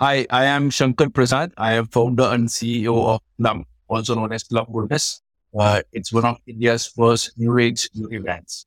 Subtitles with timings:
[0.00, 1.52] Hi, I am Shankar Prasad.
[1.58, 5.20] I am founder and CEO of Plum, also known as Plum Goodness.
[5.52, 8.64] Uh, it's one of India's first new age beauty brands.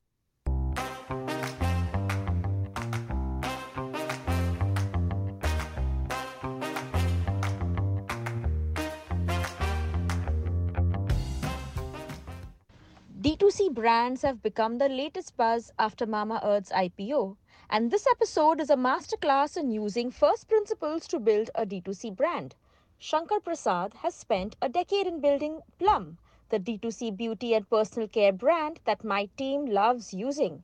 [13.20, 17.36] D2C brands have become the latest buzz after Mamaearth's IPO.
[17.74, 22.54] And this episode is a masterclass in using first principles to build a D2C brand.
[23.00, 26.18] Shankar Prasad has spent a decade in building Plum,
[26.50, 30.62] the D2C beauty and personal care brand that my team loves using.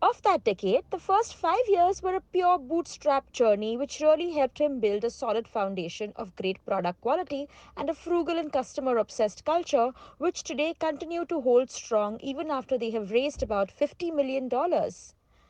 [0.00, 4.60] Of that decade, the first five years were a pure bootstrap journey which really helped
[4.60, 9.44] him build a solid foundation of great product quality and a frugal and customer obsessed
[9.44, 14.48] culture, which today continue to hold strong even after they have raised about $50 million.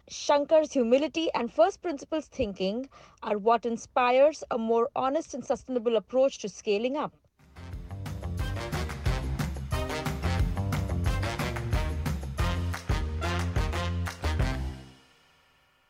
[0.09, 2.89] Shankar's humility and first principles thinking
[3.23, 7.15] are what inspires a more honest and sustainable approach to scaling up.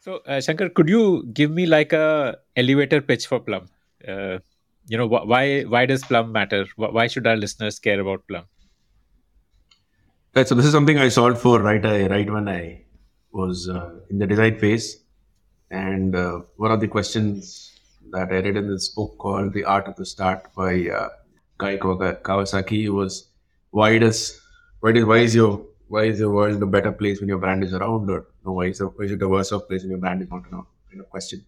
[0.01, 3.69] So, uh, Shankar, could you give me like a elevator pitch for Plum?
[4.06, 4.39] Uh,
[4.87, 6.67] you know, wh- why why does Plum matter?
[6.77, 8.45] Why should our listeners care about Plum?
[10.34, 10.47] Right.
[10.47, 11.84] So this is something I solved for right.
[11.84, 12.84] I right when I
[13.39, 14.86] was uh, in the design phase.
[15.70, 17.78] And uh, one of the questions
[18.11, 21.08] that I read in this book called The Art of the Start by uh,
[21.59, 23.28] Guy Kawasaki was
[23.70, 24.41] why does
[24.81, 25.53] why does why is your
[25.89, 28.66] why is your world a better place when your brand is around or no, why
[28.66, 31.00] is, why is it a worse off place when your brand is not around kind
[31.00, 31.44] of question.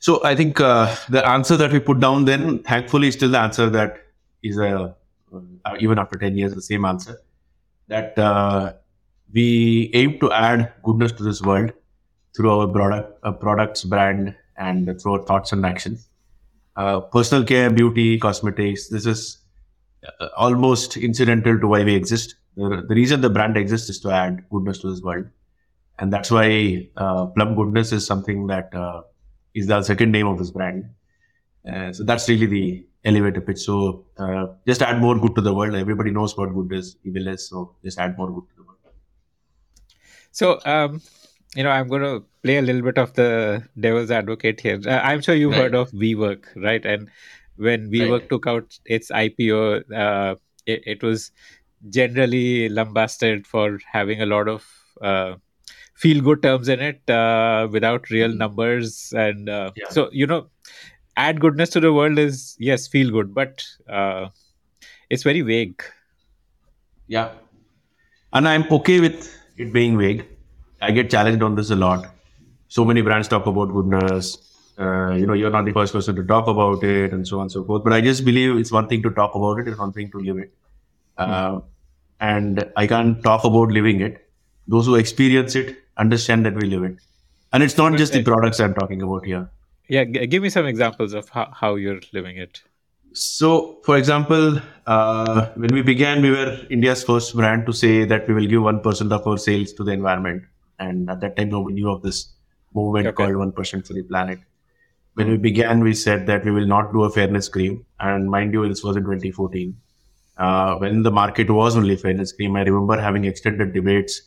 [0.00, 3.38] So I think uh, the answer that we put down then, thankfully, is still the
[3.38, 3.96] answer that
[4.42, 4.94] is a
[5.64, 7.18] uh, even after ten years the same answer
[7.88, 8.74] that uh,
[9.32, 11.72] we aim to add goodness to this world
[12.36, 16.08] through our product, uh, products, brand, and through our thoughts and actions.
[16.76, 18.88] Uh, personal care, beauty, cosmetics.
[18.88, 19.38] This is
[20.20, 22.34] uh, almost incidental to why we exist.
[22.56, 25.26] The, the, reason the brand exists is to add goodness to this world,
[25.98, 29.02] and that's why uh, Plum Goodness is something that uh,
[29.54, 30.88] is the second name of this brand.
[31.68, 33.58] Uh, so that's really the elevator pitch.
[33.58, 34.04] So
[34.66, 35.74] just add more good to the world.
[35.74, 37.48] Everybody knows what good is, evil is.
[37.48, 38.63] So just add more good to the world.
[40.34, 41.00] So, um,
[41.54, 44.80] you know, I'm going to play a little bit of the devil's advocate here.
[44.84, 45.62] Uh, I'm sure you've right.
[45.62, 46.84] heard of WeWork, right?
[46.84, 47.08] And
[47.56, 48.28] when WeWork right.
[48.28, 50.34] took out its IPO, uh,
[50.66, 51.30] it, it, was
[51.88, 54.66] generally lambasted for having a lot of
[55.00, 55.34] uh,
[55.94, 58.38] feel good terms in it uh, without real mm-hmm.
[58.38, 59.12] numbers.
[59.16, 59.88] And uh, yeah.
[59.90, 60.48] so, you know,
[61.16, 64.30] add goodness to the world is, yes, feel good, but uh,
[65.10, 65.80] it's very vague.
[67.06, 67.30] Yeah.
[68.32, 70.26] And I'm okay with it being vague.
[70.80, 72.06] I get challenged on this a lot.
[72.68, 74.38] So many brands talk about goodness.
[74.78, 77.42] Uh, you know, you're not the first person to talk about it, and so on
[77.42, 77.84] and so forth.
[77.84, 80.18] But I just believe it's one thing to talk about it, it's one thing to
[80.18, 80.52] live it.
[81.16, 81.60] Uh,
[82.20, 84.28] and I can't talk about living it.
[84.66, 86.96] Those who experience it understand that we live it.
[87.52, 89.48] And it's not just the products I'm talking about here.
[89.88, 92.62] Yeah, g- give me some examples of how, how you're living it.
[93.14, 98.26] So, for example, uh, when we began, we were India's first brand to say that
[98.26, 100.42] we will give 1% of our sales to the environment.
[100.80, 102.32] And at that time, nobody knew of this
[102.74, 103.14] movement okay.
[103.14, 104.40] called 1% for the planet.
[105.14, 107.86] When we began, we said that we will not do a fairness cream.
[108.00, 109.76] And mind you, this was in 2014.
[110.36, 114.22] Uh, when the market was only fairness cream, I remember having extended debates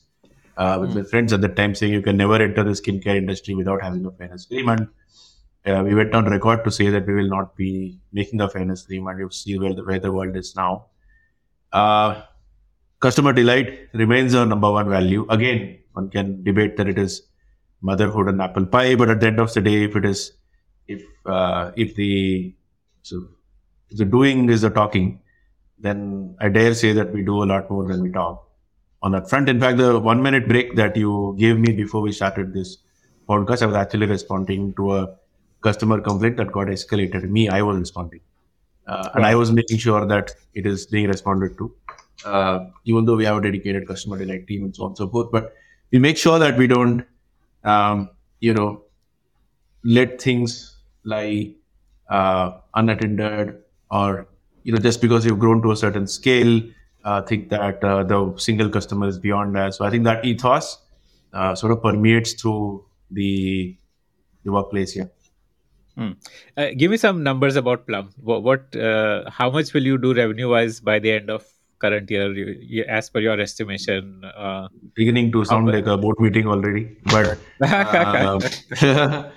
[0.56, 0.96] uh, with mm.
[0.96, 4.06] my friends at the time saying you can never enter the skincare industry without having
[4.06, 4.70] a fairness cream.
[4.70, 4.88] And
[5.68, 8.86] uh, we went on record to say that we will not be making a fairness
[8.90, 10.86] and you see where the, where the world is now.
[11.74, 12.22] Uh,
[13.00, 15.26] customer delight remains our number one value.
[15.30, 17.24] Again, one can debate that it is
[17.82, 20.32] motherhood and apple pie, but at the end of the day, if it is,
[20.88, 22.56] if uh, if the
[23.02, 23.28] so
[23.90, 25.20] if the doing is the talking,
[25.78, 28.48] then I dare say that we do a lot more than we talk
[29.02, 29.50] on that front.
[29.50, 32.78] In fact, the one minute break that you gave me before we started this
[33.28, 35.16] podcast, I was actually responding to a
[35.68, 37.30] customer complaint that got escalated.
[37.38, 38.22] Me, I was responding.
[38.88, 41.66] Uh, and I was making sure that it is being responded to,
[42.34, 42.58] uh,
[42.92, 45.30] even though we have a dedicated customer delight team and so on and so forth.
[45.32, 45.50] But
[45.92, 47.04] we make sure that we don't,
[47.74, 48.10] um,
[48.40, 48.70] you know,
[49.98, 50.54] let things
[51.04, 51.56] lie
[52.10, 53.58] uh, unattended
[53.92, 54.28] or,
[54.64, 56.62] you know, just because you've grown to a certain scale,
[57.04, 59.74] uh, think that uh, the single customer is beyond that.
[59.74, 60.78] So I think that ethos
[61.34, 63.78] uh, sort of permeates through the,
[64.46, 65.12] the workplace here.
[65.98, 66.12] Hmm.
[66.56, 68.10] Uh, give me some numbers about Plum.
[68.22, 71.44] What, what uh, how much will you do revenue wise by the end of
[71.80, 74.24] current year, you, you, as per your estimation?
[74.24, 78.40] Uh, Beginning to sound like a board meeting already, but uh,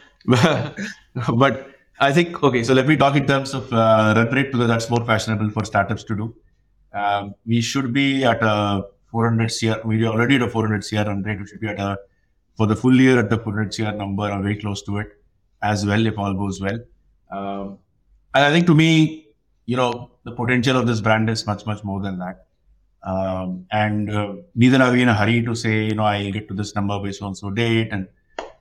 [1.35, 2.63] but I think okay.
[2.63, 5.65] So let me talk in terms of uh, run rate because that's more fashionable for
[5.65, 6.35] startups to do.
[6.93, 9.89] Um, we should be at a 400 CR.
[9.89, 11.41] We are already at a 400 CR run rate.
[11.41, 11.99] We should be at a
[12.59, 15.20] for the full year at the 400 CR number or very close to it
[15.63, 16.79] as well if all goes well.
[17.31, 17.79] Um,
[18.35, 19.27] and I think to me,
[19.67, 22.47] you know, the potential of this brand is much much more than that.
[23.03, 26.49] Um, and uh, neither are we in a hurry to say, you know, I'll get
[26.49, 27.89] to this number based on so date.
[27.93, 28.09] And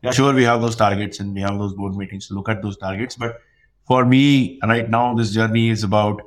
[0.02, 2.62] yeah, sure, we have those targets and we have those board meetings to look at
[2.62, 3.16] those targets.
[3.16, 3.42] But
[3.86, 6.22] for me, right now, this journey is about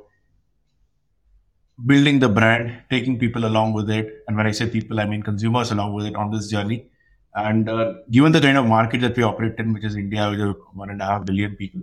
[1.85, 4.23] building the brand, taking people along with it.
[4.27, 6.89] And when I say people, I mean consumers along with it on this journey.
[7.35, 10.55] And uh, given the kind of market that we operate in, which is India, with
[10.73, 11.81] one and a half billion people,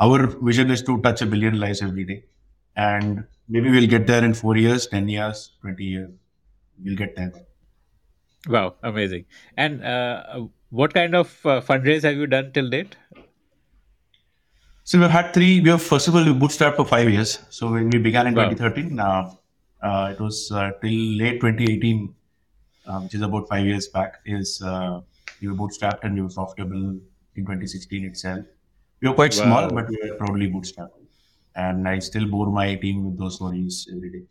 [0.00, 2.24] our vision is to touch a billion lives every day.
[2.76, 6.10] And maybe we'll get there in four years, 10 years, 20 years.
[6.82, 7.32] We'll get there.
[8.48, 9.26] Wow, amazing.
[9.56, 12.96] And uh, what kind of uh, fundraise have you done till date?
[14.84, 15.60] So we've had three.
[15.60, 17.40] We have first of all we bootstrapped for five years.
[17.50, 18.48] So when we began in wow.
[18.48, 19.30] 2013, uh,
[19.82, 22.14] uh, it was uh, till late 2018,
[22.88, 24.16] uh, which is about five years back.
[24.24, 25.00] Is uh,
[25.40, 26.98] we were bootstrapped and we were profitable
[27.36, 28.44] in 2016 itself.
[29.00, 29.44] We were quite wow.
[29.44, 30.98] small, but we were proudly bootstrapped
[31.58, 34.24] and I still bore my team with those stories every day.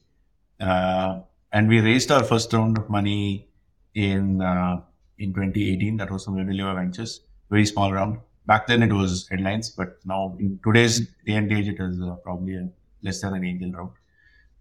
[0.60, 1.20] Uh,
[1.52, 3.48] and we raised our first round of money
[3.94, 4.82] in uh,
[5.20, 5.98] in 2018.
[5.98, 8.20] That was from Unilever Ventures, very small round.
[8.46, 12.16] Back then it was headlines, but now in today's day and age, it is uh,
[12.24, 12.70] probably a,
[13.04, 13.92] less than an angel round.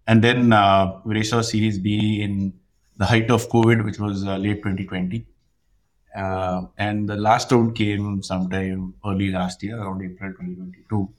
[0.07, 2.53] And then uh, we raised our Series B in
[2.97, 5.25] the height of COVID, which was uh, late 2020.
[6.15, 11.09] Uh, and the last round came sometime early last year, around April 2022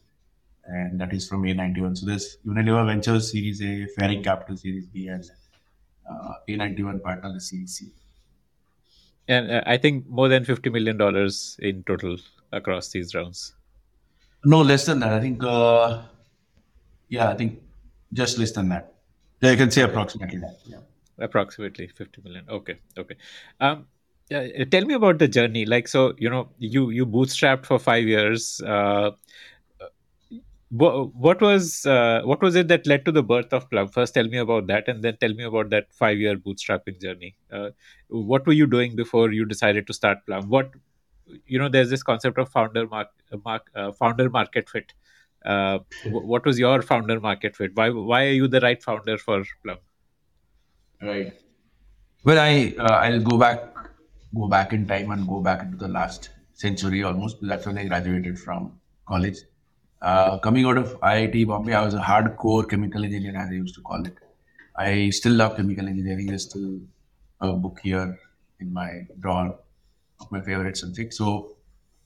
[0.69, 1.99] and that is from A91.
[1.99, 5.25] So there's Unilever Ventures Series A, Faering Capital Series B, and
[6.09, 7.91] uh, A91 partner the Series C.
[9.29, 12.17] And uh, I think more than fifty million dollars in total
[12.53, 13.55] across these rounds.
[14.45, 15.13] No, less than that.
[15.13, 15.43] I think.
[15.43, 16.03] Uh,
[17.09, 17.61] yeah, I think
[18.13, 18.95] just less than that.
[19.41, 20.59] Yeah, you can say approximately that.
[20.65, 20.79] Yeah.
[21.19, 22.45] Approximately fifty million.
[22.49, 22.79] Okay.
[22.97, 23.17] Okay.
[23.61, 23.87] Um,
[24.31, 25.65] yeah, tell me about the journey.
[25.65, 28.61] Like, so you know, you you bootstrapped for five years.
[28.61, 29.13] Uh,
[30.71, 33.89] what, was uh, what was it that led to the birth of Plum?
[33.89, 37.37] First, tell me about that, and then tell me about that five year bootstrapping journey.
[37.51, 37.71] Uh,
[38.09, 40.49] what were you doing before you decided to start Plum?
[40.49, 40.73] What
[41.47, 43.09] you know, there's this concept of founder mark,
[43.45, 44.93] mark uh, founder market fit.
[45.45, 47.71] Uh, what was your founder market fit?
[47.75, 49.79] Why why are you the right founder for Plum?
[51.03, 51.33] Right.
[52.25, 53.75] Well, I uh, I'll go back
[54.35, 57.39] go back in time and go back into the last century almost.
[57.41, 59.39] That's when I graduated from college
[60.01, 63.75] uh, coming out of IIT Bombay, I was a hardcore chemical engineer, as I used
[63.77, 64.17] to call it.
[64.77, 66.27] I still love chemical engineering.
[66.27, 66.81] There's still
[67.41, 68.19] a book here
[68.61, 69.59] in my drawer
[70.21, 71.15] of my favorite subject.
[71.15, 71.57] So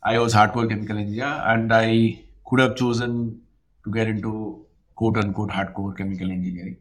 [0.03, 3.43] I was hardcore chemical engineer, and I could have chosen
[3.85, 6.79] to get into quote unquote hardcore chemical engineering.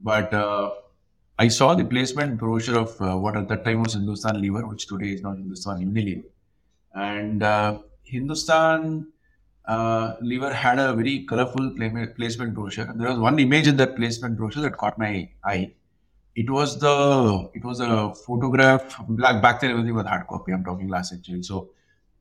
[0.00, 0.70] But uh,
[1.42, 4.86] I saw the placement brochure of uh, what at that time was Hindustan Lever, which
[4.86, 6.24] today is not Hindustan Unilever.
[6.94, 9.06] And uh, Hindustan
[9.64, 12.92] uh, Lever had a very colorful placement brochure.
[12.94, 15.72] There was one image in that placement brochure that caught my eye.
[16.36, 19.00] It was the it was a photograph.
[19.08, 20.52] Back back then everything was hard copy.
[20.52, 21.42] I'm talking last century.
[21.42, 21.70] So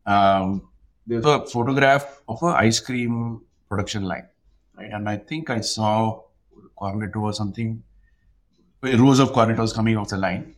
[0.05, 0.69] um,
[1.05, 4.29] there was a photograph of an ice cream production line,
[4.77, 4.91] right?
[4.93, 6.21] And I think I saw
[6.77, 7.83] Cornetto or something.
[8.81, 10.55] Rows of Cornettos coming off the line.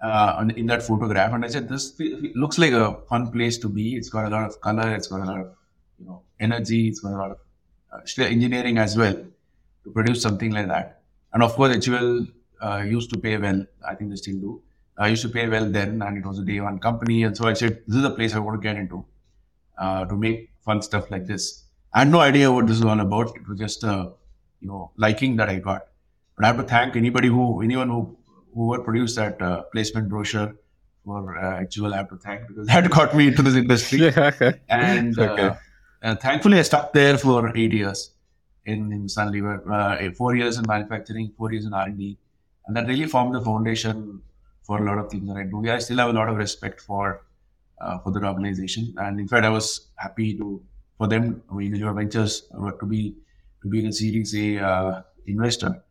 [0.00, 1.94] Uh, in that photograph, and I said, "This
[2.34, 3.94] looks like a fun place to be.
[3.94, 4.92] It's got a lot of color.
[4.96, 5.54] It's got a lot of
[6.02, 7.38] you know, energy, it's got a lot of
[7.92, 9.14] uh, engineering as well
[9.84, 11.02] to produce something like that.
[11.32, 12.26] And of course, HUL
[12.60, 13.64] uh, used to pay well.
[13.86, 14.62] I think they still do.
[14.98, 17.22] I used to pay well then, and it was a day one company.
[17.22, 19.04] And so I said, this is a place I want to get into
[19.78, 21.64] uh, to make fun stuff like this.
[21.92, 23.34] I had no idea what this was all about.
[23.36, 24.12] It was just a,
[24.60, 25.88] you know, liking that I got.
[26.42, 28.18] But I have to thank anybody who, anyone who,
[28.52, 30.56] who produced that uh, placement brochure
[31.04, 31.94] for uh, HUL.
[31.94, 34.08] I have to thank because that got me into this industry.
[34.68, 35.50] and uh, okay.
[36.02, 38.10] Uh, thankfully, I stuck there for eight years
[38.66, 42.18] in, in uh, four years in manufacturing, four years in R&D.
[42.66, 44.20] And that really formed the foundation
[44.64, 45.70] for a lot of things that I do.
[45.70, 47.22] I still have a lot of respect for
[47.80, 48.92] uh, for the organization.
[48.96, 50.60] And in fact, I was happy to
[50.98, 53.14] for them, I mean, your ventures, uh, to be
[53.62, 55.84] to be a Series A uh, investor.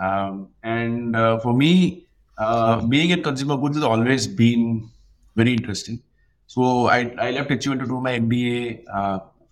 [0.00, 2.06] Um, and uh, for me,
[2.38, 4.88] uh, being in consumer goods has always been
[5.36, 6.02] very interesting.
[6.46, 8.84] So I, I left HUL to do my MBA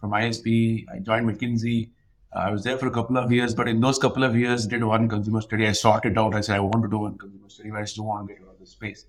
[0.00, 0.87] from ISB.
[0.93, 1.90] I joined McKinsey.
[2.35, 4.67] Uh, I was there for a couple of years, but in those couple of years,
[4.67, 5.67] did one consumer study.
[5.67, 6.35] I sorted out.
[6.35, 8.43] I said I want to do one consumer study, but I still want to get
[8.43, 9.07] out of the space.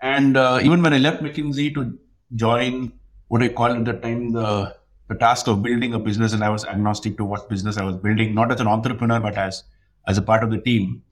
[0.00, 1.98] And uh, even when I left McKinsey to
[2.34, 2.92] join
[3.28, 4.76] what I called at the time the
[5.08, 7.96] the task of building a business, and I was agnostic to what business I was
[7.96, 9.64] building, not as an entrepreneur, but as
[10.06, 11.02] as a part of the team.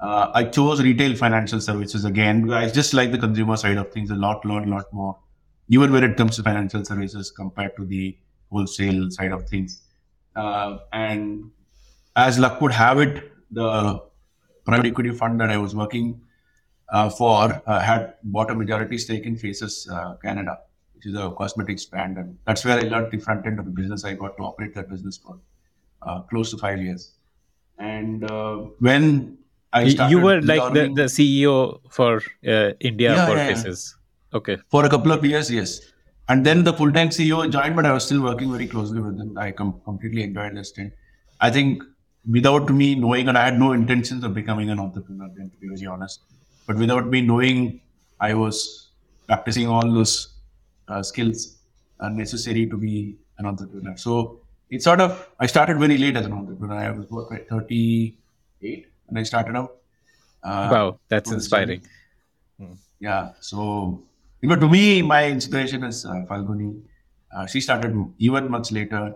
[0.00, 2.42] Uh, I chose retail financial services again.
[2.42, 5.16] because I just like the consumer side of things a lot, a lot more,
[5.68, 8.16] even when it comes to financial services compared to the
[8.50, 9.82] wholesale side of things.
[10.36, 11.50] Uh, and
[12.16, 14.02] as luck would have it, the
[14.64, 16.20] private equity fund that I was working
[16.92, 20.58] uh, for uh, had bought a majority stake in Faces uh, Canada,
[20.94, 23.70] which is a cosmetics brand, and that's where I learned the front end of the
[23.70, 24.04] business.
[24.04, 25.38] I got to operate that business for
[26.02, 27.12] uh, close to five years.
[27.78, 29.38] And uh, when
[29.72, 33.96] I started, you were like the, the CEO for uh, India yeah, for yeah, Faces.
[34.32, 34.36] Yeah.
[34.38, 34.58] Okay.
[34.68, 35.80] For a couple of years, yes.
[36.28, 39.36] And then the full-time CEO joined, but I was still working very closely with him.
[39.36, 40.92] I com- completely enjoyed the stint.
[41.40, 41.82] I think
[42.30, 45.68] without me knowing, and I had no intentions of becoming an entrepreneur, then, to be
[45.68, 46.20] very honest.
[46.66, 47.80] But without me knowing,
[48.20, 48.90] I was
[49.26, 50.34] practicing all those
[50.88, 51.58] uh, skills
[52.00, 53.96] necessary to be an entrepreneur.
[53.96, 54.40] So
[54.74, 56.76] it sort of, I started very late as an entrepreneur.
[56.76, 59.76] I was what, 38 when I started out.
[60.42, 61.82] Uh, wow, that's inspiring.
[63.00, 63.30] Yeah.
[63.40, 64.02] So,
[64.42, 66.80] but to me, my inspiration is uh, Falguni.
[67.34, 69.14] Uh, she started even much later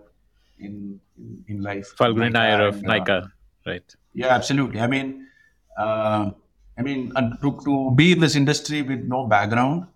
[0.58, 1.94] in in, in life.
[1.96, 3.28] Falguni Nayar of Nykaa, uh,
[3.66, 3.96] right?
[4.14, 4.80] Yeah, absolutely.
[4.80, 5.26] I mean,
[5.76, 6.30] uh,
[6.78, 7.12] I mean,
[7.42, 9.86] to, to be in this industry with no background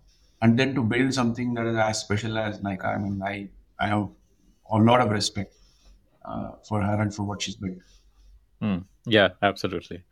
[0.41, 3.87] and then to build something that is as special as Nykaa, I mean, I, I
[3.87, 4.09] have
[4.71, 5.53] a lot of respect
[6.25, 7.77] uh, for her and for what she's built.
[8.61, 10.03] Mm, yeah, absolutely.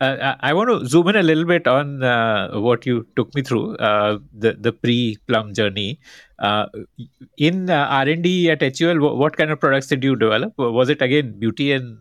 [0.00, 3.42] Uh, I want to zoom in a little bit on uh, what you took me
[3.42, 6.00] through uh, the the pre Plum journey.
[6.38, 6.66] Uh,
[7.36, 10.54] in uh, R and D at HUL, what, what, kind of products did you develop?
[10.58, 11.98] Was it again beauty and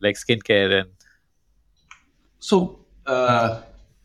[0.00, 0.90] like skincare and?
[2.40, 2.80] So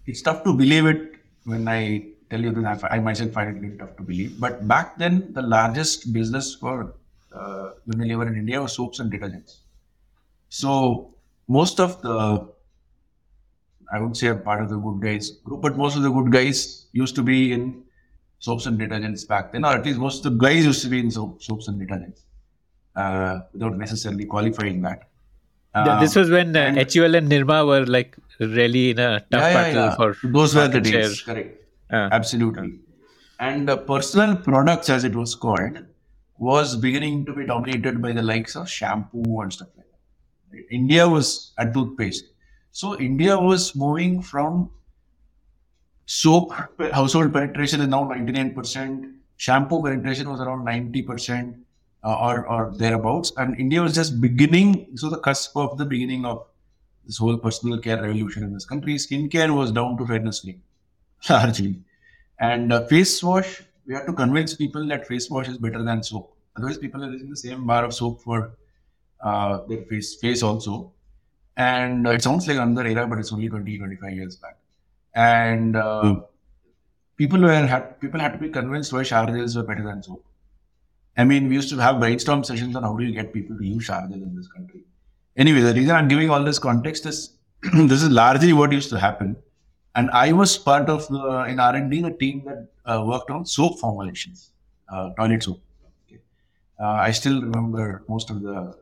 [0.05, 3.77] it's tough to believe it when I tell you this, I myself find it really
[3.77, 4.39] tough to believe.
[4.39, 6.93] But back then, the largest business for
[7.33, 9.57] uh, Unilever in India was soaps and detergents.
[10.49, 11.13] So
[11.47, 12.47] most of the,
[13.91, 16.31] I would say, a part of the good guys group, but most of the good
[16.31, 17.83] guys used to be in
[18.39, 20.99] soaps and detergents back then, or at least most of the guys used to be
[20.99, 22.21] in soap, soaps and detergents,
[22.95, 25.09] uh, without necessarily qualifying that.
[25.73, 29.27] Uh, this was when uh, and, HUL and Nirma were like really in a tough
[29.31, 29.95] yeah, yeah, battle yeah.
[29.95, 31.21] for those were the days.
[31.21, 31.55] Correct.
[31.91, 32.79] Uh, Absolutely.
[33.39, 35.85] And uh, personal products, as it was called,
[36.37, 39.85] was beginning to be dominated by the likes of shampoo and stuff like
[40.51, 40.65] that.
[40.71, 42.25] India was a toothpaste.
[42.71, 44.69] So India was moving from
[46.05, 46.51] soap
[46.91, 51.55] household penetration is now 99%, shampoo penetration was around 90%
[52.03, 53.31] uh, or, or thereabouts.
[53.37, 56.45] And India was just beginning, so the cusp of the beginning of
[57.05, 58.95] this whole personal care revolution in this country.
[58.95, 60.59] Skincare was down to fairness free,
[61.29, 61.79] largely.
[62.39, 66.03] And uh, face wash, we have to convince people that face wash is better than
[66.03, 66.35] soap.
[66.55, 68.51] Otherwise, people are using the same bar of soap for
[69.21, 70.91] uh, their face, face also.
[71.57, 74.57] And uh, it sounds like another era, but it's only 20, 25 years back.
[75.15, 76.21] And uh,
[77.17, 80.25] people were had, people had to be convinced why shower gels were better than soap.
[81.17, 83.65] I mean, we used to have brainstorm sessions on how do you get people to
[83.65, 84.85] use shower in this country.
[85.35, 87.33] Anyway, the reason I'm giving all this context is
[87.73, 89.35] this is largely what used to happen.
[89.95, 93.79] And I was part of the, in R&D, the team that uh, worked on soap
[93.79, 94.51] formulations,
[94.91, 95.61] uh, toilet soap.
[96.07, 96.21] Okay.
[96.79, 98.75] Uh, I still remember most of the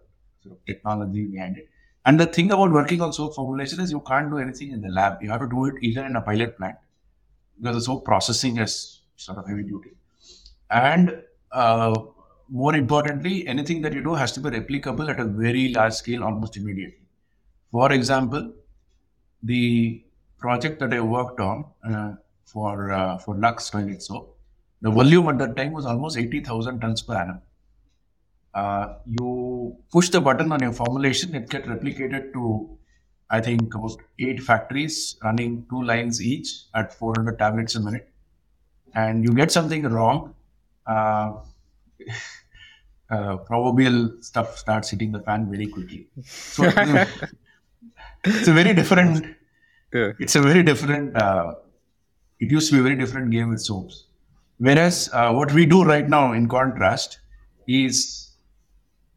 [0.44, 1.70] sort of technology behind it.
[2.06, 4.90] And the thing about working on soap formulation is you can't do anything in the
[4.90, 5.22] lab.
[5.22, 6.78] You have to do it either in a pilot plant
[7.60, 9.92] because the soap processing is sort of heavy duty.
[10.70, 11.22] And
[11.52, 12.00] uh,
[12.50, 16.24] more importantly, anything that you do has to be replicable at a very large scale
[16.24, 17.06] almost immediately.
[17.72, 18.54] For example,
[19.44, 20.04] the
[20.40, 22.14] project that I worked on uh,
[22.46, 24.38] for uh, for Lux toilet soap,
[24.82, 27.42] the volume at that time was almost 80,000 tons per annum.
[28.54, 32.70] Uh, you push the button on your formulation, it gets replicated to,
[33.30, 38.10] I think, about eight factories running two lines each at 400 tablets a minute.
[38.96, 40.34] And you get something wrong,
[40.88, 41.34] uh,
[43.10, 46.08] uh, proverbial stuff starts hitting the fan very quickly.
[46.24, 46.64] So
[48.24, 49.37] it's a very different.
[49.94, 50.12] Yeah.
[50.20, 51.16] It's a very different.
[51.16, 51.56] Uh,
[52.40, 54.06] it used to be a very different game with soaps.
[54.58, 57.20] Whereas uh, what we do right now, in contrast,
[57.68, 58.32] is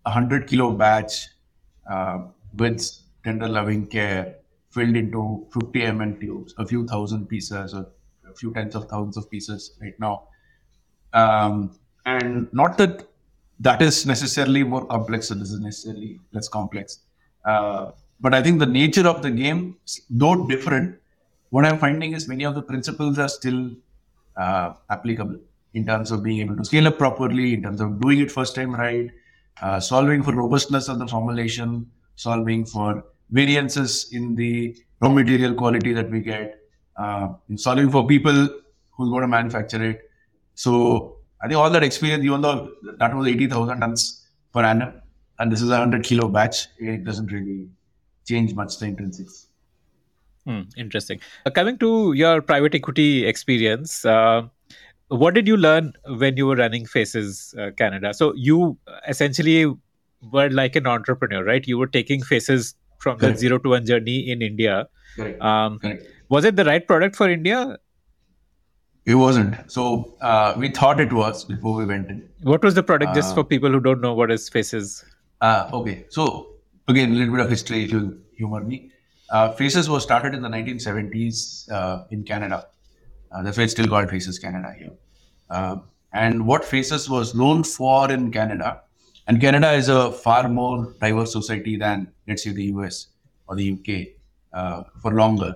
[0.07, 1.29] a hundred kilo batch
[1.91, 2.19] uh,
[2.57, 2.89] with
[3.25, 4.37] tender loving care
[4.71, 7.87] filled into 50 ml tubes, a few thousand pieces or
[8.31, 10.29] a few tens of thousands of pieces right now.
[11.13, 13.09] Um, and not that
[13.61, 17.01] that is necessarily more complex or this is necessarily less complex.
[17.45, 19.77] Uh, but I think the nature of the game,
[20.09, 20.99] though different,
[21.51, 23.71] what I'm finding is many of the principles are still
[24.37, 25.39] uh, applicable.
[25.75, 28.55] in terms of being able to scale up properly, in terms of doing it first
[28.55, 29.11] time right,
[29.63, 35.93] uh, solving for robustness of the formulation, solving for variances in the raw material quality
[35.93, 36.59] that we get,
[36.97, 38.49] uh, solving for people
[38.91, 40.11] who's going to manufacture it.
[40.55, 44.95] So I think all that experience, even though that was 80,000 tons per annum,
[45.39, 47.69] and this is a 100 kilo batch, it doesn't really
[48.33, 49.47] change much the intrinsics.
[50.47, 51.21] Hmm, interesting.
[51.47, 54.43] Uh, coming to your private equity experience, uh,
[55.09, 58.15] what did you learn when you were running Faces uh, Canada?
[58.15, 59.67] So you essentially
[60.33, 61.67] were like an entrepreneur, right?
[61.67, 63.35] You were taking Faces from Correct.
[63.35, 64.89] the zero to one journey in India.
[65.17, 65.43] Correct.
[65.43, 66.07] Um, Correct.
[66.29, 67.79] Was it the right product for India?
[69.07, 69.57] It wasn't.
[69.71, 72.29] So uh, we thought it was before we went in.
[72.43, 75.05] What was the product, just uh, for people who don't know what is Faces?
[75.41, 76.05] Uh, okay.
[76.09, 76.50] So
[76.91, 78.91] again, a little bit of history, if you humor me.
[79.31, 82.67] Uh, Faces was started in the 1970s uh, in Canada.
[83.31, 84.91] Uh, that's why it's still called Faces Canada here.
[85.49, 85.77] Uh,
[86.13, 88.83] and what Faces was known for in Canada,
[89.29, 93.09] and Canada is a far more diverse society than, let's say, the US
[93.47, 94.09] or the UK
[94.53, 95.55] uh, for longer.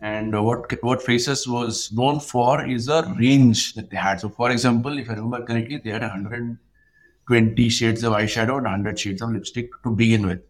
[0.00, 4.20] And what what Faces was known for is a range that they had.
[4.20, 8.98] So, for example, if I remember correctly, they had 120 shades of eyeshadow and 100
[8.98, 10.42] shades of lipstick to begin with.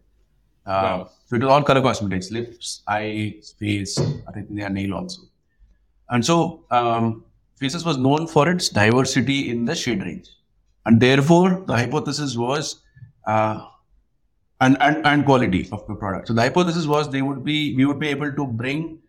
[0.67, 1.09] Uh, wow.
[1.25, 3.97] So it was all color cosmetics, lips, eyes, face,
[4.27, 5.21] I think they are nail also.
[6.09, 7.23] And so um,
[7.57, 10.29] Faces was known for its diversity in the shade range.
[10.85, 12.83] And therefore, the hypothesis was
[13.25, 13.65] uh,
[14.61, 16.27] and, and, and quality of the product.
[16.27, 18.99] So the hypothesis was they would be we would be able to bring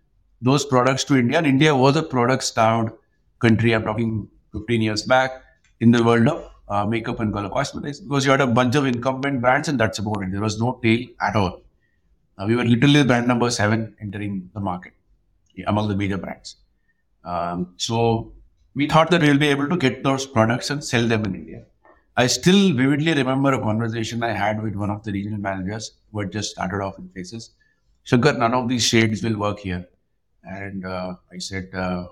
[0.41, 1.39] those products to India.
[1.39, 2.93] And India was a product starved
[3.39, 3.75] country.
[3.75, 5.43] I'm talking 15 years back
[5.81, 8.87] in the world of uh, makeup and color cosmetics because you had a bunch of
[8.87, 10.33] incumbent brands and that's about it.
[10.33, 11.63] There was no tail at all.
[12.37, 14.93] Uh, we were literally brand number seven entering the market
[15.67, 16.57] among the major brands.
[17.25, 18.33] Um, so
[18.75, 21.65] we thought that we'll be able to get those products and sell them in India.
[22.17, 26.21] I still vividly remember a conversation I had with one of the regional managers who
[26.21, 27.51] had just started off in Faces.
[28.05, 29.87] Shankar, none of these shades will work here.
[30.43, 32.09] And uh, I said, uh,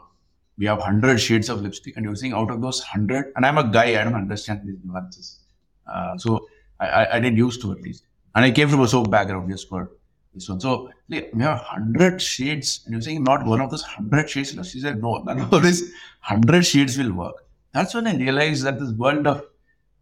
[0.58, 3.58] we have 100 shades of lipstick and you're saying out of those 100, and I'm
[3.58, 5.40] a guy, I don't understand these nuances.
[5.86, 6.46] Uh, so
[6.80, 8.04] I, I, didn't used to at least.
[8.34, 9.92] And I came from a soap background just for
[10.34, 10.60] this one.
[10.60, 14.50] So we have 100 shades, and you're saying not one of those 100 shades.
[14.68, 15.82] She said, no, none of these
[16.26, 17.46] 100 shades will work.
[17.72, 19.44] That's when I realized that this world of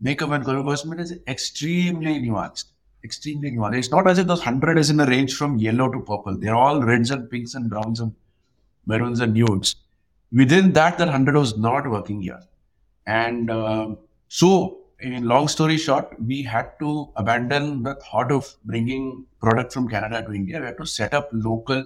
[0.00, 2.66] makeup and color cosmetics is extremely nuanced.
[3.02, 3.78] Extremely nuanced.
[3.78, 6.36] It's not as if those 100 is in a range from yellow to purple.
[6.38, 8.14] They're all reds and pinks and browns and
[8.86, 9.76] maroons and nudes.
[10.34, 12.40] Within that, that 100 was not working here.
[13.06, 13.94] And uh,
[14.28, 19.88] so in long story short, we had to abandon the thought of bringing product from
[19.88, 20.58] Canada to India.
[20.58, 21.84] We had to set up local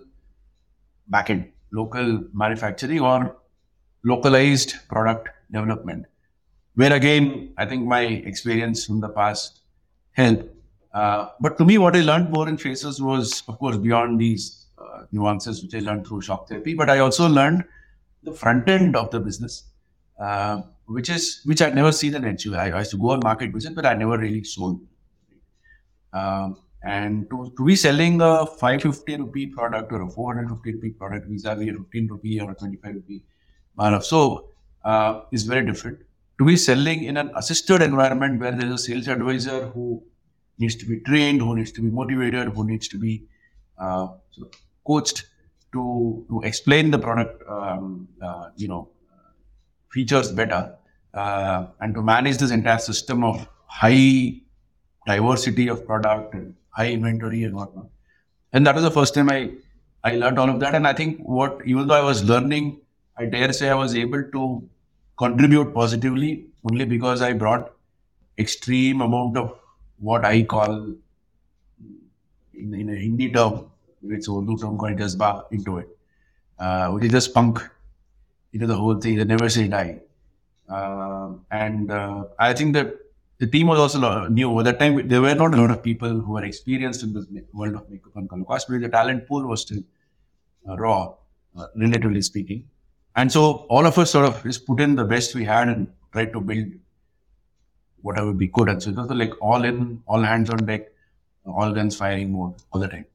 [1.12, 3.36] backend, local manufacturing or
[4.04, 6.06] localized product development.
[6.74, 9.60] Where again, I think my experience from the past
[10.12, 10.44] helped.
[10.94, 14.66] Uh, but to me, what I learned more in Faces was, of course, beyond these
[14.78, 17.64] uh, nuances which I learned through shock therapy, but I also learned
[18.30, 19.64] the front end of the business.
[20.18, 22.54] Uh, which is which I'd never seen in HU.
[22.54, 24.80] I, used to go on market visit, but I never really sold.
[26.12, 31.26] Um, and to, to be selling a 550 rupee product or a 450 rupee product
[31.28, 33.22] vis-a-vis a 15 rupee or a 25 rupee
[33.78, 34.02] Manav.
[34.02, 34.50] So
[34.84, 35.98] uh, is very different.
[36.38, 40.02] To be selling in an assisted environment where there's a sales advisor who
[40.58, 43.24] needs to be trained, who needs to be motivated, who needs to be
[43.78, 44.08] uh,
[44.86, 45.26] coached
[45.72, 48.88] to to explain the product, um, uh, you know,
[49.90, 50.74] features better
[51.14, 54.40] uh, and to manage this entire system of high
[55.06, 57.86] diversity of product and high inventory and whatnot.
[58.52, 59.52] And that was the first time I,
[60.04, 60.74] I learned all of that.
[60.74, 62.80] And I think what, even though I was learning,
[63.16, 64.68] I dare say I was able to
[65.18, 67.72] contribute positively only because I brought
[68.38, 69.58] extreme amount of
[69.98, 70.94] what I call
[72.54, 73.66] in, in a Hindi term,
[74.00, 75.88] which Urdu term called jazba into it,
[76.58, 77.62] uh, which just spunk
[78.52, 79.16] into the whole thing.
[79.16, 80.00] They never say die.
[80.68, 82.94] Uh, and uh, I think that
[83.38, 84.58] the team was also new.
[84.58, 87.26] At that time, there were not a lot of people who were experienced in this
[87.52, 88.80] world of makeup and color cosplay.
[88.80, 89.82] The talent pool was still
[90.68, 91.14] uh, raw,
[91.56, 92.68] uh, relatively speaking.
[93.16, 95.88] And so all of us sort of just put in the best we had and
[96.12, 96.66] tried to build
[98.02, 98.68] whatever we could.
[98.68, 100.88] And so it was like all in, all hands on deck,
[101.46, 103.06] all guns firing mode all the time.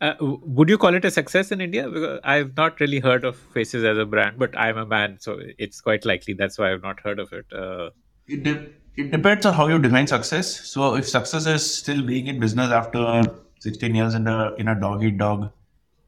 [0.00, 1.88] Uh, would you call it a success in India?
[1.88, 5.40] Because I've not really heard of Faces as a brand, but I'm a man, so
[5.58, 7.46] it's quite likely that's why I've not heard of it.
[7.52, 7.90] Uh,
[8.26, 10.68] it, de- it depends on how you define success.
[10.68, 13.22] So if success is still being in business after
[13.60, 15.50] 16 years in a in a dog eat dog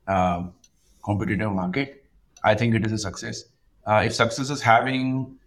[0.07, 0.43] uh,
[1.05, 2.05] competitive market,
[2.45, 3.45] I think it is a success.
[3.87, 5.39] Uh, if success is having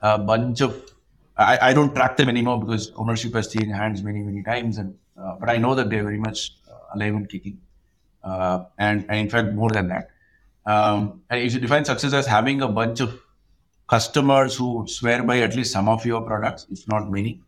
[0.00, 0.94] a bunch of,
[1.36, 4.78] I, I don't track them anymore because ownership has changed hands many, many times.
[4.78, 7.60] And uh, but I know that they're very much uh, alive and kicking,
[8.24, 10.10] uh, and, and in fact more than that.
[10.66, 13.20] Um, and if you define success as having a bunch of
[13.88, 17.40] customers who swear by at least some of your products, if not many,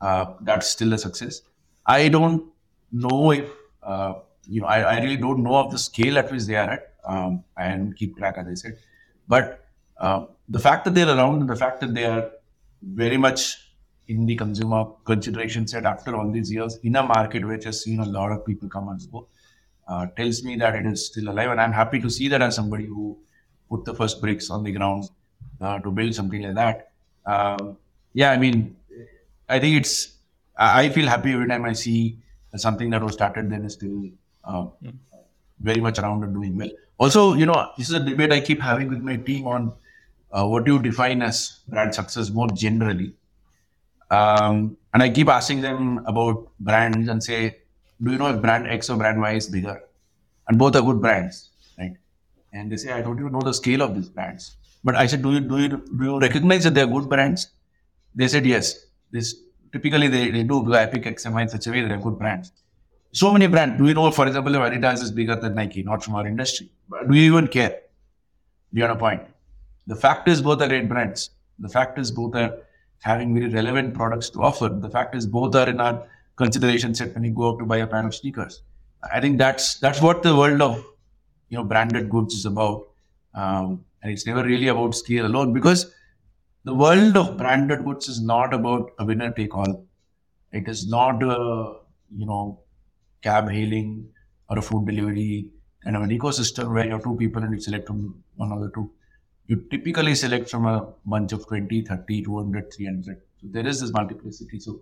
[0.00, 1.42] uh, that's still a success.
[1.86, 2.46] I don't
[2.90, 3.50] know if
[3.82, 4.14] uh,
[4.48, 4.66] you know.
[4.66, 6.94] I, I, really don't know of the scale at which they are at.
[7.04, 8.78] Um, and keep track, as I said.
[9.26, 9.66] But
[9.98, 12.30] uh, the fact that they're around and the fact that they are
[12.80, 13.72] very much
[14.08, 18.00] in the consumer consideration set after all these years in a market which has seen
[18.00, 19.26] a lot of people come and go
[19.88, 21.50] uh, tells me that it is still alive.
[21.50, 23.18] And I'm happy to see that as somebody who
[23.68, 25.08] put the first bricks on the ground
[25.60, 26.92] uh, to build something like that.
[27.26, 27.76] Um,
[28.12, 28.76] yeah, I mean,
[29.48, 30.16] I think it's,
[30.56, 32.18] I feel happy every time I see
[32.56, 34.10] something that was started then is still
[34.44, 34.94] uh, mm.
[35.60, 36.70] very much around and doing well.
[36.98, 39.72] Also, you know, this is a debate I keep having with my team on
[40.30, 43.14] uh, what do you define as brand success more generally.
[44.10, 47.56] Um, and I keep asking them about brands and say,
[48.02, 49.82] do you know if brand X or brand Y is bigger?
[50.48, 51.96] And both are good brands, right?
[52.52, 54.56] And they say, I don't even know the scale of these brands.
[54.84, 57.48] But I said, do you do you do you recognize that they are good brands?
[58.14, 58.86] They said yes.
[59.10, 59.36] This
[59.72, 62.52] typically they, they do because Epic XMI in such a way that they're good brands.
[63.12, 63.78] So many brands.
[63.78, 66.70] Do you know, for example, if Adidas is bigger than Nike, not from our industry?
[66.88, 67.80] But do you even care?
[68.72, 69.22] Beyond a point.
[69.86, 71.30] The fact is both are great brands.
[71.58, 72.58] The fact is both are
[73.00, 74.68] having very relevant products to offer.
[74.68, 77.78] The fact is both are in our consideration set when you go out to buy
[77.78, 78.62] a pair of sneakers.
[79.12, 80.84] I think that's that's what the world of
[81.48, 82.88] you know branded goods is about.
[83.34, 85.92] Um, and it's never really about scale alone because
[86.64, 89.86] the world of branded goods is not about a winner take all.
[90.52, 91.76] It is not a,
[92.14, 92.60] you know,
[93.22, 94.08] cab hailing
[94.48, 95.50] or a food delivery
[95.82, 98.60] kind of an ecosystem where you have two people and you select from one of
[98.60, 98.90] the two.
[99.46, 103.20] You typically select from a bunch of 20, 30, 200, 300.
[103.40, 104.60] So there is this multiplicity.
[104.60, 104.80] So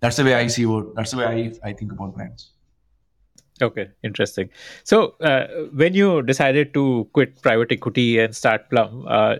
[0.00, 0.94] that's the way I see it.
[0.94, 2.50] That's the way I, I think about brands.
[3.60, 4.50] Okay, interesting.
[4.84, 9.36] So, uh, when you decided to quit private equity and start Plum, uh,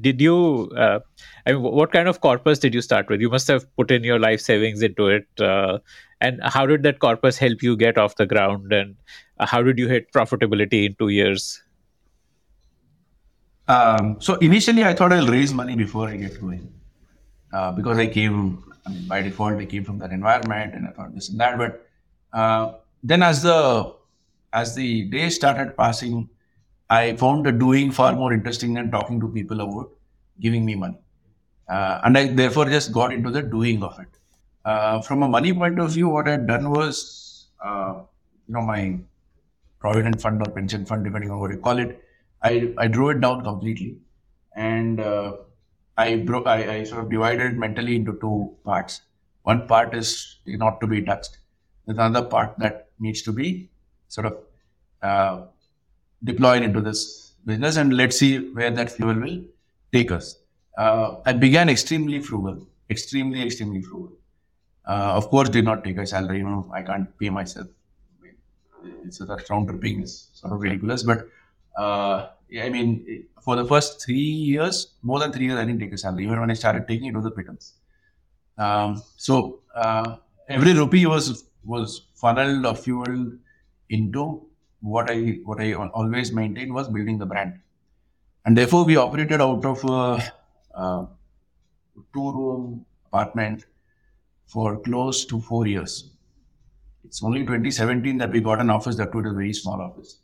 [0.00, 0.70] did you?
[0.74, 1.00] Uh,
[1.46, 3.20] I mean, what kind of corpus did you start with?
[3.20, 5.26] You must have put in your life savings into it.
[5.38, 5.78] Uh,
[6.22, 8.72] and how did that corpus help you get off the ground?
[8.72, 8.96] And
[9.38, 11.62] how did you hit profitability in two years?
[13.68, 16.72] Um, so initially, I thought I'll raise money before I get going,
[17.52, 19.54] uh, because I came I mean, by default.
[19.54, 21.86] I came from that environment, and I thought this and that, but
[22.32, 23.94] uh, then as the
[24.52, 26.28] as the days started passing,
[26.90, 29.90] I found the doing far more interesting than talking to people about
[30.40, 30.98] giving me money.
[31.68, 34.08] Uh, and I therefore just got into the doing of it.
[34.64, 38.02] Uh, from a money point of view, what I had done was, uh,
[38.46, 38.98] you know, my
[39.78, 42.02] provident fund or pension fund, depending on what you call it,
[42.42, 43.98] I, I drew it down completely.
[44.54, 45.36] And uh,
[45.96, 49.02] I, broke, I, I sort of divided mentally into two parts.
[49.42, 51.38] One part is not to be touched.
[51.86, 53.68] There's another part that needs to be
[54.08, 54.36] sort of
[55.02, 55.46] uh,
[56.22, 59.42] deployed into this business and let's see where that fuel will
[59.92, 60.36] take us.
[60.78, 64.12] Uh, I began extremely frugal, extremely, extremely frugal.
[64.86, 66.38] Uh, of course, did not take a salary.
[66.38, 67.68] You know, I can't pay myself.
[69.04, 71.02] It's a round tripping is sort of ridiculous.
[71.02, 71.28] But
[71.76, 72.28] uh,
[72.60, 75.98] I mean, for the first three years, more than three years, I didn't take a
[75.98, 76.24] salary.
[76.24, 77.74] Even when I started taking it, was a pittance.
[78.58, 80.16] Um, so uh,
[80.48, 83.38] every rupee was was funneled or fueled
[83.88, 84.46] into
[84.80, 87.58] what I what I always maintained was building the brand,
[88.44, 90.32] and therefore we operated out of a,
[90.74, 91.06] a
[92.12, 93.64] two-room apartment
[94.46, 96.10] for close to four years.
[97.04, 100.18] It's only 2017 that we got an office that was a very small office,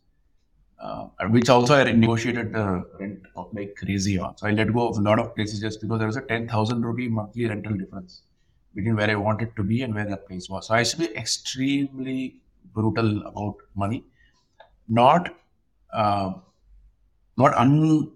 [0.80, 4.36] uh, which also I negotiated the rent of like crazy on.
[4.36, 6.82] So I let go of a lot of places just because there was a 10,000
[6.82, 8.22] rupee monthly rental difference
[8.74, 10.68] between where I wanted to be and where that place was.
[10.68, 12.36] So I used to be extremely
[12.72, 14.04] brutal about money,
[14.88, 15.34] not
[15.92, 16.34] uh,
[17.36, 18.10] not un,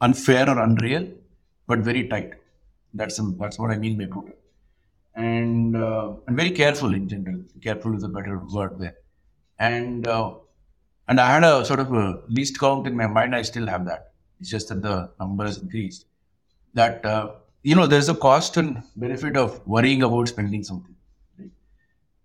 [0.00, 1.08] unfair or unreal,
[1.66, 2.32] but very tight.
[2.94, 4.34] That's that's what I mean by brutal,
[5.14, 7.42] and uh, and very careful in general.
[7.62, 8.96] Careful is a better word there,
[9.58, 10.34] and uh,
[11.08, 13.34] and I had a sort of a least count in my mind.
[13.34, 14.12] I still have that.
[14.40, 16.06] It's just that the number has increased.
[16.74, 20.94] That uh, you know, there's a cost and benefit of worrying about spending something.
[21.38, 21.50] Right?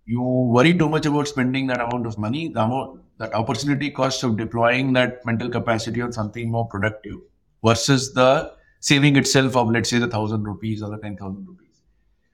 [0.04, 4.22] You worry too much about spending that amount of money, the amount, that opportunity cost
[4.22, 7.16] of deploying that mental capacity on something more productive
[7.64, 11.80] versus the saving itself of, let's say, the thousand rupees or the 10,000 rupees.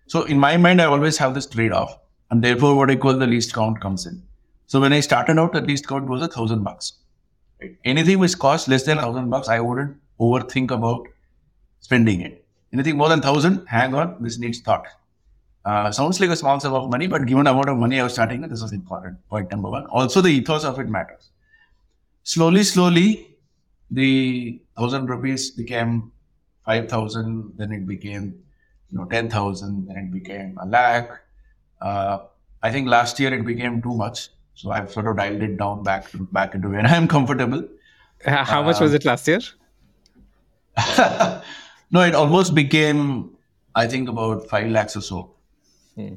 [0.09, 1.97] So in my mind, I always have this trade off.
[2.31, 4.23] And therefore, what I call the least count comes in.
[4.71, 6.93] So when I started out, the least count was a thousand bucks.
[7.61, 7.77] Right?
[7.85, 11.09] Anything which cost less than a thousand bucks, I wouldn't overthink about
[11.81, 12.45] spending it.
[12.73, 14.87] Anything more than thousand, hang on, this needs thought.
[15.65, 18.05] Uh, sounds like a small sum of money, but given the amount of money I
[18.05, 19.19] was starting this was important.
[19.29, 19.87] Point number one.
[19.87, 21.31] Also, the ethos of it matters.
[22.23, 23.37] Slowly, slowly,
[23.91, 26.13] the thousand rupees became
[26.65, 27.55] five thousand.
[27.57, 28.41] Then it became,
[28.89, 29.89] you know, ten thousand.
[29.89, 31.11] Then it became a lakh.
[31.81, 32.19] Uh,
[32.63, 34.29] I think last year it became too much,
[34.61, 37.67] so I've sort of dialed it down back to, back into where I'm comfortable.
[38.25, 39.41] How much was it last year?
[41.91, 43.31] no, it almost became,
[43.75, 45.35] I think, about five lakhs or so.
[45.95, 46.15] Hmm.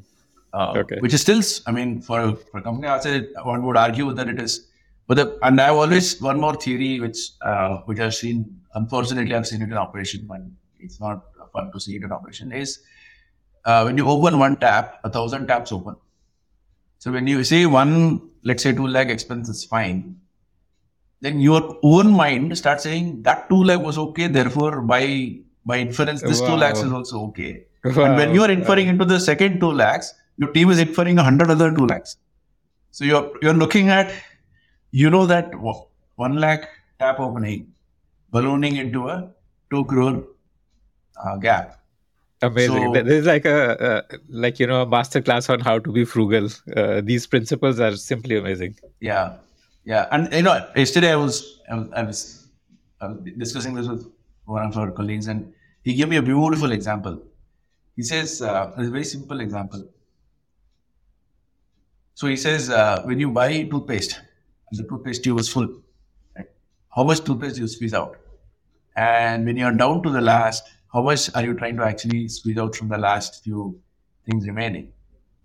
[0.52, 0.98] Uh, Okay.
[1.00, 4.12] Which is still, I mean, for a, for a company, I say one would argue
[4.12, 4.68] that it is.
[5.06, 8.60] But the, and I've always one more theory which uh, which I've seen.
[8.74, 10.40] Unfortunately, I've seen it in operation, but
[10.78, 12.52] it's not fun to see it in operation.
[12.52, 12.80] Is
[13.64, 15.96] uh, when you open one tap, a thousand taps open.
[17.00, 20.16] So when you see one, let's say two lakh expense is fine,
[21.20, 24.26] then your own mind starts saying that two lakh was okay.
[24.28, 25.04] Therefore, by
[25.66, 27.52] by inference, this two lakhs is also okay.
[28.04, 31.22] And when you are inferring into the second two lakhs, your team is inferring a
[31.22, 32.16] hundred other two lakhs.
[32.90, 34.12] So you're you're looking at,
[34.90, 35.84] you know that wa-
[36.16, 37.72] one lakh tap opening,
[38.30, 39.30] ballooning into a
[39.70, 40.24] two crore
[41.24, 41.80] uh, gap.
[42.46, 42.84] Amazing.
[42.84, 45.78] So- Th- This is like a, a like you know a master class on how
[45.78, 46.48] to be frugal.
[46.76, 48.76] Uh, these principles are simply amazing.
[49.00, 49.36] Yeah,
[49.84, 50.06] yeah.
[50.12, 51.36] And you know, yesterday I was
[51.70, 52.46] I was, I was,
[53.00, 54.06] I was discussing this with
[54.44, 55.52] one of our colleagues, and
[55.82, 57.20] he gave me a beautiful example.
[57.96, 59.82] He says uh, a very simple example.
[62.14, 64.20] So he says uh, when you buy toothpaste,
[64.70, 65.68] and the toothpaste tube is full,
[66.36, 66.46] right?
[66.94, 68.16] how much toothpaste do you squeeze out?
[68.96, 72.56] And when you're down to the last, how much are you trying to actually squeeze
[72.56, 73.78] out from the last few
[74.24, 74.92] things remaining?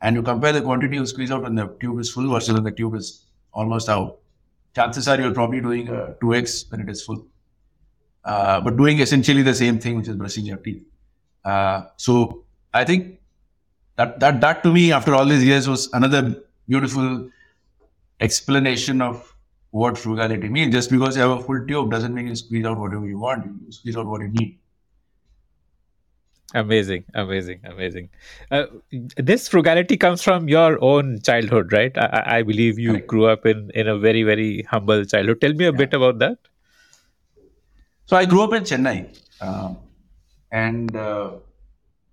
[0.02, 2.64] And you compare the quantity you squeeze out when the tube is full versus when
[2.64, 4.20] the tube is almost out.
[4.76, 7.26] Chances are you're probably doing a 2x when it is full.
[8.24, 10.86] Uh, but doing essentially the same thing, which is brushing your teeth.
[11.44, 13.20] Uh, so I think
[13.96, 17.30] that, that that to me, after all these years, was another beautiful
[18.20, 19.36] explanation of
[19.72, 20.74] what frugality means.
[20.74, 23.46] Just because you have a full tube doesn't mean you squeeze out whatever you want.
[23.46, 24.59] You squeeze out what you need.
[26.56, 28.10] Amazing, amazing, amazing.
[28.50, 28.66] Uh,
[29.18, 31.96] this frugality comes from your own childhood, right?
[31.98, 33.08] I, I- believe you Correct.
[33.08, 35.42] grew up in in a very very humble childhood.
[35.42, 36.40] Tell me a bit about that.
[38.08, 39.78] So I grew up in Chennai, um,
[40.52, 41.34] and uh,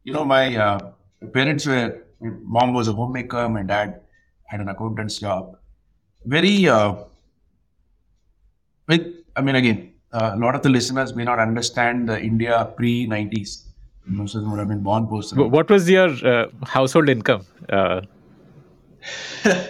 [0.05, 0.93] you know my uh,
[1.33, 2.03] parents were.
[2.21, 3.49] My mom was a homemaker.
[3.49, 4.01] My dad
[4.45, 5.59] had an accountant's job.
[6.25, 6.95] Very, uh,
[8.89, 12.73] with I mean, again, uh, a lot of the listeners may not understand the India
[12.77, 13.66] pre '90s.
[14.07, 15.37] Most of them would have been born post.
[15.37, 17.45] What was your uh, household income?
[17.69, 18.03] Uh,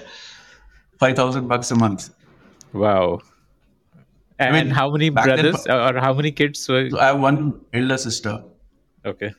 [0.99, 2.11] Five thousand bucks a month.
[2.72, 3.20] wow.
[4.38, 6.90] And mean, how many back then- brothers or how many kids were?
[6.90, 8.42] So I have one elder sister.
[9.05, 9.33] Okay.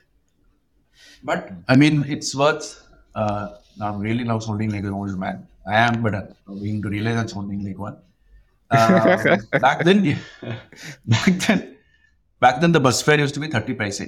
[1.23, 2.83] But I mean, it's worth.
[3.13, 3.49] Uh,
[3.81, 5.47] I'm really now sounding like an old man.
[5.67, 7.97] I am, but I'm beginning to realize I'm sounding like one.
[8.71, 10.17] Uh, back then,
[11.05, 11.77] back then,
[12.39, 14.01] back then the bus fare used to be thirty paise?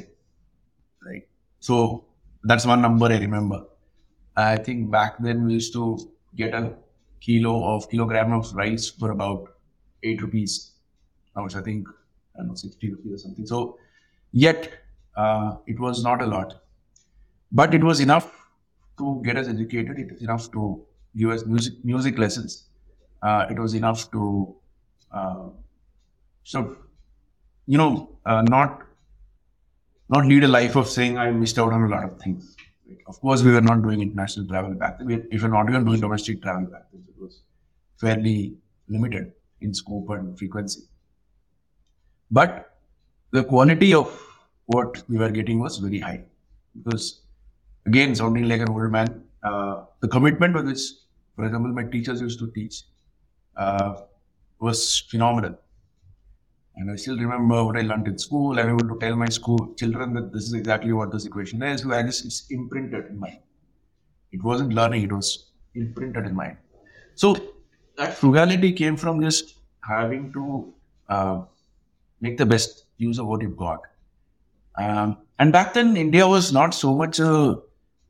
[1.60, 2.06] So
[2.44, 3.66] that's one number I remember.
[4.36, 6.00] I think back then we used to
[6.36, 6.74] get a
[7.22, 9.56] kilo of kilogram of rice for about
[10.04, 10.72] eight rupees.
[11.38, 11.88] It's I think
[12.36, 13.46] I don't know sixty rupees or something.
[13.46, 13.78] So
[14.32, 14.72] yet
[15.16, 16.62] uh, it was not a lot
[17.52, 18.50] but it was enough
[18.98, 19.98] to get us educated.
[20.00, 20.86] It was enough to
[21.18, 22.66] give us music music lessons.
[23.22, 24.56] Uh, it was enough to
[25.12, 25.50] uh,
[26.44, 26.78] so
[27.66, 28.84] you know uh, not
[30.10, 32.56] not lead a life of saying I missed out on a lot of things.
[33.08, 35.08] Of course, we were not doing international travel back then.
[35.08, 37.42] We, if we're not even doing domestic travel back then, it was
[37.98, 38.56] fairly
[38.88, 40.82] limited in scope and frequency.
[42.32, 42.78] But
[43.32, 44.08] the quality of
[44.66, 46.22] what we were getting was very high
[46.78, 47.22] because
[47.86, 50.84] again sounding like an old man uh, the commitment with which
[51.36, 52.84] for example my teachers used to teach
[53.58, 53.94] uh,
[54.60, 55.56] was phenomenal
[56.80, 58.60] and i still remember what i learned in school.
[58.60, 61.82] I'm able to tell my school children that this is exactly what this equation is.
[61.82, 63.40] So i just it's imprinted in mind
[64.32, 66.58] it wasn't learning it was imprinted in mind
[67.16, 67.36] so
[67.98, 70.74] that frugality came from just having to
[71.10, 71.42] uh,
[72.22, 73.82] make the best use of what you've got.
[74.78, 77.58] Um, and back then, India was not so much a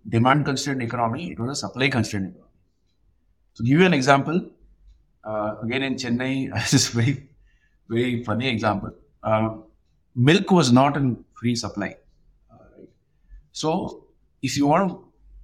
[0.08, 2.50] demand constrained economy, it was a supply constrained economy.
[3.56, 4.50] To give you an example,
[5.24, 7.28] uh, again in Chennai, this is very,
[7.90, 8.92] very funny example.
[9.24, 9.64] Um,
[10.16, 11.96] milk was not in free supply.
[12.52, 12.84] Uh?
[13.52, 14.06] So,
[14.42, 15.04] if you want to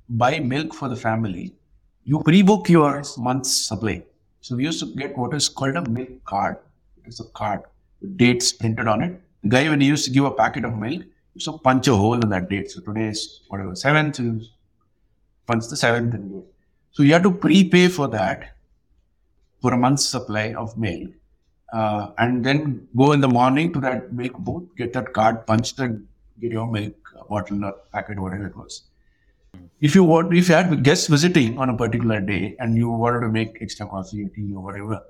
[0.09, 1.53] buy milk for the family,
[2.03, 4.03] you pre book your month's supply.
[4.41, 6.57] So, we used to get what is called a milk card.
[7.05, 7.61] It's a card
[8.01, 9.21] with dates printed on it.
[9.43, 11.03] The guy, when he used to give a packet of milk,
[11.33, 12.71] used to punch a hole in that date.
[12.71, 14.19] So today is whatever, seventh,
[15.45, 16.43] punch the seventh and
[16.91, 18.55] So you have to prepay for that
[19.61, 21.11] for a month's supply of milk.
[21.79, 25.79] Uh, and then go in the morning to that milk booth, get that card punched
[25.79, 26.07] and
[26.39, 26.95] get your milk
[27.29, 28.83] bottle or packet, whatever it was.
[29.81, 33.21] If you want, if you had guests visiting on a particular day and you wanted
[33.21, 35.01] to make extra coffee or tea or whatever,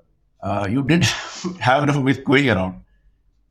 [0.42, 1.04] uh, you didn't
[1.60, 2.82] have enough milk going around,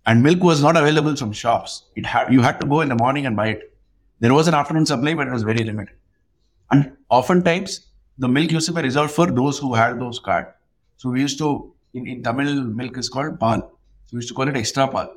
[0.06, 1.84] and milk was not available from shops.
[1.96, 3.72] It had you had to go in the morning and buy it.
[4.20, 5.96] There was an afternoon supply, but it was very limited.
[6.72, 10.50] And oftentimes, the milk used to be reserved for those who had those cards.
[10.98, 13.62] So we used to in, in Tamil, milk is called pal.
[14.06, 15.14] So we used to call it extra pal.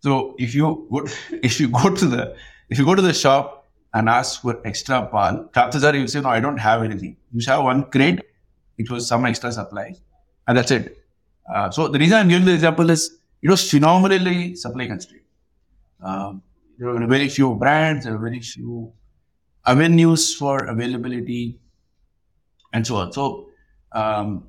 [0.00, 1.06] So if you go,
[1.42, 2.36] if you go to the
[2.70, 6.20] if you go to the shop and ask for extra pal, chances are you say,
[6.20, 7.16] no, I don't have anything.
[7.32, 8.20] You have one crate,
[8.78, 9.94] it was some extra supply,
[10.46, 10.98] and that's it.
[11.52, 15.24] Uh, so the reason I'm giving the example is it was phenomenally supply constrained.
[16.02, 16.42] Um,
[16.78, 18.92] there were very few brands, there were very few
[19.64, 21.58] avenues for availability,
[22.72, 23.12] and so on.
[23.12, 23.48] So
[23.92, 24.44] um,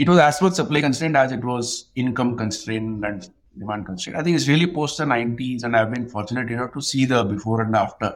[0.00, 4.18] it was as much supply constrained as it was income constrained and demand constraint.
[4.18, 7.22] I think it's really post the 90s, and I've been fortunate enough to see the
[7.22, 8.14] before and after.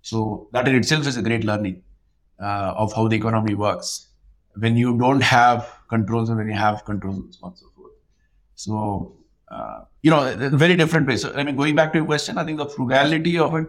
[0.00, 1.82] So that in itself is a great learning
[2.40, 4.08] uh, of how the economy works
[4.54, 7.66] when you don't have controls and when you have controls and so on and so
[7.76, 7.92] forth.
[8.54, 9.16] So,
[9.48, 11.18] uh, you know, very different way.
[11.18, 13.68] So, I mean, going back to your question, I think the frugality of it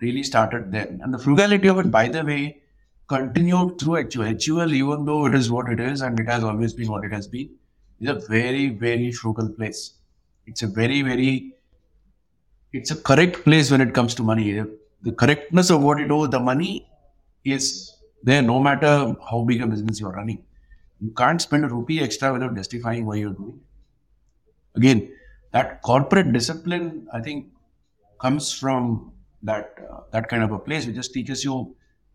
[0.00, 1.00] really started then.
[1.02, 2.60] And the frugality of it, by the way,
[3.08, 4.72] continued through HUL.
[4.72, 7.26] Even though it is what it is and it has always been what it has
[7.26, 7.50] been,
[8.00, 9.94] is a very, very frugal place.
[10.46, 11.54] It's a very very
[12.72, 14.62] it's a correct place when it comes to money.
[15.02, 16.88] The correctness of what you do the money
[17.44, 20.42] is there no matter how big a business you're running.
[21.00, 24.78] You can't spend a rupee extra without justifying why you're doing it.
[24.78, 25.10] Again
[25.54, 27.46] that corporate discipline i think
[28.24, 29.12] comes from
[29.50, 31.54] that uh, that kind of a place which just teaches you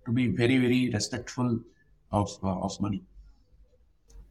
[0.10, 1.60] to be very very respectful
[2.12, 3.04] of uh, of money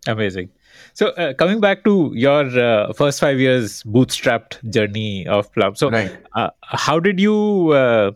[0.06, 0.50] Amazing.
[0.94, 5.74] So, uh, coming back to your uh, first five years bootstrapped journey of Plum.
[5.74, 6.16] So, right.
[6.34, 8.12] uh, how did you uh,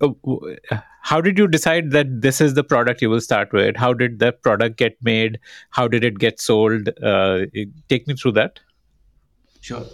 [0.00, 3.76] uh, how did you decide that this is the product you will start with?
[3.76, 5.38] How did the product get made?
[5.70, 6.88] How did it get sold?
[7.00, 7.46] Uh,
[7.88, 8.58] take me through that.
[9.60, 9.84] Sure.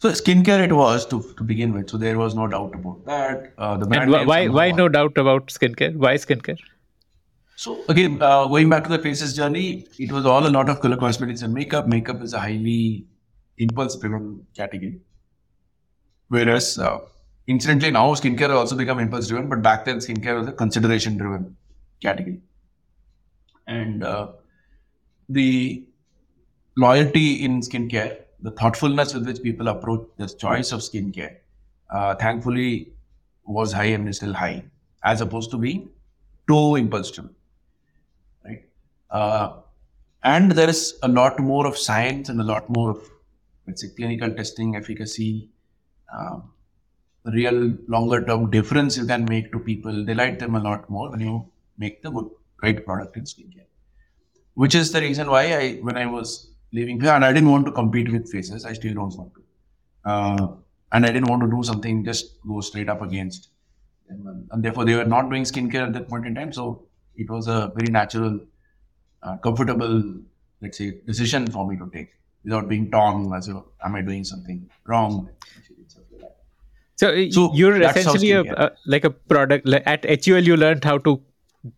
[0.00, 1.90] So skincare it was to, to begin with.
[1.90, 3.52] So there was no doubt about that.
[3.76, 5.94] the brand and why why no doubt about skincare?
[5.94, 6.58] Why skincare?
[7.56, 10.80] So again, uh, going back to the Faces journey, it was all a lot of
[10.80, 11.86] color cosmetics and makeup.
[11.86, 13.04] Makeup is a highly
[13.58, 15.00] impulse-driven category,
[16.28, 17.00] whereas uh,
[17.46, 21.54] incidentally now skincare has also become impulse-driven, but back then skincare was a consideration-driven
[22.00, 22.40] category,
[23.66, 24.28] and uh,
[25.28, 25.84] the
[26.78, 31.36] loyalty in skincare, the thoughtfulness with which people approach the choice of skincare,
[31.90, 32.92] uh, thankfully
[33.44, 34.62] was high and is still high,
[35.02, 35.90] as opposed to being
[36.48, 37.28] too impulsive.
[38.44, 38.64] Right?
[39.10, 39.56] Uh,
[40.22, 43.10] and there is a lot more of science and a lot more of,
[43.66, 45.48] let's say, clinical testing, efficacy,
[46.14, 46.40] uh,
[47.24, 50.04] real longer term difference you can make to people.
[50.04, 51.46] Delight them a lot more when you
[51.78, 52.30] make the good,
[52.62, 53.66] right product in skincare.
[54.54, 57.72] Which is the reason why I, when I was leaving and I didn't want to
[57.72, 59.42] compete with faces, I still don't want to.
[60.04, 60.48] Uh,
[60.92, 63.50] and I didn't want to do something just go straight up against.
[64.08, 66.52] And, and therefore, they were not doing skincare at that point in time.
[66.52, 68.40] So it was a very natural
[69.22, 70.14] uh, comfortable,
[70.60, 72.10] let's say, decision for me to take
[72.44, 75.28] without being torn as a, am I doing something wrong?
[76.96, 80.40] So, so you're essentially a, a, like a product like at HUL.
[80.40, 81.22] You learned how to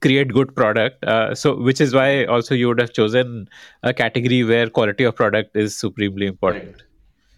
[0.01, 1.05] create good product.
[1.05, 3.49] Uh, so, which is why also you would have chosen
[3.83, 6.65] a category where quality of product is supremely important.
[6.65, 6.83] Right.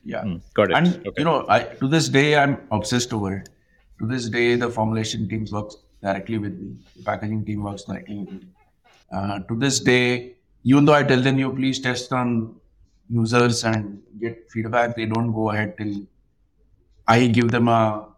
[0.04, 0.76] Yeah, mm, got it.
[0.76, 1.12] And okay.
[1.18, 3.48] you know, I, to this day, I'm obsessed over it.
[4.00, 6.76] To this day, the formulation teams works directly with me.
[6.96, 8.40] The packaging team works directly with me.
[9.10, 12.54] Uh, to this day, even though I tell them you please test on
[13.08, 16.06] users and get feedback, they don't go ahead till
[17.06, 18.08] I give them a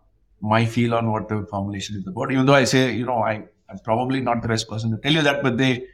[0.41, 2.31] my feel on what the formulation is about.
[2.33, 5.13] Even though I say, you know, I, I'm probably not the best person to tell
[5.13, 5.87] you that, but they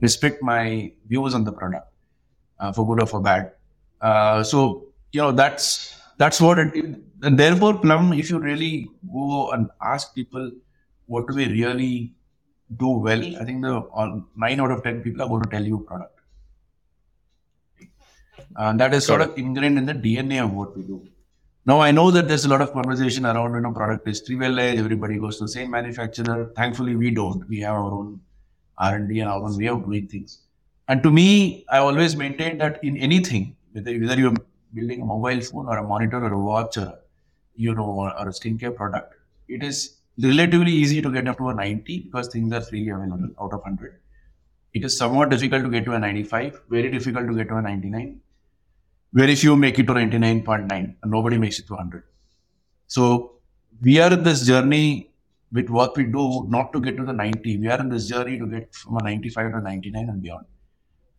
[0.00, 1.88] respect my views on the product,
[2.58, 3.52] uh, for good or for bad.
[4.00, 6.74] Uh, so you know that's that's what it.
[7.22, 10.50] And therefore, Plum, if you really go and ask people
[11.06, 12.12] what do we really
[12.76, 15.64] do well, I think the all, nine out of ten people are going to tell
[15.64, 16.18] you product.
[18.56, 21.06] And that is sort of ingrained in the DNA of what we do.
[21.64, 24.36] Now I know that there's a lot of conversation around you know product history.
[24.36, 26.52] Well, eh, everybody goes to the same manufacturer.
[26.56, 27.48] Thankfully, we don't.
[27.48, 28.20] We have our own
[28.78, 30.40] R and D and our own way of doing things.
[30.88, 34.34] And to me, I always maintain that in anything, whether, whether you're
[34.74, 36.98] building a mobile phone or a monitor or a watch or
[37.54, 39.14] you know, or, or a skincare product,
[39.48, 43.28] it is relatively easy to get up to a 90 because things are freely available
[43.40, 44.00] out of 100.
[44.74, 47.62] It is somewhat difficult to get to a 95, very difficult to get to a
[47.62, 48.20] 99.
[49.12, 52.04] Very few make it to 99.9 and nobody makes it to 100.
[52.86, 53.32] So
[53.80, 55.10] we are in this journey
[55.52, 57.58] with what we do, not to get to the 90.
[57.58, 60.46] We are in this journey to get from a 95 to 99 and beyond.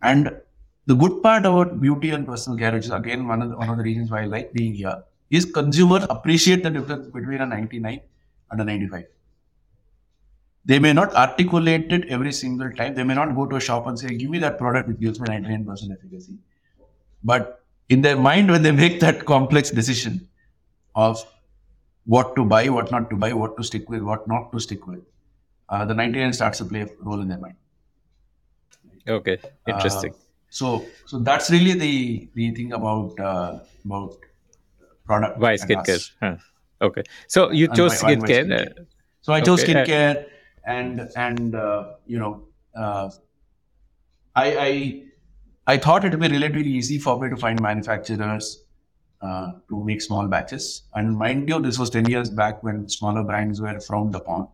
[0.02, 0.36] And
[0.86, 3.70] the good part about beauty and personal care, which is again one of the, one
[3.70, 7.46] of the reasons why I like being here, is consumers appreciate the difference between a
[7.46, 8.02] 99
[8.52, 9.06] and a 95.
[10.66, 12.96] They may not articulate it every single time.
[12.96, 15.20] They may not go to a shop and say, "Give me that product which gives
[15.20, 16.38] me 99% efficacy."
[17.24, 17.63] But
[17.94, 20.28] in their mind, when they make that complex decision
[20.96, 21.24] of
[22.06, 24.88] what to buy, what not to buy, what to stick with, what not to stick
[24.88, 25.04] with,
[25.70, 27.56] uh, the 99 starts to play a role in their mind.
[29.08, 29.38] Okay,
[29.68, 30.14] interesting.
[30.14, 30.18] Uh,
[30.50, 34.18] so, so that's really the the thing about uh, about
[35.06, 35.40] product.
[35.40, 36.04] Why skincare?
[36.20, 36.36] Huh.
[36.82, 38.50] Okay, so you chose why, skincare.
[38.50, 38.86] Why skincare.
[39.22, 39.74] So I chose okay.
[39.74, 40.26] Uh, skincare,
[40.66, 42.34] and and uh, you know,
[42.76, 43.10] uh,
[44.36, 45.04] I I
[45.66, 48.64] I thought it would be relatively easy for me to find manufacturers
[49.22, 50.84] uh, to make small batches.
[50.94, 54.50] And mind you, this was 10 years back when smaller brands were frowned upon.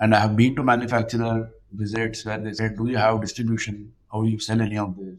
[0.00, 3.92] And I have been to manufacturer visits where they said, Do you have distribution?
[4.12, 5.18] How do you sell any of this?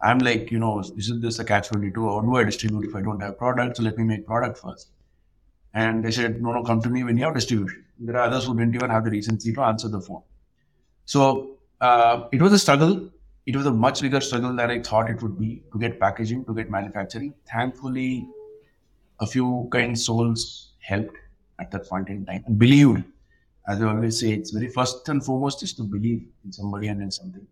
[0.00, 2.04] I'm like, you know, isn't this a catch 22?
[2.04, 3.76] How do I distribute if I don't have product?
[3.76, 4.88] So let me make product first.
[5.72, 7.84] And they said, No, no, come to me when you have distribution.
[8.00, 10.22] There are others who didn't even have the recency to answer the phone.
[11.04, 13.10] So uh, it was a struggle
[13.46, 16.44] it was a much bigger struggle than I thought it would be to get packaging,
[16.46, 17.34] to get manufacturing.
[17.50, 18.26] Thankfully,
[19.20, 21.16] a few kind souls helped
[21.58, 23.04] at that point in time and believed.
[23.66, 27.02] As I always say, it's very first and foremost is to believe in somebody and
[27.02, 27.46] in something.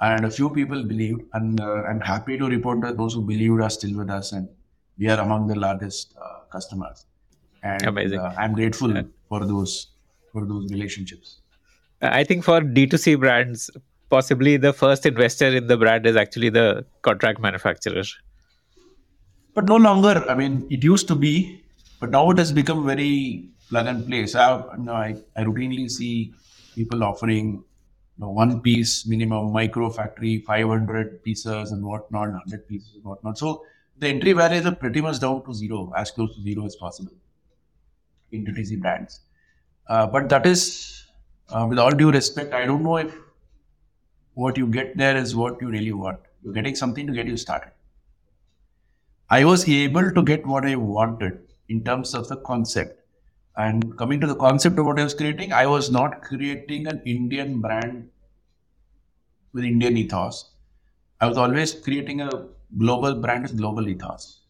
[0.00, 3.60] And a few people believed, and uh, I'm happy to report that those who believed
[3.60, 4.48] are still with us, and
[4.98, 7.04] we are among the largest uh, customers.
[7.62, 8.18] And Amazing.
[8.18, 9.02] Uh, I'm grateful yeah.
[9.28, 9.88] for those
[10.32, 11.40] for those relationships.
[12.00, 13.70] I think for D2C brands,
[14.10, 18.02] possibly the first investor in the brand is actually the contract manufacturer.
[19.54, 20.24] But no longer.
[20.28, 21.64] I mean, it used to be,
[22.00, 24.26] but now it has become very plug and play.
[24.26, 26.34] So I, you know, I, I routinely see
[26.74, 32.96] people offering you know, one piece minimum micro factory, 500 pieces and whatnot, 100 pieces
[32.96, 33.38] and whatnot.
[33.38, 33.64] So
[33.98, 37.12] the entry barriers are pretty much down to zero, as close to zero as possible
[38.32, 39.20] in DTC brands.
[39.88, 41.04] Uh, but that is,
[41.48, 43.14] uh, with all due respect, I don't know if
[44.40, 46.18] what you get there is what you really want.
[46.42, 47.72] You're getting something to get you started.
[49.28, 52.96] I was able to get what I wanted in terms of the concept.
[53.56, 57.02] And coming to the concept of what I was creating, I was not creating an
[57.04, 58.08] Indian brand
[59.52, 60.50] with Indian ethos.
[61.20, 62.30] I was always creating a
[62.78, 64.40] global brand with global ethos.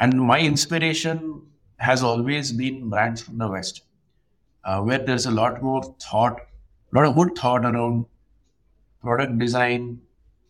[0.00, 1.42] And my inspiration
[1.76, 3.82] has always been brands from the West,
[4.64, 6.40] uh, where there's a lot more thought,
[6.92, 8.06] a lot of good thought around
[9.02, 10.00] product design,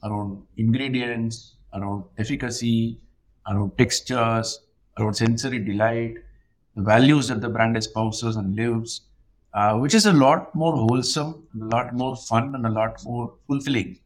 [0.02, 2.98] around ingredients, around efficacy,
[3.46, 4.60] around textures,
[4.98, 6.16] around sensory delight,
[6.76, 9.02] the values that the brand espouses and lives,
[9.54, 13.34] uh, which is a lot more wholesome, a lot more fun, and a lot more
[13.46, 13.98] fulfilling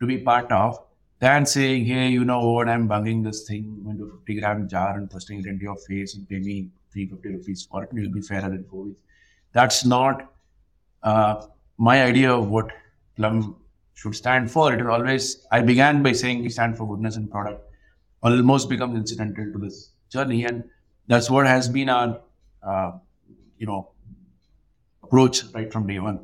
[0.00, 0.78] to be part of
[1.20, 4.96] than saying, hey, you know what, I'm bunging this thing into a 50 gram jar
[4.98, 8.12] and thrusting it into your face and pay me 350 rupees for it, and you'll
[8.12, 9.00] be fairer than four weeks.
[9.52, 10.32] That's not
[11.02, 11.46] uh,
[11.78, 12.70] my idea of what
[13.16, 13.56] Plum
[13.94, 14.72] should stand for.
[14.72, 17.62] It is always, I began by saying we stand for goodness and product,
[18.22, 20.44] almost becomes incidental to this journey.
[20.44, 20.64] And
[21.06, 22.20] that's what has been our,
[22.62, 22.92] uh,
[23.58, 23.90] you know,
[25.02, 26.20] approach right from day one.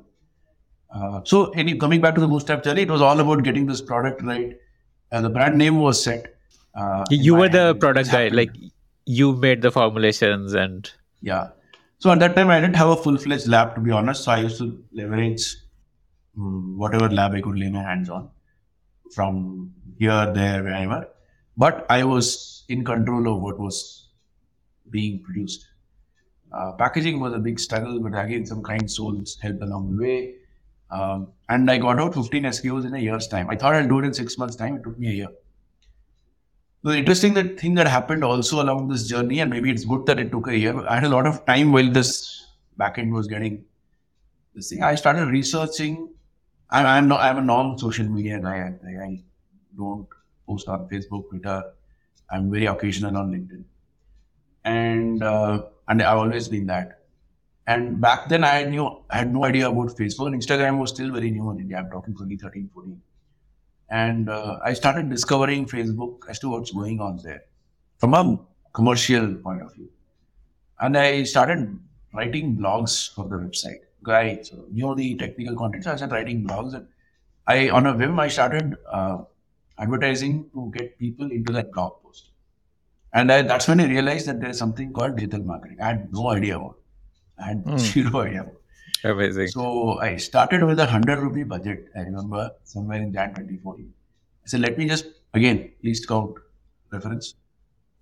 [0.91, 3.83] Uh, so, any, coming back to the bootstrap journey, it was all about getting this
[3.83, 4.57] product right.
[5.11, 6.35] And the brand name was set.
[6.75, 8.51] Uh, you were the product guy, like
[9.05, 10.91] you made the formulations and.
[11.21, 11.49] Yeah.
[11.99, 14.25] So at that time, I didn't have a full fledged lab, to be honest.
[14.25, 15.57] So I used to leverage
[16.39, 18.31] whatever lab I could lay my hands on
[19.13, 21.09] from here, there, wherever.
[21.57, 24.09] But I was in control of what was
[24.91, 25.67] being produced.
[26.53, 30.35] Uh, packaging was a big struggle, but again, some kind souls helped along the way.
[30.91, 33.51] Um, and I got out 15 SKUs in a year's time.
[33.51, 34.77] I thought I'll do it in six months' time.
[34.77, 35.29] It took me a year.
[36.85, 40.19] The interesting that thing that happened also along this journey, and maybe it's good that
[40.19, 40.87] it took a year.
[40.87, 42.47] I had a lot of time while this
[42.79, 43.65] backend was getting
[44.55, 44.83] this thing.
[44.83, 46.09] I started researching
[46.71, 47.21] I'm, I'm not.
[47.21, 48.73] I'm a non-social media guy.
[48.87, 49.23] I, I
[49.77, 50.07] don't
[50.47, 51.63] post on Facebook, Twitter.
[52.31, 53.65] I'm very occasional on LinkedIn,
[54.65, 57.01] and uh, and I've always been that.
[57.67, 60.27] And back then, I knew I had no idea about Facebook.
[60.27, 61.79] And Instagram was still very new in India.
[61.79, 63.03] I'm talking 2013, 14.
[63.91, 67.43] And uh, I started discovering Facebook as to what's going on there
[67.99, 68.39] from a
[68.73, 69.89] commercial point of view.
[70.81, 71.79] and I started
[72.15, 73.83] writing blogs for the website.
[74.07, 76.75] I so knew the technical content, so I started writing blogs.
[76.75, 76.87] And
[77.47, 79.19] I, on a whim, I started uh,
[79.79, 82.31] advertising to get people into that blog post.
[83.13, 85.79] And I, that's when I realized that there's something called digital marketing.
[85.81, 86.77] I had no idea about.
[86.77, 87.43] It.
[87.43, 87.77] I had Hmm.
[87.79, 88.43] zero idea.
[88.43, 88.53] About.
[88.53, 89.11] it.
[89.11, 89.49] Amazing.
[89.49, 91.87] So I started with a hundred rupee budget.
[91.97, 93.93] I remember somewhere in Jan 2014.
[94.45, 96.35] I said, let me just again please count
[96.93, 97.35] reference.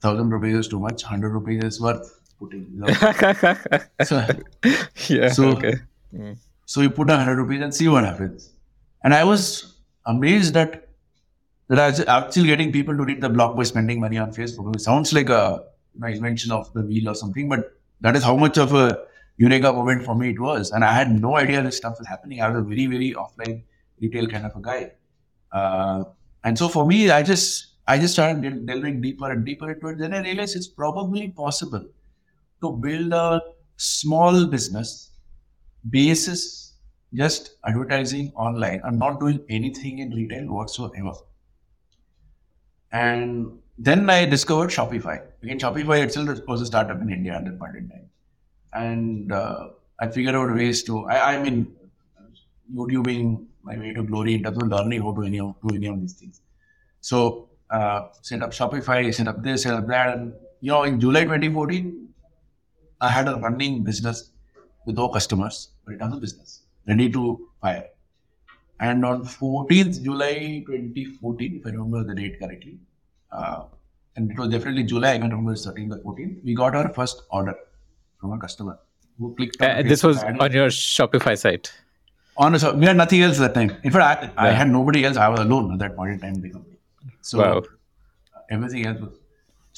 [0.00, 1.02] Thousand rupees is too much.
[1.02, 2.66] Hundred rupees is worth putting.
[2.78, 2.86] know.
[4.04, 4.26] so,
[5.08, 5.28] yeah.
[5.28, 5.74] So- okay.
[6.64, 8.52] so you put a hundred rupees and see what happens.
[9.04, 9.74] And I was
[10.04, 10.88] amazed that
[11.68, 14.74] that I was actually getting people to read the blog by spending money on Facebook.
[14.74, 15.64] It sounds like a
[15.94, 19.00] you know, invention of the wheel or something, but that is how much of a
[19.36, 20.70] eureka moment for me it was.
[20.70, 22.40] And I had no idea this stuff was happening.
[22.40, 23.62] I was a very, very offline
[24.00, 24.92] retail kind of a guy.
[25.52, 26.04] Uh,
[26.44, 29.98] and so for me, I just I just started delving deeper and deeper into it.
[29.98, 31.84] Then I realized it's probably possible
[32.62, 33.40] to build a
[33.76, 35.10] small business
[35.90, 36.74] basis
[37.14, 41.12] just advertising online and not doing anything in retail whatsoever.
[42.92, 45.22] And then I discovered Shopify.
[45.42, 48.08] Again, Shopify itself was a startup in India at that point in time.
[48.72, 49.68] And uh,
[50.00, 51.74] I figured out ways to, I, I mean,
[52.74, 55.86] YouTubing my way to glory in terms of learning how to any of, do any
[55.86, 56.40] of these things.
[57.00, 60.16] So, uh, set up Shopify, set up this, set up that.
[60.16, 62.08] And, you know, in July 2014,
[63.00, 64.30] I had a running business
[64.86, 67.84] with no customers, but it was a business ready to fire.
[68.80, 72.78] And on 14th July 2014, if I remember the date correctly,
[73.32, 73.64] uh,
[74.16, 76.92] and it was definitely July, I can't remember the 13th or 14th, we got our
[76.92, 77.54] first order
[78.20, 78.78] from a customer
[79.18, 81.72] who clicked on Uh, this was on your Shopify site.
[82.38, 83.76] On a, we had nothing else at that time.
[83.82, 85.16] In fact, I, I had nobody else.
[85.16, 86.76] I was alone at that point in time in the company.
[87.22, 87.62] So Wow.
[88.50, 89.14] everything else was.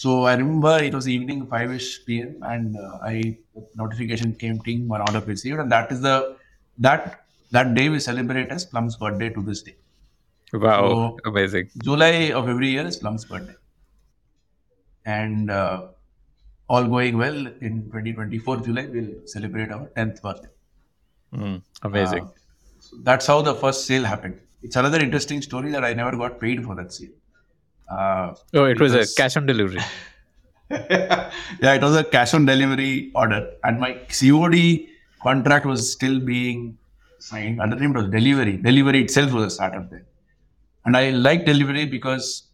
[0.01, 3.37] So I remember it was evening 5 ish PM and uh, I
[3.81, 6.17] notification came ting one order received and that is the
[6.87, 7.25] that
[7.57, 9.75] that day we celebrate as Plum's birthday to this day.
[10.53, 10.83] Wow.
[10.93, 11.71] So- Amazing.
[11.89, 13.57] July of every year is Plum's birthday.
[15.05, 15.89] And uh,
[16.69, 20.53] all going well in 2024 July we'll celebrate our 10th birthday.
[21.35, 22.25] Mm, amazing.
[22.25, 22.29] Uh,
[22.79, 24.39] so that's how the first sale happened.
[24.63, 27.17] It's another interesting story that I never got paid for that sale.
[27.91, 29.81] Uh, oh, it was a cash on delivery.
[30.71, 31.31] yeah,
[31.61, 34.89] it was a cash on delivery order, and my COD
[35.23, 36.77] contract was still being
[37.19, 37.61] signed.
[37.61, 38.59] At the was Delhivery.
[38.59, 40.05] Delhivery itself was a startup then,
[40.85, 42.49] and I like Delhivery because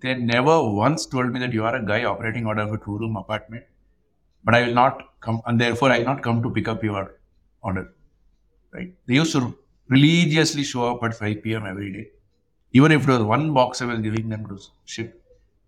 [0.00, 3.16] they never once told me that you are a guy operating out of a two-room
[3.16, 3.64] apartment,
[4.44, 7.18] but I will not come, and therefore I will not come to pick up your
[7.62, 7.94] order.
[8.72, 8.92] Right?
[9.06, 9.56] They used to
[9.88, 11.66] religiously show up at 5 p.m.
[11.66, 12.08] every day,
[12.74, 15.20] even if it was one box I was giving them to ship.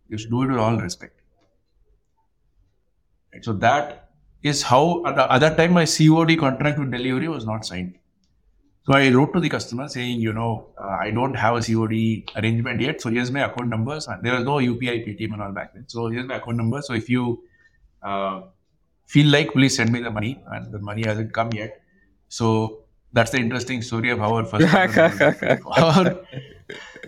[0.08, 1.20] You should do it with all respect.
[3.32, 3.44] Right?
[3.44, 4.10] So that
[4.42, 7.94] is how at the other time my COD contract with Delhivery was not signed.
[8.86, 12.24] So I wrote to the customer saying, you know, uh, I don't have a COD
[12.36, 13.00] arrangement yet.
[13.00, 14.06] So here's my account numbers.
[14.22, 15.88] There was no UPI, Paytm and all back then.
[15.88, 16.80] So here's my account number.
[16.82, 17.42] So if you
[18.00, 18.42] uh,
[19.06, 20.40] feel like, please send me the money.
[20.52, 21.82] And the money hasn't come yet.
[22.28, 24.72] So that's the interesting story of how our first.
[25.66, 26.20] our,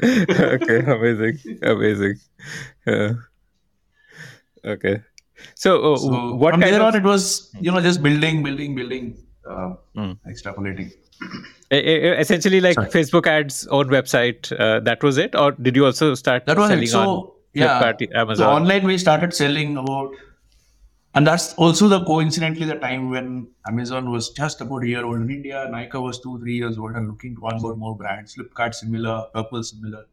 [0.02, 2.16] okay, amazing, amazing.
[2.86, 3.12] Uh,
[4.64, 5.02] okay,
[5.54, 8.42] so, uh, so what from kind there of on, it was, you know, just building,
[8.42, 9.16] building, building,
[9.48, 10.12] uh, Hmm.
[10.28, 10.92] extrapolating.
[11.70, 12.88] essentially like Sorry.
[12.88, 14.52] Facebook ads own website?
[14.58, 16.88] Uh, that was it, or did you also start That was selling it.
[16.88, 18.62] So on yeah, Flipkart, so Amazon?
[18.62, 20.12] online we started selling about,
[21.14, 25.20] and that's also the coincidentally the time when Amazon was just about a year old
[25.20, 28.34] in India, Nykaa was two three years old and looking to onboard more brands.
[28.36, 30.06] Flipkart similar, Purplle similar.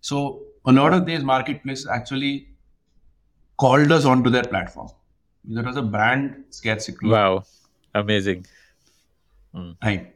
[0.00, 2.48] So a lot of these marketplaces actually
[3.56, 4.88] called us onto their platform.
[5.44, 7.44] There was a brand scarcity wow,
[7.94, 8.46] amazing.
[9.82, 10.06] time.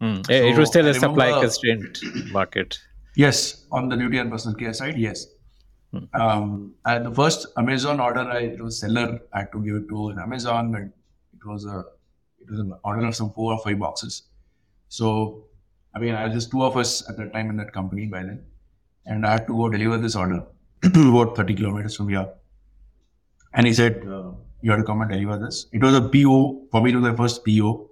[0.00, 0.28] Mm.
[0.30, 1.98] It- it was still a supply constrained
[2.32, 2.78] market.
[3.16, 5.26] Yes, on the beauty and personal care side, yes.
[6.12, 9.88] Um, and the first Amazon order, I it was seller I had to give it
[9.88, 10.92] to in Amazon, and
[11.38, 11.78] it was a
[12.42, 14.22] it was an order of some four or five boxes.
[14.88, 15.44] So,
[15.94, 18.22] I mean, I was just two of us at that time in that company by
[18.22, 18.44] then,
[19.06, 20.40] and I had to go deliver this order
[20.84, 22.28] about thirty kilometers from here.
[23.52, 24.32] And he said, uh,
[24.62, 26.92] "You have to come and deliver this." It was a PO for me.
[26.92, 27.90] It was the first PO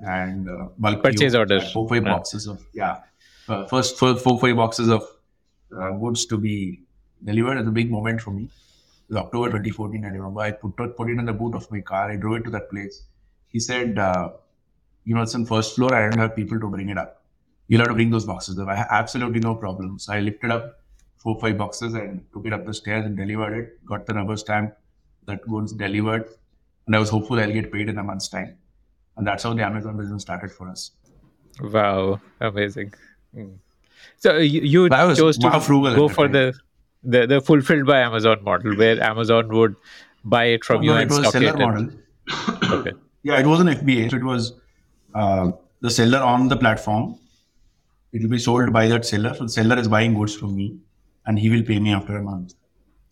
[0.00, 1.38] and uh, bulk Purchase PO.
[1.40, 1.60] order.
[1.60, 2.12] Four five Yeah.
[2.14, 2.98] boxes of yeah,
[3.48, 5.02] uh, first four, four five boxes of
[5.76, 6.82] uh, goods to be
[7.24, 7.58] delivered.
[7.58, 8.44] It's a big moment for me.
[8.44, 10.04] It was October 2014.
[10.04, 12.10] I remember I put put it in the boot of my car.
[12.10, 13.02] I drove it to that place.
[13.48, 14.30] He said, uh,
[15.04, 15.94] "You know, it's on first floor.
[15.94, 17.22] I don't have people to bring it up.
[17.68, 19.98] You'll have to bring those boxes up." I have absolutely no problem.
[19.98, 20.80] So I lifted up
[21.18, 23.86] four five boxes and took it up the stairs and delivered it.
[23.86, 24.74] Got the rubber stamp
[25.26, 26.28] that goods delivered.
[26.86, 28.56] and I was hopeful I'll get paid in a month's time.
[29.16, 30.92] And that's how the Amazon business started for us.
[31.60, 32.94] Wow, amazing.
[33.36, 33.58] Mm.
[34.16, 36.54] So you, you chose to go for the,
[37.02, 39.76] the the fulfilled by Amazon model, where Amazon would
[40.24, 41.58] buy it from oh, you no, and it was stock seller it.
[41.58, 41.90] model.
[42.80, 42.92] okay.
[43.24, 44.10] Yeah, it was an FBA.
[44.10, 44.52] So it was
[45.12, 47.18] uh, the seller on the platform.
[48.12, 49.34] It will be sold by that seller.
[49.34, 50.78] So the seller is buying goods from me,
[51.26, 52.54] and he will pay me after a month.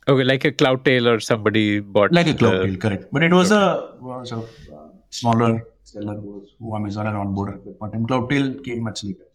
[0.09, 2.13] Okay, like a Cloudtail or somebody bought.
[2.13, 3.07] Like a Cloudtail, correct.
[3.13, 7.79] But it was a, was a uh, smaller seller who, who Amazon had onboarded with.
[7.79, 9.26] But Cloudtail came much later.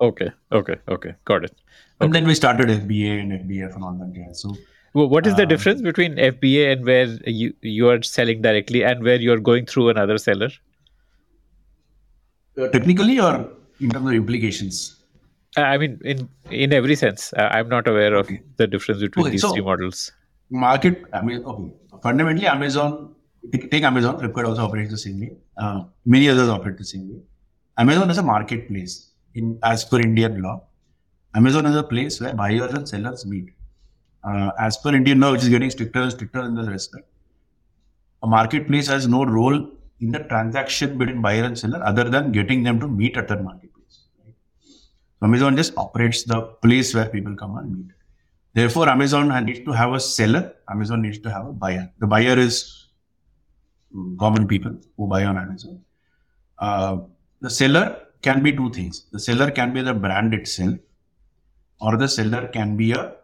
[0.00, 1.52] Okay, okay, okay, got it.
[1.52, 2.06] Okay.
[2.06, 4.12] And then we started FBA and FBF and all that.
[4.14, 4.32] Yeah.
[4.32, 4.54] So
[4.94, 8.82] well, what is the uh, difference between FBA and where you you are selling directly
[8.84, 10.50] and where you are going through another seller?
[12.58, 13.48] Uh, technically, or
[13.80, 14.96] in terms of implications?
[15.56, 18.42] Uh, I mean, in in every sense, I'm not aware of okay.
[18.56, 20.12] the difference between okay, these so, three models.
[20.50, 21.72] Market, I mean, okay.
[22.02, 23.14] Fundamentally, Amazon,
[23.70, 25.32] take Amazon, Flipkart also operates the same way.
[25.56, 27.20] Uh, many others operate the same way.
[27.78, 30.62] Amazon is a marketplace in as per Indian law.
[31.34, 33.50] Amazon is a place where buyers and sellers meet
[34.24, 37.06] uh, as per Indian law, which is getting stricter and stricter in this respect,
[38.22, 39.68] a marketplace has no role
[40.00, 43.42] in the transaction between buyer and seller other than getting them to meet at that
[43.42, 44.04] marketplace.
[44.24, 44.34] Right?
[45.18, 47.86] So Amazon just operates the place where people come and meet.
[48.54, 50.54] Therefore, Amazon needs to have a seller.
[50.70, 51.90] Amazon needs to have a buyer.
[51.98, 52.88] The buyer is
[54.18, 55.80] common people who buy on Amazon.
[56.58, 56.98] Uh,
[57.40, 59.06] the seller can be two things.
[59.12, 60.78] The seller can be the brand itself,
[61.80, 63.14] or the seller can be a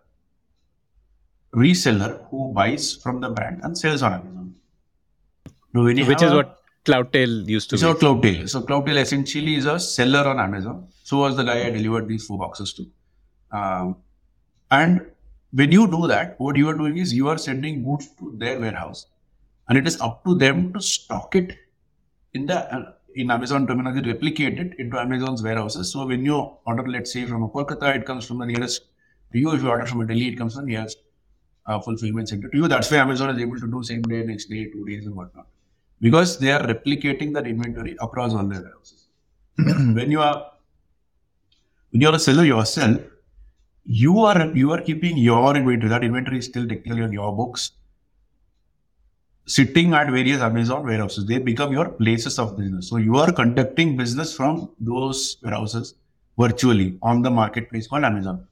[1.55, 4.55] reseller who buys from the brand and sells on Amazon.
[5.73, 7.81] Which is a, what Cloudtail used to be.
[7.81, 8.49] So Cloudtail.
[8.49, 10.89] So Cloudtail essentially is a seller on Amazon.
[11.05, 12.87] So was the guy I delivered these four boxes to.
[13.51, 13.97] Um,
[14.71, 15.07] and
[15.53, 18.59] when you do that, what you are doing is you are sending goods to their
[18.61, 19.07] warehouse,
[19.69, 21.57] and it is up to them to stock it
[22.35, 25.93] in the uh, in Amazon terminology, replicate it into Amazon's warehouses.
[25.93, 28.83] So when you order, let's say from a Kolkata, it comes from the nearest
[29.33, 29.53] to you.
[29.53, 30.99] If you order from a Delhi, it comes from the nearest
[31.67, 32.69] uh, fulfillment center to you.
[32.69, 35.47] That's why Amazon is able to do same day, next day, two days, and whatnot.
[36.01, 39.09] Because they are replicating that inventory across all their warehouses.
[39.57, 40.53] when you are
[41.91, 43.01] when you're a seller yourself,
[43.85, 45.89] you are you are keeping your inventory.
[45.89, 47.73] That inventory is still technically on your books,
[49.49, 51.27] sitting at various Amazon warehouses.
[51.27, 52.89] They become your places of business.
[52.89, 55.95] So you are conducting business from those warehouses
[56.39, 58.47] virtually on the marketplace called Amazon.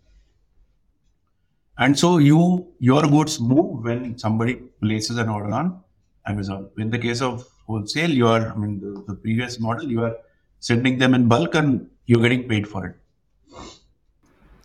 [1.78, 5.80] And so you your goods move when somebody places an order on
[6.26, 6.70] Amazon.
[6.78, 10.16] In the case of wholesale, you are I mean the, the previous model, you are
[10.60, 12.96] sending them in bulk and you're getting paid for it.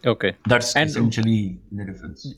[0.05, 0.35] Okay.
[0.47, 2.33] That's and, essentially the difference.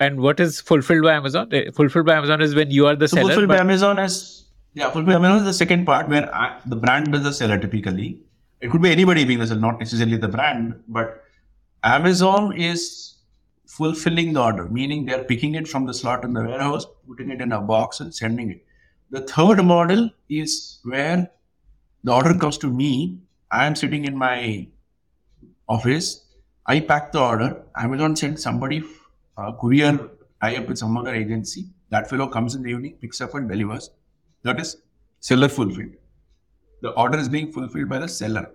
[0.00, 1.48] And what is fulfilled by Amazon?
[1.52, 3.28] Eh, fulfilled by Amazon is when you are the so seller.
[3.28, 4.44] Fulfilled by Amazon is
[4.74, 7.58] yeah, fulfilled by Amazon is the second part where I, the brand is the seller
[7.58, 8.18] typically.
[8.60, 11.24] It could be anybody being the seller, not necessarily the brand, but
[11.82, 13.16] Amazon is
[13.66, 17.40] fulfilling the order, meaning they're picking it from the slot in the warehouse, putting it
[17.40, 18.64] in a box and sending it.
[19.10, 21.30] The third model is where
[22.04, 23.18] the order comes to me.
[23.50, 24.68] I am sitting in my
[25.68, 26.24] office.
[26.66, 27.62] I pack the order.
[27.76, 28.82] Amazon sends somebody,
[29.36, 30.10] a courier
[30.42, 31.66] tie up with some other agency.
[31.90, 33.90] That fellow comes in the evening, picks up and delivers.
[34.42, 34.76] That is
[35.20, 35.92] seller fulfilled.
[36.80, 38.50] The order is being fulfilled by the seller.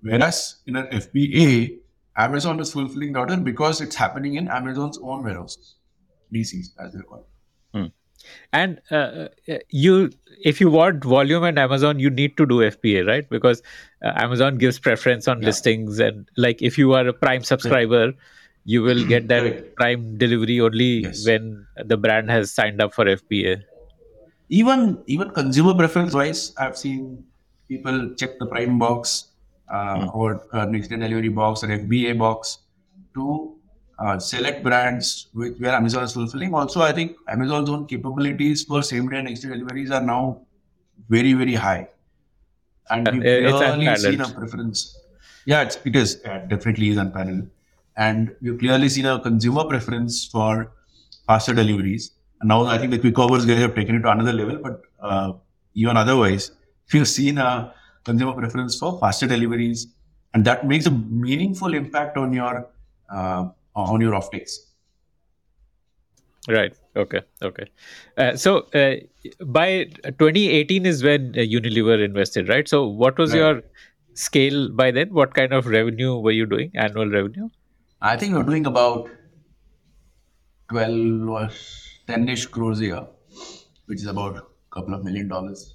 [0.00, 1.78] Whereas in an FBA,
[2.16, 5.76] Amazon is fulfilling the order because it's happening in Amazon's own warehouses,
[6.34, 7.26] DCs as they call.
[7.72, 7.86] Hmm.
[8.52, 10.10] And uh, uh, you,
[10.44, 13.28] if you want volume and Amazon, you need to do FBA, right?
[13.28, 13.62] Because
[14.04, 15.46] uh, Amazon gives preference on yeah.
[15.46, 18.12] listings, and like if you are a Prime subscriber,
[18.64, 21.26] you will get that Prime delivery only yes.
[21.26, 23.62] when the brand has signed up for FBA.
[24.48, 27.24] Even even consumer preference wise, I've seen
[27.68, 29.28] people check the Prime box
[29.68, 30.14] uh, mm.
[30.14, 32.58] or uh, next day delivery box or FBA box
[33.14, 33.54] to
[33.98, 36.54] uh, select brands which, where Amazon is fulfilling.
[36.54, 40.40] Also, I think Amazon's own capabilities for same day and next day deliveries are now
[41.08, 41.88] very, very high.
[42.90, 44.98] And we've clearly seen a preference.
[45.44, 46.16] Yeah, it's, it is.
[46.16, 47.48] Definitely is unparalleled.
[47.98, 50.72] And we've clearly seen a consumer preference for
[51.26, 52.12] faster deliveries.
[52.40, 54.82] And now I think the quick commerce guys have taken it to another level, but
[55.00, 55.32] uh,
[55.74, 56.52] even otherwise,
[56.92, 57.74] we've seen a
[58.04, 59.88] consumer preference for faster deliveries,
[60.32, 62.68] and that makes a meaningful impact on your
[63.10, 64.58] uh, on your offtakes.
[66.48, 66.74] Right.
[66.96, 67.20] Okay.
[67.42, 67.66] Okay.
[68.16, 68.94] Uh, so uh,
[69.44, 72.66] by 2018 is when Unilever invested, right?
[72.68, 73.38] So what was right.
[73.38, 73.62] your
[74.14, 75.12] scale by then?
[75.12, 76.70] What kind of revenue were you doing?
[76.74, 77.48] Annual revenue?
[78.00, 79.10] I think we are doing about
[80.70, 81.48] 12 or
[82.08, 83.06] 10ish crores a year.
[83.88, 85.74] which is about a couple of million dollars.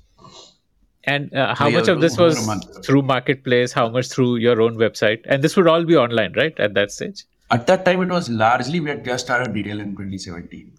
[1.06, 2.48] And uh, how much of this was
[2.86, 3.74] through marketplace?
[3.74, 5.22] How much through your own website?
[5.26, 6.58] And this would all be online, right?
[6.60, 7.26] At that stage.
[7.52, 10.72] At that time, it was largely we had just started retail in 2017,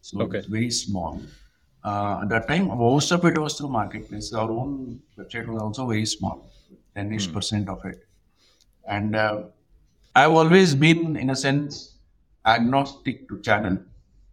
[0.00, 0.38] so okay.
[0.38, 1.20] it was very small.
[1.82, 4.32] Uh, at that time, most of it was through marketplace.
[4.32, 6.50] Our own website was also very small,
[6.94, 7.32] 10 hmm.
[7.32, 8.06] percent of it.
[8.86, 9.44] And uh,
[10.14, 11.94] I've always been, in a sense,
[12.44, 13.78] agnostic to channel.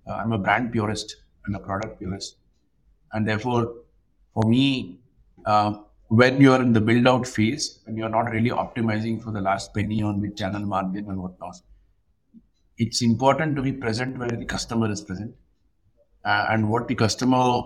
[0.07, 2.37] Uh, I'm a brand purist and a product purist.
[3.13, 3.75] And therefore,
[4.33, 4.99] for me,
[5.45, 5.75] uh,
[6.07, 9.73] when you're in the build out phase and you're not really optimizing for the last
[9.73, 11.57] penny on the channel margin and whatnot,
[12.77, 15.35] it's important to be present where the customer is present
[16.25, 17.61] uh, and what the customer,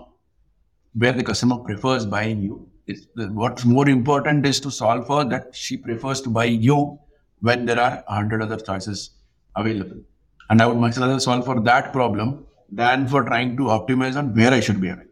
[0.94, 2.68] where the customer prefers buying you.
[3.16, 6.98] What's more important is to solve for that she prefers to buy you
[7.42, 9.10] when there are a hundred other choices
[9.54, 10.00] available.
[10.48, 14.34] And I would much rather solve for that problem than for trying to optimize on
[14.34, 15.10] where I should be available.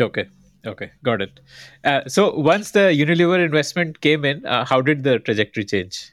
[0.00, 0.26] Okay.
[0.66, 1.38] Okay, got it.
[1.84, 6.10] Uh, so once the Unilever investment came in, uh, how did the trajectory change?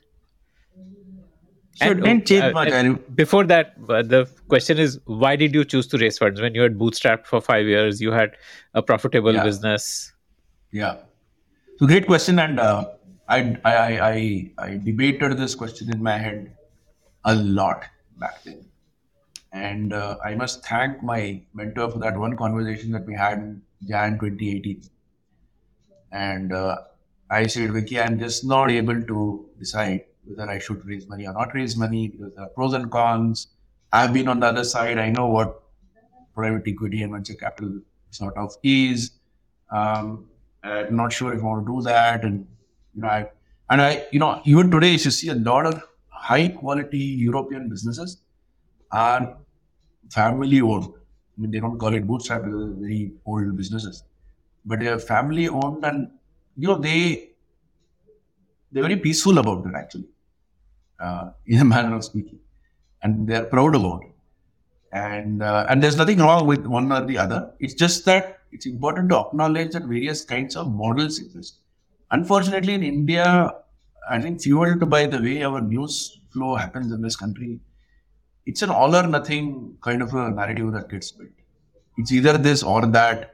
[1.75, 3.15] So and, it didn't change uh, much.
[3.15, 6.61] Before that, uh, the question is, why did you choose to raise funds when you
[6.61, 7.99] had bootstrapped for five years?
[7.99, 8.37] You had
[8.75, 9.43] a profitable yeah.
[9.43, 10.13] business.
[10.71, 10.97] Yeah.
[11.79, 12.85] So great question, and uh,
[13.27, 13.75] I, I
[14.11, 16.55] I I debated this question in my head
[17.25, 17.85] a lot
[18.17, 18.65] back then.
[19.51, 23.61] And uh, I must thank my mentor for that one conversation that we had in
[23.87, 24.81] Jan 2018.
[26.11, 26.77] And uh,
[27.29, 31.33] I said, Vicky, I'm just not able to decide whether I should raise money or
[31.33, 33.47] not raise money because there are pros and cons.
[33.91, 34.97] I've been on the other side.
[34.97, 35.61] I know what
[36.33, 39.11] private equity and venture capital sort of is.
[39.71, 40.29] Um,
[40.63, 42.23] I'm not sure if I want to do that.
[42.23, 42.47] And,
[42.95, 43.29] you know, I,
[43.69, 48.17] and I, you know, even today, you see a lot of high quality European businesses
[48.91, 49.37] are
[50.11, 50.85] family owned.
[51.37, 54.03] I mean, they don't call it bootstrap they're very old businesses,
[54.65, 56.09] but they are family owned, and
[56.57, 57.29] you know they
[58.71, 60.07] they're very peaceful about it actually,
[60.99, 62.39] uh, in a manner of speaking,
[63.01, 64.09] and they're proud about it.
[64.91, 67.53] And uh, and there's nothing wrong with one or the other.
[67.59, 71.59] It's just that it's important to acknowledge that various kinds of models exist.
[72.13, 73.51] Unfortunately, in India,
[74.07, 77.59] I think fueled by the way our news flow happens in this country,
[78.45, 81.31] it's an all or nothing kind of a narrative that gets built.
[81.97, 83.31] It's either this or that.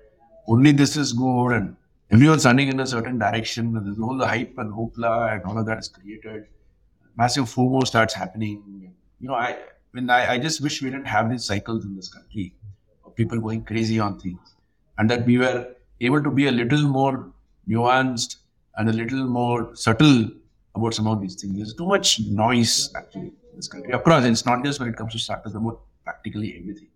[0.47, 1.75] Only this is good, and
[2.09, 3.75] everyone's running in a certain direction.
[3.75, 6.47] And there's all the hype and hoopla and all of that is created.
[7.17, 8.93] Massive FOMO starts happening.
[9.19, 9.57] You know, I
[9.91, 12.55] when I, I just wish we didn't have these cycles in this country
[13.05, 14.55] of people going crazy on things,
[14.97, 17.31] and that we were able to be a little more
[17.67, 18.37] nuanced
[18.79, 20.29] and a little more subtle
[20.73, 21.57] about some of these things.
[21.57, 23.91] There's too much noise actually in this country.
[23.91, 26.87] Of course, it's not just when it comes to startups, about practically everything.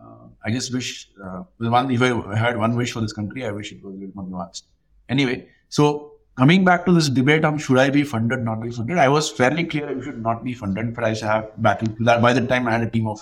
[0.00, 3.50] Uh, I just wish, uh, one, if I had one wish for this country, I
[3.50, 4.62] wish it was a little more nuanced.
[5.08, 8.98] Anyway, so coming back to this debate on should I be funded, not be funded,
[8.98, 11.88] I was fairly clear I should not be funded, but I have battle.
[12.20, 13.20] By the time I had a team of,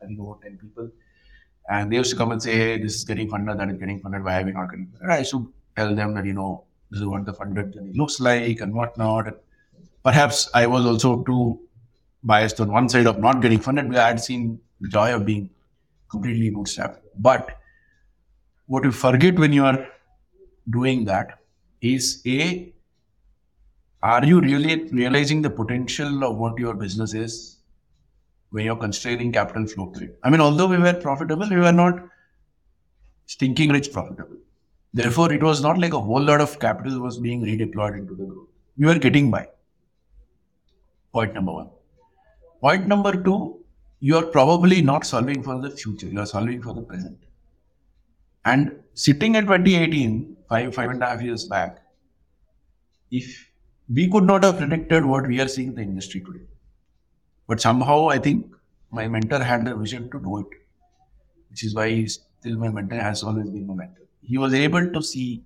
[0.00, 0.90] I think, about 10 people.
[1.68, 4.00] And they used to come and say, hey, this is getting funded, that is getting
[4.00, 5.10] funded, why are we not getting funded?
[5.10, 8.20] I used to tell them that, you know, this is what the funded journey looks
[8.20, 9.26] like and whatnot.
[9.26, 9.36] And
[10.02, 11.60] perhaps I was also too
[12.22, 15.24] biased on one side of not getting funded because I had seen the joy of
[15.24, 15.50] being
[16.10, 16.98] completely bootstrapped.
[17.18, 17.58] But
[18.66, 19.86] what you forget when you are
[20.70, 21.38] doing that
[21.80, 22.72] is A,
[24.02, 27.56] are you really realizing the potential of what your business is
[28.50, 30.14] when you're constraining capital flow through?
[30.22, 32.00] I mean, although we were profitable, we were not
[33.26, 34.36] stinking rich profitable.
[34.96, 38.24] Therefore, it was not like a whole lot of capital was being redeployed into the
[38.24, 38.48] growth.
[38.78, 39.46] You were getting by.
[41.12, 41.68] Point number one.
[42.62, 43.58] Point number two,
[44.00, 47.18] you are probably not solving for the future, you are solving for the present.
[48.46, 51.82] And sitting at 2018, five, five and a half years back,
[53.10, 53.50] if
[53.92, 56.46] we could not have predicted what we are seeing in the industry today.
[57.46, 58.46] But somehow I think
[58.90, 60.46] my mentor had the vision to do it,
[61.50, 64.05] which is why still my mentor has always been my mentor.
[64.26, 65.44] He was able to see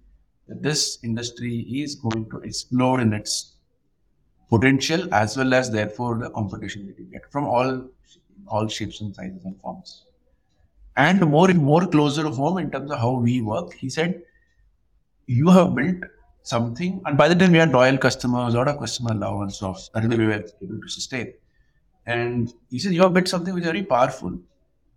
[0.48, 3.56] that this industry is going to explode in its
[4.48, 7.84] potential as well as therefore the competition that you get from all
[8.48, 10.04] all shapes and sizes and forms.
[10.96, 14.22] And more and more closer to home in terms of how we work, he said,
[15.26, 16.04] you have built
[16.42, 19.78] something, and by the time we had loyal customers, a lot of customer allowance of
[19.94, 21.32] that is we were able to sustain.
[22.06, 24.36] And he said, you have built something which is very powerful.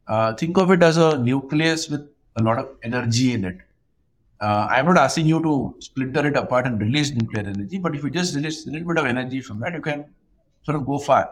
[0.08, 3.58] Uh, think of it as a nucleus with a lot of energy in it
[4.46, 5.54] uh, I'm not asking you to
[5.88, 9.00] splinter it apart and release nuclear energy, but if you just release a little bit
[9.02, 10.00] of energy from that, you can
[10.66, 11.26] sort of go far.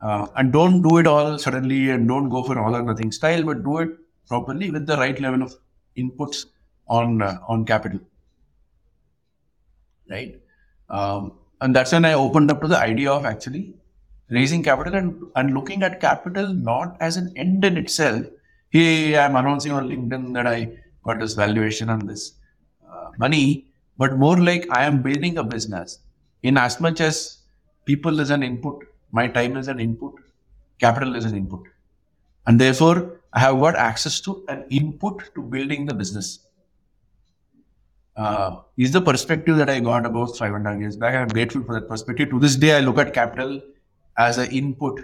[0.00, 3.42] uh, and don't do it all suddenly and don't go for all or nothing style,
[3.42, 3.90] but do it
[4.28, 5.54] properly with the right level of
[5.96, 6.46] inputs
[6.88, 8.00] on uh, on capital.
[10.10, 10.40] Right,
[10.88, 13.74] um, and that's when I opened up to the idea of actually
[14.30, 18.24] raising capital and, and looking at capital not as an end in itself.
[18.70, 20.78] Hey, I'm announcing on LinkedIn that I
[21.08, 22.32] got this valuation on this
[22.90, 25.98] uh, money, but more like I am building a business
[26.42, 27.38] in as much as
[27.84, 30.14] people is an input, my time is an input,
[30.78, 31.64] capital is an input.
[32.46, 32.98] And therefore,
[33.32, 36.40] I have got access to an input to building the business.
[38.16, 41.14] Uh, is the perspective that I got about five half years back.
[41.14, 42.30] I'm grateful for that perspective.
[42.30, 43.60] To this day, I look at capital
[44.16, 45.00] as an input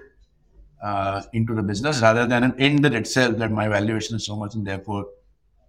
[0.82, 4.36] uh, into the business rather than an end in itself that my valuation is so
[4.36, 5.06] much and therefore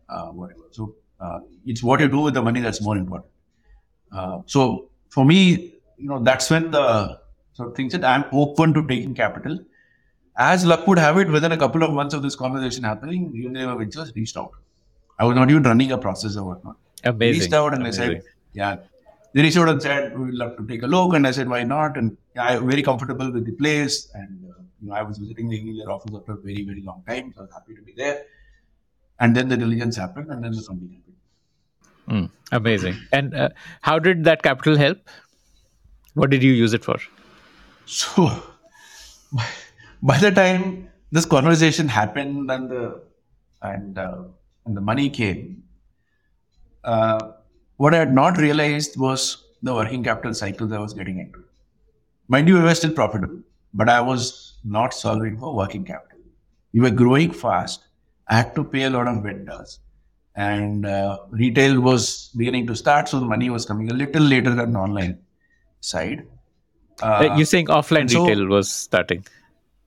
[0.10, 0.62] uh, whatever.
[0.72, 3.32] So uh, it's what you do with the money that's more important.
[4.12, 7.20] Uh, so for me, you know, that's when the
[7.54, 9.60] so things that I'm open to taking capital.
[10.38, 13.78] As luck would have it, within a couple of months of this conversation happening, Unilever
[13.80, 14.52] Ventures reached out.
[15.18, 16.76] I was not even running a process or whatnot.
[17.06, 17.42] Amazing.
[17.42, 18.10] Reached out and Amazing.
[18.10, 18.78] they said, yeah.
[19.34, 21.14] They reached out and said, we would love to take a look.
[21.14, 21.98] And I said, why not?
[21.98, 24.10] And I'm very comfortable with the place.
[24.14, 27.04] And uh, you know, I was visiting the Unilever office after a very, very long
[27.08, 27.34] time.
[27.34, 28.26] So I was happy to be there.
[29.20, 31.16] And then the diligence happened and then the funding happened.
[32.08, 32.96] Mm, amazing.
[33.12, 33.50] And uh,
[33.82, 34.98] how did that capital help?
[36.14, 36.98] What did you use it for?
[37.86, 38.44] So
[39.32, 39.48] by,
[40.02, 43.02] by the time this conversation happened and the
[43.62, 44.24] and uh,
[44.66, 45.64] and the money came,
[46.84, 47.32] uh,
[47.78, 51.44] what I had not realized was the working capital cycles I was getting into.
[52.28, 53.40] Mind you, we were still profitable,
[53.74, 56.20] but I was not solving for working capital.
[56.74, 57.85] We were growing fast.
[58.28, 59.80] I had to pay a lot of vendors,
[60.36, 64.54] and uh, retail was beginning to start, so the money was coming a little later
[64.56, 65.20] than the online
[65.82, 66.28] side.
[67.02, 69.26] Uh, You're saying offline so- retail was starting,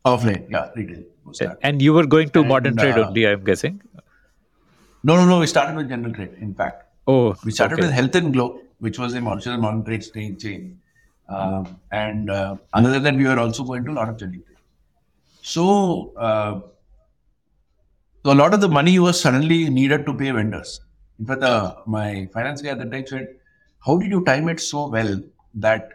[0.05, 1.57] Offline, yeah, retail was starting.
[1.63, 3.27] and you were going to And, modern trade uh, only.
[3.27, 3.81] I'm guessing.
[5.05, 5.39] No, no, no.
[5.41, 6.35] We started with general trade.
[6.41, 7.83] In fact, Oh, we started okay.
[7.87, 10.37] with Health and Glow, which was a original modern trade chain.
[10.39, 10.79] chain.
[11.29, 14.41] Um, and uh, other than that, we were also going to a lot of general
[14.47, 14.57] trade.
[15.43, 16.61] So, uh,
[18.25, 20.81] so a lot of the money was suddenly needed to pay vendors.
[21.19, 23.29] In fact, uh, my finance guy at the time said,
[23.87, 25.21] "How did you time it so well
[25.55, 25.89] that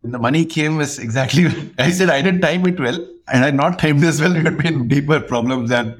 [0.00, 1.46] when the money came was exactly?"
[1.78, 2.98] I said, "I didn't time it well,
[3.32, 4.36] and I not timed this well.
[4.40, 5.96] It would been deeper problems than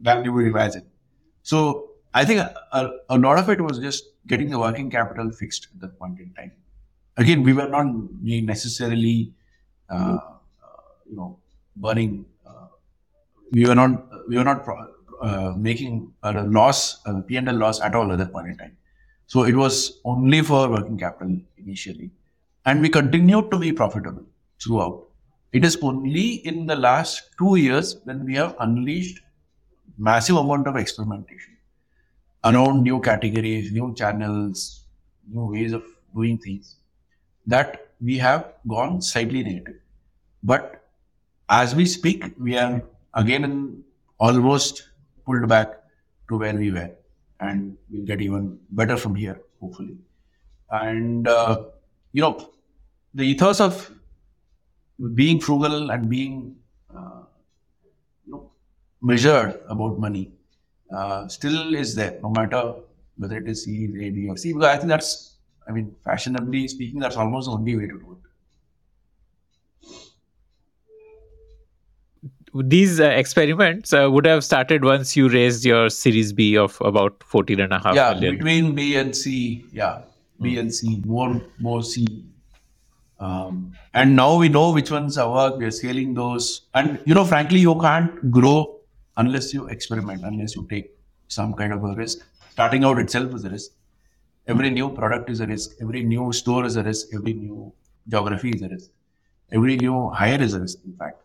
[0.00, 0.86] than you would imagine."
[1.42, 5.30] So I think a, a, a lot of it was just getting the working capital
[5.30, 6.52] fixed at that point in time.
[7.16, 7.86] Again, we were not
[8.22, 9.32] necessarily,
[9.90, 10.18] uh, uh,
[11.10, 11.38] you know,
[11.76, 12.24] burning.
[12.46, 12.68] Uh,
[13.52, 14.28] we were not.
[14.28, 14.91] We were not pro-
[15.22, 18.56] uh, making a loss, a P and L loss at all at that point in
[18.56, 18.76] time.
[19.26, 22.10] So it was only for working capital initially,
[22.66, 24.24] and we continued to be profitable
[24.62, 25.08] throughout.
[25.52, 29.20] It is only in the last two years when we have unleashed
[29.98, 31.56] massive amount of experimentation
[32.44, 34.84] around new categories, new channels,
[35.30, 36.76] new ways of doing things
[37.46, 39.76] that we have gone slightly negative.
[40.42, 40.84] But
[41.48, 42.82] as we speak, we are
[43.14, 43.84] again in
[44.18, 44.88] almost
[45.24, 45.74] pulled back
[46.28, 46.90] to where we were,
[47.40, 49.96] and we'll get even better from here, hopefully.
[50.70, 51.64] And uh,
[52.12, 52.50] you know,
[53.14, 53.90] the ethos of
[55.14, 56.56] being frugal and being
[56.94, 57.22] uh,
[58.26, 58.50] you know,
[59.00, 60.32] measured about money
[60.94, 62.74] uh, still is there, no matter
[63.16, 64.52] whether it is C, A, B, or C.
[64.52, 65.36] Because I think that's,
[65.68, 68.21] I mean, fashionably speaking, that's almost the only way to do it.
[72.54, 77.22] These uh, experiments uh, would have started once you raised your Series B of about
[77.24, 78.36] 14 and a half yeah, million.
[78.36, 80.02] between B and C, yeah,
[80.40, 82.06] B and C, more, more C.
[83.18, 85.56] Um, and now we know which ones are work.
[85.56, 88.80] We are scaling those, and you know, frankly, you can't grow
[89.16, 90.90] unless you experiment, unless you take
[91.28, 92.18] some kind of a risk.
[92.50, 93.70] Starting out itself is a risk.
[94.46, 95.76] Every new product is a risk.
[95.80, 97.14] Every new store is a risk.
[97.14, 97.72] Every new
[98.08, 98.90] geography is a risk.
[99.50, 101.21] Every new hire is a risk, in fact.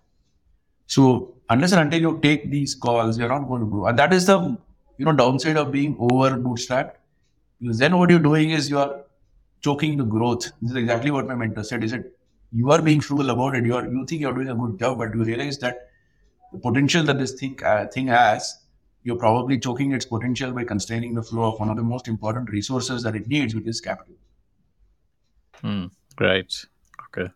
[0.87, 3.85] So unless and until you take these calls, you're not going to grow.
[3.87, 4.57] And that is the
[4.97, 6.93] you know downside of being over bootstrapped.
[7.59, 9.03] Because then what you're doing is you are
[9.61, 10.51] choking the growth.
[10.61, 11.81] This is exactly what my mentor said.
[11.81, 12.05] He said,
[12.51, 13.65] you are being frugal about it.
[13.65, 15.89] You are you think you're doing a good job, but you realize that
[16.51, 18.59] the potential that this thing uh, thing has,
[19.03, 22.49] you're probably choking its potential by constraining the flow of one of the most important
[22.49, 24.15] resources that it needs, which is capital.
[25.61, 25.85] Hmm,
[26.19, 26.53] right.
[27.07, 27.31] Okay.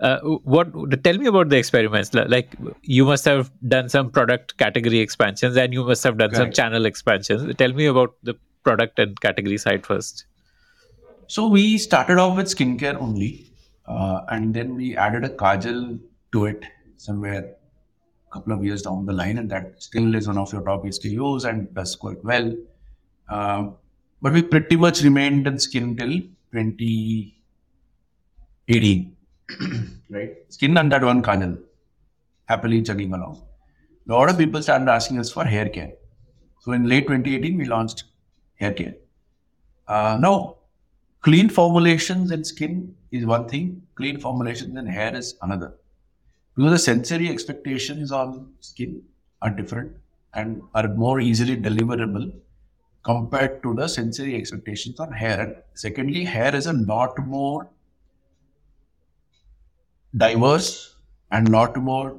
[0.00, 0.72] Uh, what?
[1.04, 2.12] Tell me about the experiments.
[2.14, 6.52] Like you must have done some product category expansions, and you must have done some
[6.52, 7.54] channel expansions.
[7.56, 10.26] Tell me about the product and category side first.
[11.28, 13.46] So we started off with skincare only,
[13.86, 15.98] uh, and then we added a kajal
[16.32, 16.64] to it
[16.98, 17.54] somewhere
[18.28, 20.84] a couple of years down the line, and that still is one of your top
[20.84, 22.54] SKUs and does quite well.
[23.28, 23.74] Um,
[24.22, 26.20] but we pretty much remained in skin till
[26.52, 29.15] 2018,
[30.10, 30.36] right?
[30.48, 31.58] Skin and that one kajal,
[32.46, 33.42] happily chugging along.
[34.08, 35.92] A lot of people started asking us for hair care.
[36.60, 38.04] So in late 2018, we launched
[38.54, 38.94] hair care.
[39.88, 40.56] Uh, now,
[41.22, 45.74] clean formulations in skin is one thing, clean formulations in hair is another.
[46.54, 49.02] Because the sensory expectations on skin
[49.42, 49.92] are different
[50.34, 52.32] and are more easily deliverable
[53.02, 55.40] compared to the sensory expectations on hair.
[55.40, 57.68] And secondly, hair is a lot more
[60.16, 60.96] diverse
[61.30, 62.16] and lot more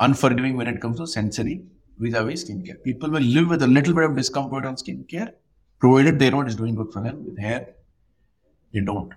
[0.00, 1.62] unforgiving when it comes to sensory
[1.98, 2.82] vis-a-vis skincare.
[2.82, 5.32] People will live with a little bit of discomfort on skincare,
[5.78, 7.24] provided they know it is doing good for them.
[7.24, 7.68] With hair,
[8.72, 9.12] they don't.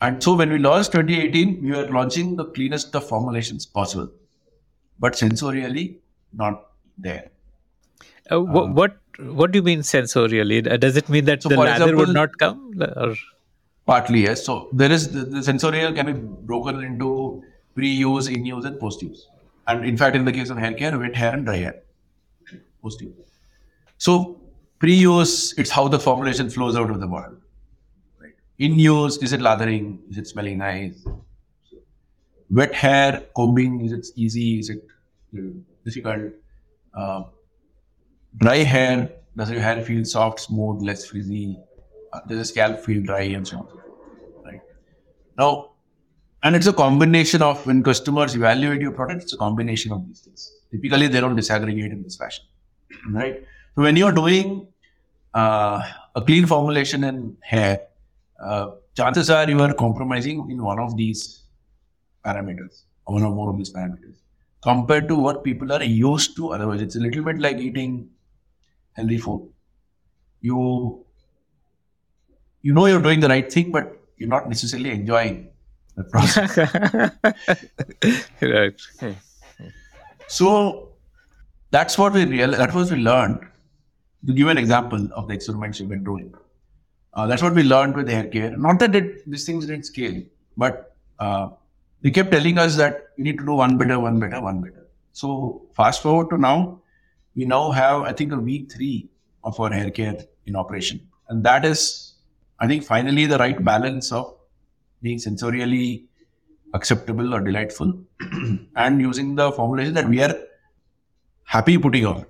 [0.00, 4.10] And so when we launched 2018, we were launching the cleanest of formulations possible,
[4.98, 5.96] but sensorially
[6.32, 7.30] not there.
[8.30, 10.70] Uh, what, uh, what what do you mean sensorially?
[10.70, 12.72] Uh, does it mean that so the lather example, would not come?
[12.80, 13.14] Or?
[13.90, 14.44] Partly yes.
[14.46, 17.42] So there is the, the sensorial can be broken into
[17.74, 19.28] pre-use, in-use, and post-use.
[19.66, 21.82] And in fact, in the case of hair care, wet hair and dry hair,
[22.82, 23.14] post-use.
[23.98, 24.40] So
[24.78, 27.36] pre-use, it's how the formulation flows out of the bottle
[28.60, 29.98] in use, is it lathering?
[30.10, 31.04] Is it smelling nice?
[32.50, 34.58] Wet hair, combing, is it easy?
[34.58, 34.84] Is it
[35.84, 36.34] difficult?
[36.92, 37.22] Uh,
[38.36, 41.58] dry hair, does your hair feel soft, smooth, less frizzy?
[42.12, 43.79] Uh, does the scalp feel dry and so on?
[45.40, 45.50] Now,
[46.42, 50.20] and it's a combination of when customers evaluate your product, it's a combination of these
[50.20, 50.52] things.
[50.70, 52.44] Typically, they don't disaggregate in this fashion.
[53.10, 53.44] Right.
[53.74, 54.66] So when you're doing
[55.34, 55.82] uh,
[56.14, 57.80] a clean formulation in hair,
[58.42, 61.42] uh, chances are you are compromising in one of these
[62.24, 64.16] parameters, one or more of these parameters,
[64.62, 66.52] compared to what people are used to.
[66.52, 68.10] Otherwise, it's a little bit like eating
[68.92, 69.48] healthy food.
[70.40, 71.04] You
[72.62, 75.48] you know you're doing the right thing, but you're not necessarily enjoying
[75.96, 76.56] the process.
[78.40, 78.80] right.
[80.28, 80.90] So
[81.70, 82.50] that's what we real.
[82.52, 83.40] That was we learned.
[84.26, 86.34] To give an example of the experiments we've been doing.
[87.14, 88.54] Uh, that's what we learned with hair care.
[88.54, 90.22] Not that it, these things didn't scale,
[90.58, 91.48] but uh,
[92.02, 94.86] they kept telling us that we need to do one better, one better, one better.
[95.12, 96.82] So fast forward to now,
[97.34, 99.08] we now have, I think, a week three
[99.42, 101.00] of our hair care in operation.
[101.30, 102.09] And that is,
[102.60, 104.34] I think, finally the right balance of
[105.02, 106.04] being sensorially
[106.74, 107.92] acceptable or delightful
[108.76, 110.34] and using the formulation that we are
[111.44, 112.26] happy putting on.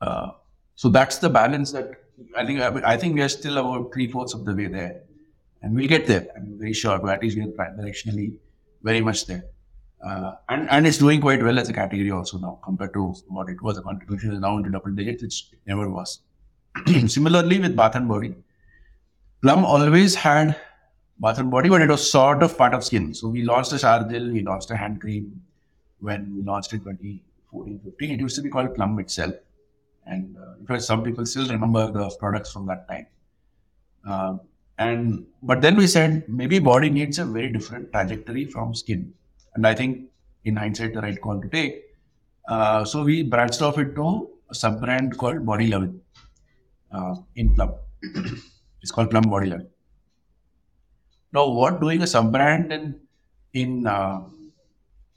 [0.00, 0.30] Uh,
[0.74, 1.90] so that's the balance that
[2.36, 5.02] I think I think we are still about three fourths of the way there,
[5.62, 6.28] and we'll get there.
[6.36, 8.34] I'm very sure, but at least we are directionally
[8.82, 9.44] very much there.
[10.06, 13.48] Uh, and and it's doing quite well as a category also now compared to what
[13.48, 13.76] it was.
[13.76, 16.20] The contribution is now into double digits, which never was.
[17.06, 18.34] Similarly with Bath and Body,
[19.44, 20.56] Plum always had
[21.20, 23.12] Bath and Body, but it was sort of part of skin.
[23.12, 25.42] So we launched a shower gel, we launched a hand cream
[26.00, 28.10] when we launched in 2014, 15.
[28.12, 29.34] It used to be called Plum itself.
[30.06, 33.06] And uh, in fact, some people still remember the products from that time.
[34.08, 34.38] Uh,
[34.78, 39.12] and but then we said maybe body needs a very different trajectory from skin.
[39.56, 40.08] And I think
[40.46, 41.82] in hindsight, the right call to take.
[42.48, 46.00] Uh, so we branched off into a sub brand called Body Lovin
[46.90, 47.74] uh, in Plum.
[48.84, 49.50] It's called Plum Body
[51.32, 53.00] Now, what doing a sub brand in
[53.62, 54.20] in uh,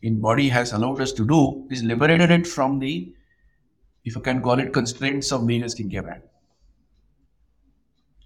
[0.01, 1.39] in body has allowed us to do
[1.70, 2.93] is liberated it from the
[4.07, 6.22] if you can call it, constraints of being a skincare brand,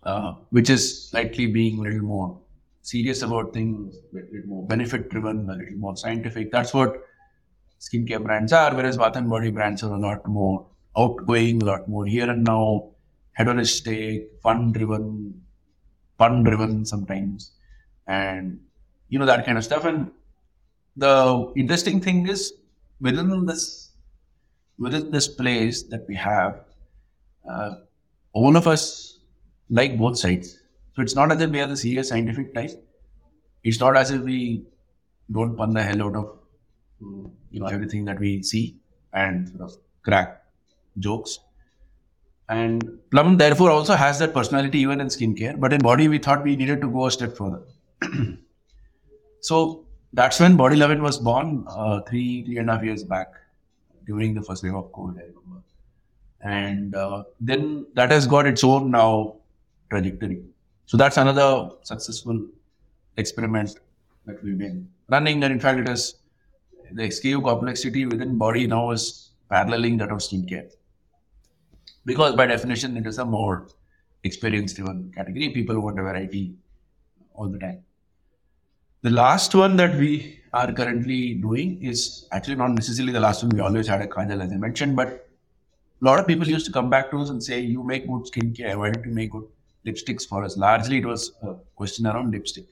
[0.04, 2.40] uh, which is slightly being a little more
[2.84, 6.52] serious about things, a little more benefit driven, a little more scientific.
[6.52, 7.02] That's what
[7.80, 11.90] skincare brands are, whereas bath and body brands are a lot more outgoing, a lot
[11.90, 12.92] more here and now,
[13.38, 15.42] hedonistic, fun driven,
[16.18, 17.52] fun driven sometimes,
[18.08, 18.60] and
[19.10, 19.86] you know that kind of stuff.
[19.86, 20.12] And
[20.96, 22.54] the interesting thing is
[23.00, 23.92] within this
[24.78, 26.62] within this place that we have,
[27.50, 27.76] uh,
[28.34, 29.20] all of us
[29.70, 30.60] like both sides.
[30.96, 32.72] So it's not as if we are the serious scientific type.
[33.64, 34.66] It's not as if we
[35.32, 36.38] don't pun the hell out of
[37.52, 38.78] you know everything that we see
[39.14, 40.44] and sort of crack
[41.00, 41.40] jokes.
[42.52, 45.58] And Plum therefore also has that personality even in skincare.
[45.58, 47.62] But in body, we thought we needed to go a step further.
[49.40, 53.28] so that's when Body Lovin was born uh, three, three and a half years back
[54.06, 55.62] during the first wave of COVID, I remember.
[56.42, 59.38] And uh, then that has got its own now
[59.90, 60.42] trajectory.
[60.88, 62.48] So that's another successful
[63.16, 63.80] experiment
[64.26, 65.42] that we've been running.
[65.42, 66.16] And in fact, it has
[66.92, 70.70] the SKU complexity within body now is paralleling that of skincare.
[72.06, 73.68] Because by definition, it is a more
[74.24, 75.50] experience driven category.
[75.50, 76.56] People want a variety
[77.34, 77.84] all the time.
[79.04, 83.50] The last one that we are currently doing is actually not necessarily the last one.
[83.50, 85.28] We always had a kajal, as I mentioned, but
[86.02, 88.24] a lot of people used to come back to us and say, You make good
[88.24, 88.76] skincare.
[88.76, 89.48] Why don't you make good
[89.86, 90.58] lipsticks for us?
[90.58, 92.66] Largely, it was a question around lipstick.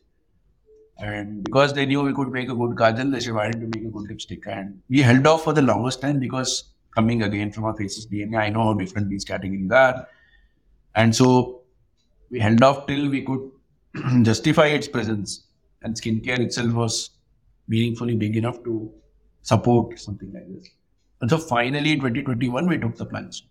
[0.98, 3.70] And because they knew we could make a good kajal, they said, Why don't you
[3.74, 4.46] make a good lipstick?
[4.48, 6.66] And we held off for the longest time because
[7.00, 10.08] coming again from our faces DNA, I know how different these categories are.
[10.96, 11.62] And so
[12.30, 13.52] we held off till we could
[14.30, 15.46] justify its presence.
[15.82, 17.12] And skincare itself was
[17.70, 18.92] meaningfully big enough to
[19.44, 20.68] support something like this.
[21.22, 23.46] And so finally, in 2021, we took the plunge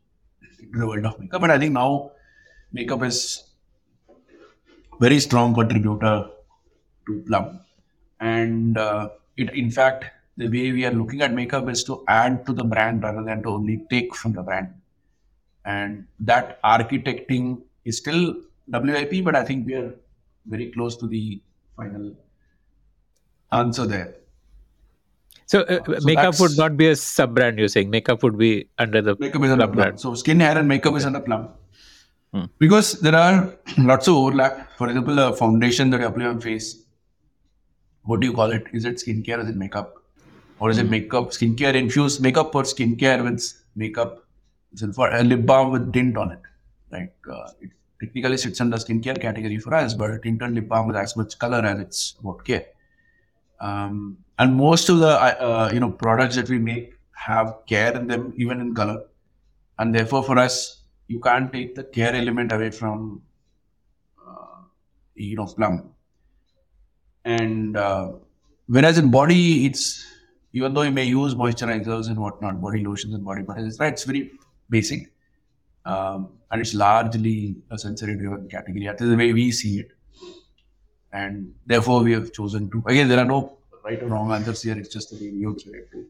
[0.61, 1.43] into the world of makeup.
[1.43, 2.13] And I think now
[2.73, 3.45] makeup is
[5.01, 6.29] very strong contributor
[7.07, 7.61] to Plum.
[8.21, 10.05] And uh, it, in fact,
[10.39, 13.43] the way we are looking at makeup is to add to the brand rather than
[13.43, 14.69] to only take from the brand.
[15.65, 18.37] And that architecting is still
[18.69, 19.95] WIP, but I think we are
[20.47, 21.43] very close to the
[21.77, 22.15] final
[23.51, 24.15] answer there.
[25.47, 27.59] So, uh, so makeup would not be a sub brand.
[27.59, 29.77] You're saying makeup would be under the makeup is under plum.
[29.77, 30.01] Brand.
[30.01, 31.49] So skin, hair, and makeup is under plum.
[32.33, 32.45] Hmm.
[32.59, 34.71] Because there are lots of overlap.
[34.77, 36.85] For example, a foundation that you apply on face.
[38.03, 38.67] What do you call it?
[38.73, 39.98] Is it skincare or is it makeup?
[40.61, 40.91] Or is it hmm.
[40.91, 43.43] makeup, skincare infused makeup or skincare with
[43.77, 44.25] makeup?
[44.95, 46.41] For a lip balm with tint on it.
[46.91, 50.89] Like uh, it technically sits under skincare category for us, but a tinted lip balm
[50.89, 52.67] with as much color as it's about care.
[53.61, 58.07] Um, and most of the uh, you know products that we make have care in
[58.07, 59.05] them, even in color,
[59.79, 63.23] and therefore for us, you can't take the care element away from
[64.27, 64.63] uh,
[65.15, 65.91] you know plum.
[67.25, 68.13] And uh,
[68.67, 70.07] whereas in body, it's
[70.59, 73.93] even though you may use moisturizers and whatnot, body lotions and body butters, right?
[73.93, 74.33] It's very
[74.71, 75.13] basic.
[75.85, 78.87] Um, and it's largely a sensory driven category.
[78.87, 79.91] That is the way we see it
[81.13, 82.83] and therefore we have chosen to.
[82.87, 84.79] Again, there are no right or wrong answers here.
[84.79, 86.07] It's just the way we to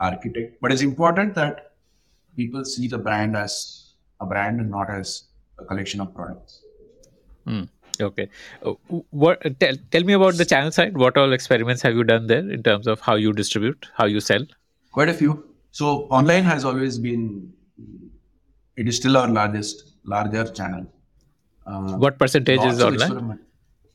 [0.00, 0.60] architect.
[0.60, 1.72] But it's important that
[2.36, 5.24] people see the brand as a brand and not as
[5.58, 6.62] a collection of products.
[7.46, 7.68] Mm,
[8.00, 8.28] okay.
[8.64, 8.72] Uh,
[9.10, 10.96] what tell, tell me about the channel side.
[10.96, 14.20] What all experiments have you done there in terms of how you distribute, how you
[14.20, 14.44] sell?
[14.92, 15.44] Quite a few.
[15.70, 17.52] So online has always been.
[18.76, 20.86] It is still our largest, larger channel.
[21.66, 23.38] Uh, what percentage is online?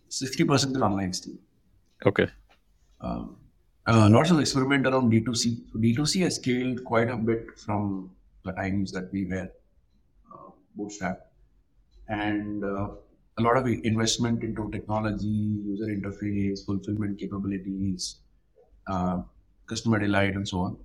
[0.10, 1.34] 60% is online still.
[2.06, 2.28] Okay.
[3.02, 3.38] Um,
[3.88, 5.72] uh, lots of experiment around D2C.
[5.72, 8.12] So D2C has scaled quite a bit from
[8.44, 9.50] the times that we were
[10.34, 11.28] uh, bootstrap.
[12.08, 12.90] And uh,
[13.38, 18.18] a lot of investment into technology, user interface, fulfillment capabilities,
[18.88, 19.22] uh,
[19.66, 20.78] customer delight, and so on,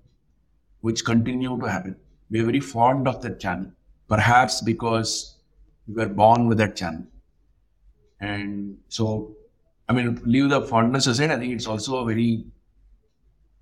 [0.81, 1.97] which continue to happen.
[2.29, 3.71] We're very fond of that channel,
[4.09, 5.37] perhaps because
[5.87, 7.05] we were born with that channel.
[8.21, 9.37] And so,
[9.89, 12.47] I mean, leave the fondness aside, I think it's also a very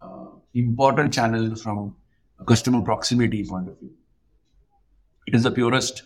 [0.01, 1.95] uh, important channel from
[2.41, 3.93] a customer proximity point of view.
[5.27, 6.05] It is the purest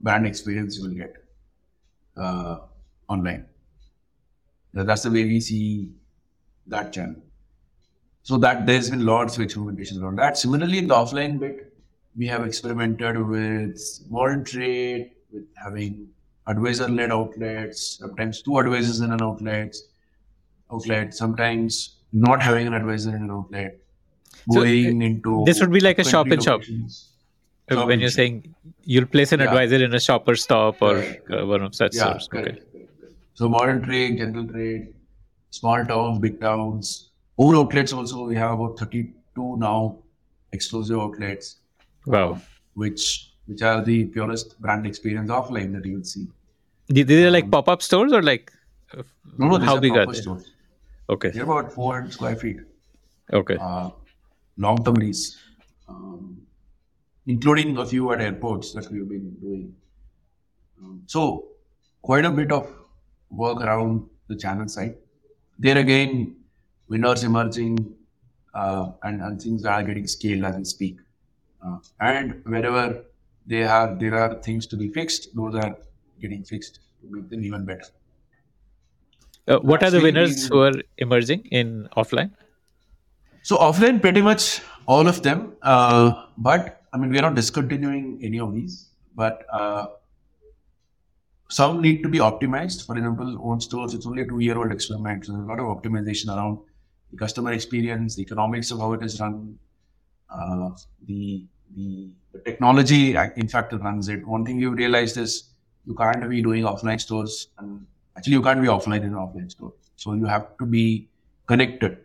[0.00, 1.23] brand experience you will get
[2.16, 2.58] uh,
[3.08, 3.46] online.
[4.72, 5.90] That's the way we see
[6.66, 7.22] that channel.
[8.22, 10.38] So that there's been lots of experimentation around that.
[10.38, 11.72] Similarly, in the offline bit,
[12.16, 13.78] we have experimented with
[14.08, 16.08] modern trade, with having
[16.46, 19.76] advisor-led outlets, sometimes two advisors in an outlet,
[20.72, 23.78] outlet, sometimes not having an advisor in an outlet,
[24.52, 26.62] going so, into this would be like a shop in shop.
[27.68, 28.54] When you're saying
[28.84, 29.46] you'll place an yeah.
[29.46, 30.98] advisor in a Shoppers Stop or
[31.30, 32.28] uh, one of such yeah, stores.
[32.32, 32.60] Okay.
[33.34, 34.94] So modern trade, general trade,
[35.50, 38.26] small towns, big towns, own outlets also.
[38.26, 39.98] We have about 32 now
[40.52, 41.56] exclusive outlets.
[42.06, 42.40] Wow.
[42.74, 46.26] Which which are the purest brand experience offline that you would see.
[46.88, 48.52] These are like um, pop up stores or like
[49.38, 50.20] no, no, how big are they?
[50.20, 50.50] Stores.
[51.08, 52.60] Okay, they're about 400 square feet.
[53.32, 53.90] Okay, uh,
[54.56, 55.38] long term lease,
[55.88, 56.40] um,
[57.26, 59.74] including a few at airports that we've been doing.
[60.80, 61.48] Um, so,
[62.02, 62.68] quite a bit of
[63.30, 64.96] work around the channel side.
[65.58, 66.36] There again,
[66.88, 67.94] winners emerging
[68.54, 70.98] uh, and, and things are getting scaled as we speak.
[71.64, 73.04] Uh, and wherever
[73.46, 75.76] they have there are things to be fixed those are
[76.20, 77.88] getting fixed to make them even better
[79.48, 82.30] uh, what are the winners who are emerging in offline
[83.42, 88.06] so offline pretty much all of them uh, but i mean we are not discontinuing
[88.22, 88.76] any of these
[89.22, 89.86] but uh,
[91.48, 94.72] some need to be optimized for example own stores it's only a two year old
[94.72, 96.58] experiment so there's a lot of optimization around
[97.14, 99.58] the customer experience, the economics of how it is run,
[100.30, 100.70] uh,
[101.06, 101.44] the,
[101.76, 104.26] the, the technology, in fact, runs it.
[104.26, 105.44] One thing you realized is
[105.86, 109.50] you can't be doing offline stores, and actually you can't be offline in an offline
[109.50, 109.72] store.
[109.96, 111.08] So you have to be
[111.46, 111.98] connected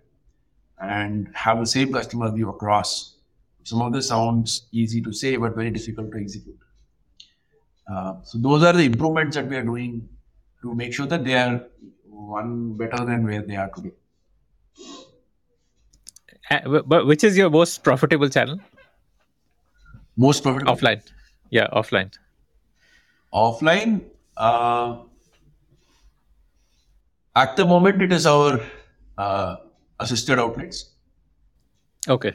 [0.80, 3.16] and have the same customer view across.
[3.70, 6.58] Some of this sounds easy to say, but very difficult to execute.
[7.92, 10.10] Uh, so those are the improvements that we are doing
[10.64, 11.62] to make sure that they are
[12.08, 13.92] one better than where they are today.
[16.50, 18.60] Uh, but which is your most profitable channel?
[20.18, 21.04] Most profitable offline.
[21.52, 22.12] Yeah, offline.
[23.32, 24.02] Offline.
[24.36, 24.98] Uh,
[27.36, 28.60] at the moment, it is our
[29.16, 29.58] uh,
[30.00, 30.86] assisted outlets.
[32.08, 32.34] Okay.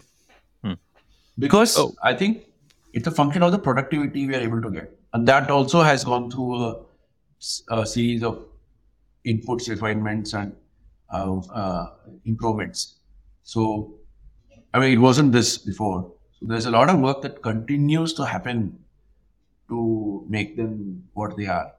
[1.38, 1.94] Because oh.
[2.02, 2.46] I think
[2.92, 6.04] it's a function of the productivity we are able to get, and that also has
[6.04, 6.80] gone through a,
[7.70, 8.44] a series of
[9.26, 10.54] inputs, refinements, and
[11.12, 11.86] uh, uh,
[12.24, 13.00] improvements.
[13.42, 13.94] So,
[14.72, 16.12] I mean, it wasn't this before.
[16.38, 18.78] So there's a lot of work that continues to happen
[19.68, 21.72] to make them what they are.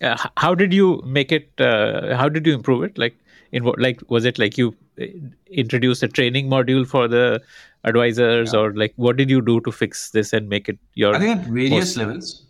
[0.00, 1.50] Uh, how did you make it?
[1.60, 2.98] Uh, how did you improve it?
[2.98, 3.16] Like,
[3.52, 3.80] in what?
[3.80, 5.06] Like, was it like you uh,
[5.50, 7.40] introduced a training module for the
[7.84, 8.60] advisors, yeah.
[8.60, 11.14] or like what did you do to fix this and make it your?
[11.14, 11.96] I think at various most...
[11.96, 12.46] levels.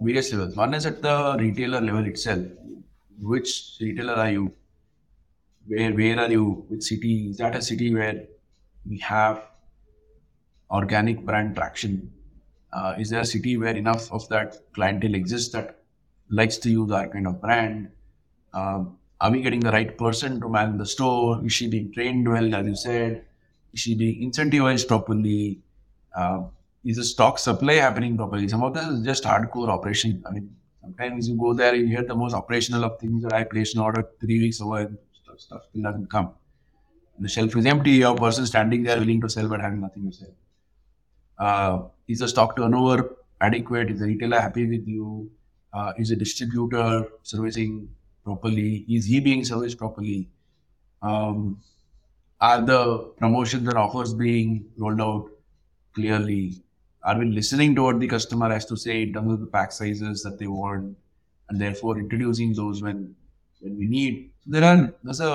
[0.00, 0.56] Various levels.
[0.56, 2.46] One is at the retailer level itself
[3.20, 4.52] which retailer are you?
[5.66, 6.64] Where where are you?
[6.68, 7.30] Which city?
[7.30, 8.24] Is that a city where
[8.88, 9.42] we have
[10.70, 12.12] organic brand traction?
[12.72, 15.80] Uh, is there a city where enough of that clientele exists that
[16.28, 17.90] likes to use our kind of brand?
[18.52, 21.44] Um, are we getting the right person to man the store?
[21.44, 23.24] Is she being trained well, as you said?
[23.72, 25.60] Is she being incentivized properly?
[26.14, 26.44] Uh,
[26.84, 28.48] is the stock supply happening properly?
[28.48, 30.22] Some of this is just hardcore operation.
[30.26, 30.56] I mean,
[30.86, 33.80] Sometimes you go there, you hear the most operational of things that I placed an
[33.80, 36.30] order three weeks ago and stuff, stuff still doesn't come.
[37.18, 40.16] The shelf is empty, your person standing there willing to sell but having nothing to
[40.16, 40.34] sell.
[41.38, 43.90] Uh, is the stock turnover adequate?
[43.90, 45.28] Is the retailer happy with you?
[45.72, 47.88] Uh, is the distributor servicing
[48.26, 48.84] properly?
[48.98, 50.28] Is he being serviced properly?
[51.02, 51.62] Um,
[52.40, 52.82] are the
[53.18, 55.30] promotions and offers being rolled out
[55.94, 56.62] clearly?
[57.06, 59.70] are we listening to what the customer has to say in terms of the pack
[59.70, 60.96] sizes that they want
[61.48, 63.14] and therefore introducing those when
[63.60, 64.16] when we need
[64.54, 65.34] there are there's a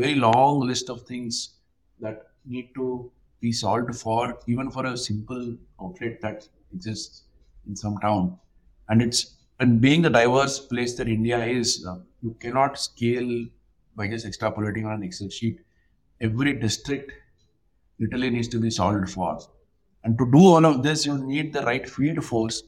[0.00, 1.38] very long list of things
[2.04, 2.88] that need to
[3.40, 5.56] be solved for even for a simple
[5.86, 7.22] outlet that exists
[7.66, 8.38] in some town
[8.90, 9.22] and it's
[9.62, 13.32] and being the diverse place that india is uh, you cannot scale
[14.00, 15.58] by just extrapolating on an excel sheet
[16.28, 17.12] every district
[18.04, 19.32] literally needs to be solved for
[20.04, 22.62] and to do all of this, you need the right field force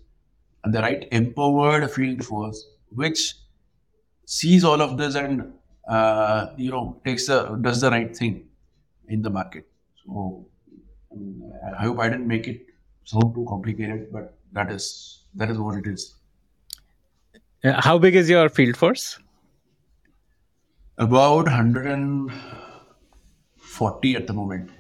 [0.63, 3.35] and the right empowered field force, which
[4.25, 5.53] sees all of this and
[5.89, 8.47] uh, you know takes the does the right thing
[9.09, 9.67] in the market.
[10.05, 10.47] So
[11.13, 12.67] I, mean, I hope I didn't make it
[13.05, 16.14] sound too complicated, but that is that is what it is.
[17.65, 19.19] Uh, how big is your field force?
[20.99, 24.71] About 140 at the moment.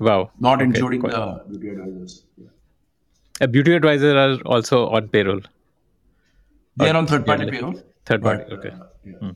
[0.00, 0.30] Wow.
[0.40, 0.64] Not okay.
[0.64, 1.12] including Quite.
[1.12, 2.24] the beauty advisors.
[2.36, 2.48] Yeah.
[3.40, 5.40] A beauty advisors are also on payroll.
[6.76, 7.80] They are on third party payroll.
[8.04, 8.70] Third party, but, okay.
[8.70, 9.12] Uh, yeah.
[9.20, 9.30] hmm.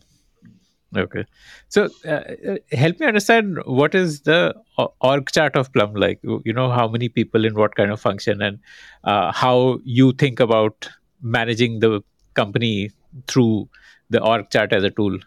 [0.94, 1.24] Okay.
[1.68, 4.54] So uh, uh, help me understand what is the
[5.00, 6.20] org chart of Plum like?
[6.22, 8.58] You know, how many people in what kind of function and
[9.04, 10.90] uh, how you think about
[11.22, 12.02] managing the
[12.34, 12.90] company
[13.26, 13.68] through
[14.10, 15.18] the org chart as a tool?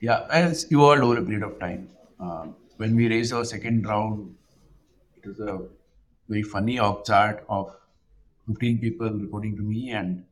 [0.00, 1.88] Yeah, as evolved over a period of time.
[2.18, 4.34] Um, when we raised our second round,
[5.22, 5.60] it was a
[6.28, 7.74] very funny org chart of
[8.46, 10.24] 15 people reporting to me and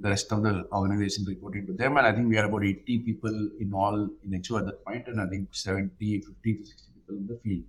[0.00, 1.96] the rest of the organization reporting to them.
[1.96, 5.06] And I think we are about 80 people in all in HO at that point,
[5.08, 7.64] and I think 70, 50 to 60 people in the field.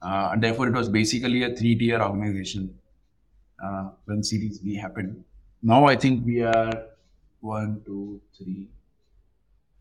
[0.00, 2.78] Uh, and therefore, it was basically a three tier organization
[3.62, 5.24] uh, when Series B happened.
[5.62, 6.86] Now, I think we are
[7.40, 8.68] one, two, three,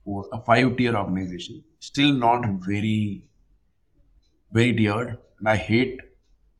[0.04, 3.24] four, a five tier organization still not very,
[4.52, 5.18] very tiered.
[5.40, 6.00] And I hate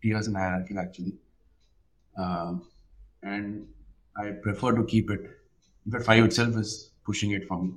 [0.02, 1.14] tiers and hierarchy actually.
[2.18, 2.68] Um,
[3.24, 3.68] and
[4.18, 5.22] I prefer to keep it.
[5.86, 7.74] In fact, five itself is pushing it for me.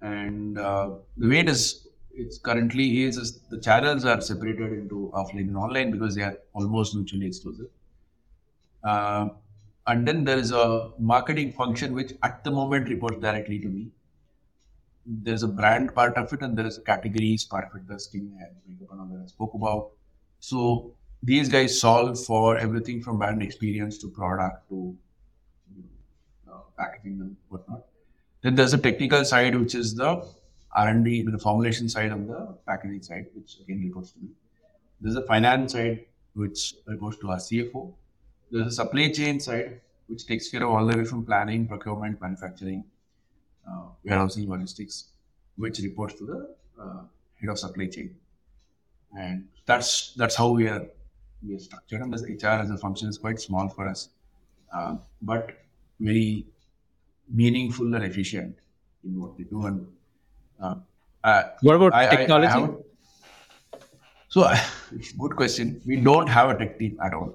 [0.00, 5.10] And uh, the way it is, it's currently is, is the channels are separated into
[5.14, 7.68] offline and online because they are almost mutually exclusive.
[8.82, 9.28] Uh,
[9.86, 13.90] and then there is a marketing function which at the moment reports directly to me
[15.06, 17.98] there's a brand part of it and there is a categories part of it, the
[17.98, 19.90] skin and makeup and all that I spoke about.
[20.40, 24.96] So these guys solve for everything from brand experience to product to
[25.76, 25.84] you
[26.46, 27.84] know, uh, packaging and whatnot.
[28.42, 30.26] Then there's a technical side, which is the
[30.74, 34.28] R&D, the formulation side on the packaging side, which again reports to me.
[35.00, 37.92] There's a finance side, which reports to our CFO.
[38.52, 42.20] There's a supply chain side, which takes care of all the way from planning, procurement,
[42.20, 42.84] manufacturing,
[43.66, 45.06] uh, warehousing, logistics,
[45.56, 47.00] which reports to the uh,
[47.40, 48.14] head of supply chain.
[49.18, 50.86] And that's that's how we are
[51.42, 52.02] we are structured.
[52.02, 54.10] And this HR as a function is quite small for us,
[54.74, 55.56] uh, but
[55.98, 56.44] very
[57.30, 58.58] meaningful and efficient
[59.02, 59.64] in what we do.
[59.64, 59.86] And
[60.60, 60.74] uh,
[61.24, 62.52] uh, what about I, technology?
[62.52, 63.78] I, I
[64.28, 64.50] so,
[65.18, 65.80] good question.
[65.86, 67.34] We don't have a tech team at all,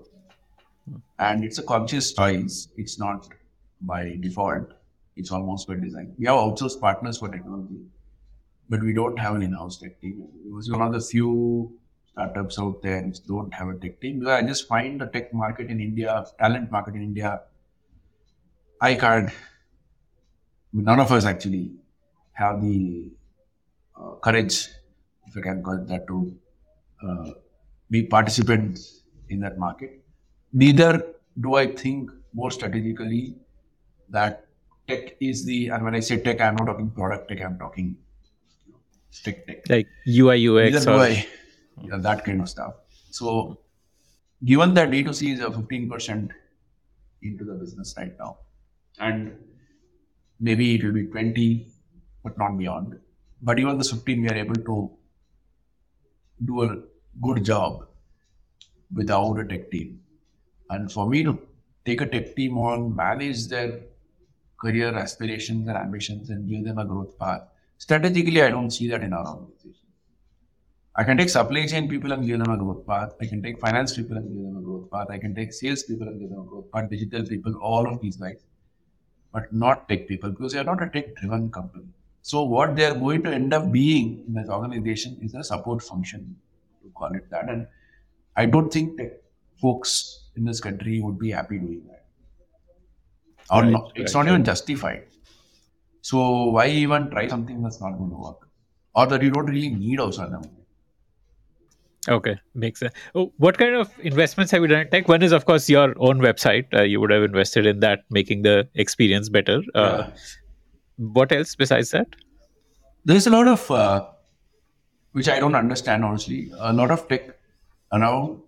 [1.19, 2.69] and it's a conscious choice.
[2.77, 3.27] It's not
[3.81, 4.73] by default.
[5.15, 6.13] It's almost by design.
[6.17, 7.81] We have outsourced partners for technology,
[8.69, 10.27] but we don't have an in-house tech team.
[10.45, 11.71] It was one of the few
[12.11, 14.19] startups out there which don't have a tech team.
[14.19, 17.41] Because I just find the tech market in India, talent market in India,
[18.81, 19.31] I can't.
[20.73, 21.71] None of us actually
[22.33, 23.11] have the
[23.99, 24.67] uh, courage,
[25.25, 26.35] if I can call it that, to
[27.07, 27.31] uh,
[27.89, 30.03] be participants in that market.
[30.53, 33.35] Neither do I think more strategically
[34.09, 34.47] that
[34.87, 37.97] tech is the, and when I say tech, I'm not talking product tech, I'm talking
[38.71, 38.79] know,
[39.23, 39.69] tech tech.
[39.69, 40.85] Like UI, UX.
[40.85, 41.01] Neither or...
[41.01, 41.27] I,
[41.81, 42.73] you know, that kind of stuff.
[43.11, 43.59] So,
[44.45, 46.31] given that D2C is a 15%
[47.23, 48.37] into the business right now,
[48.99, 49.37] and
[50.39, 51.67] maybe it will be 20
[52.23, 52.99] but not beyond
[53.41, 54.91] but even the 15 we are able to
[56.45, 56.77] do a
[57.21, 57.87] good job
[58.93, 59.99] without a tech team
[60.69, 61.37] and for me to
[61.85, 63.79] take a tech team on manage their
[64.61, 67.41] career aspirations and ambitions and give them a growth path
[67.77, 69.83] strategically i don't see that in our organization
[70.99, 73.11] I can take supply chain people and give them a growth path.
[73.21, 75.11] I can take finance people and give them a growth path.
[75.11, 78.01] I can take sales people and give them a growth path, digital people, all of
[78.01, 78.39] these guys
[79.33, 81.85] but not tech people because they are not a tech driven company.
[82.21, 85.81] So what they are going to end up being in that organization is a support
[85.81, 86.35] function,
[86.83, 87.49] to call it that.
[87.49, 87.67] And
[88.35, 89.13] I don't think tech
[89.61, 92.05] folks in this country would be happy doing that.
[93.49, 94.33] Or right, not, it's right, not right.
[94.33, 95.03] even justified.
[96.01, 98.47] So why even try something that's not going to work?
[98.95, 100.53] Or that you don't really need also at the moment.
[102.09, 102.93] Okay, makes sense.
[103.15, 105.09] Oh, what kind of investments have you done in tech?
[105.09, 106.73] One is, of course, your own website.
[106.73, 109.61] Uh, you would have invested in that, making the experience better.
[109.75, 110.09] Uh, yeah.
[110.97, 112.07] What else besides that?
[113.03, 114.05] There's a lot of, uh,
[115.11, 117.37] which I don't understand honestly, a lot of tech
[117.91, 118.41] around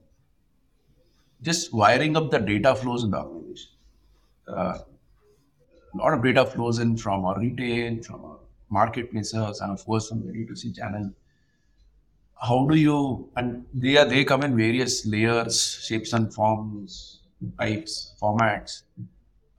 [1.42, 3.72] just wiring up the data flows in the organization.
[4.48, 4.80] Uh,
[5.94, 8.40] a lot of data flows in from our retail, from our
[8.70, 11.12] marketplaces, and of course from the D2C channel
[12.42, 17.20] how do you and they are they come in various layers shapes and forms
[17.60, 18.84] types formats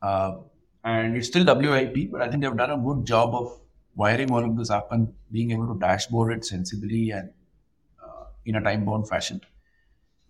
[0.02, 0.36] uh,
[0.84, 3.58] and it's still wip but i think they've done a good job of
[3.96, 7.30] wiring all of this up and being able to dashboard it sensibly and
[8.02, 9.40] uh, in a time bound fashion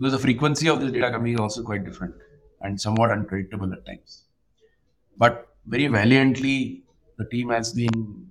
[0.01, 2.15] because the frequency of this data coming is also quite different
[2.63, 4.23] and somewhat unpredictable at times
[5.17, 6.83] but very valiantly
[7.19, 8.27] the team has been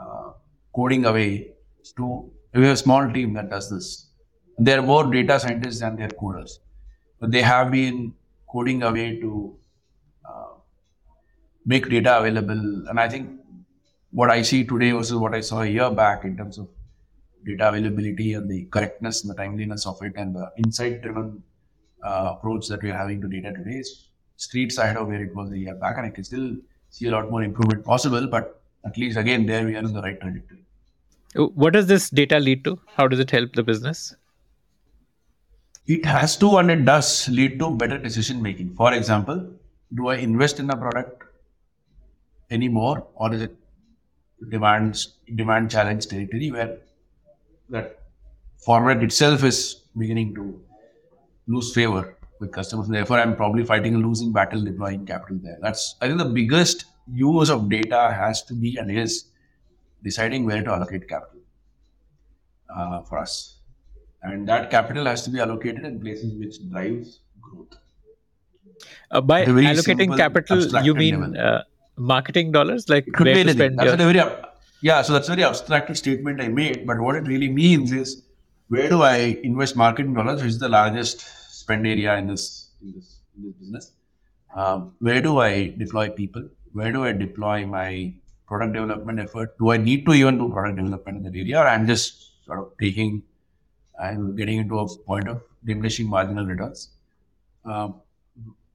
[0.00, 0.32] uh,
[0.74, 1.52] coding away
[1.96, 4.06] to we have a small team that does this.
[4.58, 6.58] There are more data scientists than their coders,
[7.20, 8.14] but they have been
[8.50, 9.56] coding away to
[10.24, 10.54] uh,
[11.64, 12.88] make data available.
[12.88, 13.30] And I think
[14.10, 16.68] what I see today versus what I saw a year back in terms of
[17.48, 21.42] data availability and the correctness and the timeliness of it and the insight-driven
[22.04, 25.50] uh, approach that we're having to data today is streets ahead of where it was
[25.50, 25.96] a year back.
[25.96, 26.56] And I can still
[26.90, 30.02] see a lot more improvement possible, but at least again there we are in the
[30.02, 30.64] right trajectory.
[31.34, 32.78] What does this data lead to?
[32.96, 34.14] How does it help the business?
[35.86, 38.74] It has to and it does lead to better decision making.
[38.76, 39.50] For example,
[39.94, 41.24] do I invest in a product
[42.50, 43.56] anymore or is it
[44.50, 46.78] demand demand challenge territory where
[47.70, 48.00] that
[48.64, 50.60] format itself is beginning to
[51.46, 52.86] lose favor with customers.
[52.86, 55.58] And therefore, I'm probably fighting a losing battle deploying capital there.
[55.60, 59.24] That's I think the biggest use of data has to be and is
[60.02, 61.40] deciding where to allocate capital
[62.74, 63.56] uh, for us.
[64.22, 67.76] And that capital has to be allocated in places which drives growth.
[69.10, 71.62] Uh, by allocating capital, you mean uh,
[71.96, 72.88] marketing dollars?
[72.88, 74.08] Like where to spend that's your...
[74.08, 74.32] a very,
[74.80, 76.86] yeah, so that's a very abstracted statement I made.
[76.86, 78.22] But what it really means is
[78.68, 81.20] where do I invest marketing dollars, which is the largest
[81.60, 83.92] spend area in this, in this, in this business?
[84.54, 86.48] Um, where do I deploy people?
[86.72, 88.14] Where do I deploy my
[88.46, 89.58] product development effort?
[89.58, 92.58] Do I need to even do product development in that area, or I'm just sort
[92.58, 93.22] of taking
[93.98, 96.90] and getting into a point of diminishing marginal returns?
[97.64, 97.96] Um,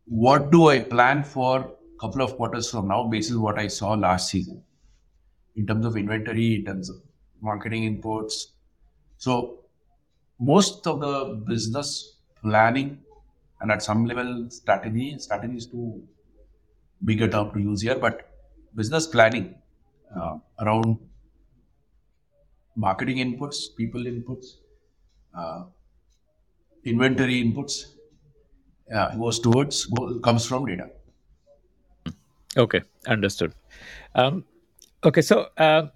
[0.05, 3.93] what do I plan for a couple of quarters from now, basis what I saw
[3.93, 4.61] last season
[5.55, 6.97] in terms of inventory, in terms of
[7.41, 8.47] marketing inputs.
[9.17, 9.59] So
[10.39, 12.99] most of the business planning
[13.61, 16.03] and at some level strategy, strategy is too
[17.05, 18.29] bigger term to use here, but
[18.75, 19.55] business planning
[20.15, 20.97] uh, around
[22.75, 24.57] marketing inputs, people inputs,
[25.37, 25.63] uh,
[26.83, 27.93] inventory inputs
[28.93, 29.87] uh, goes towards
[30.23, 30.89] comes from data.
[32.57, 33.53] Okay, understood.
[34.15, 34.45] Um,
[35.05, 35.87] okay, so uh,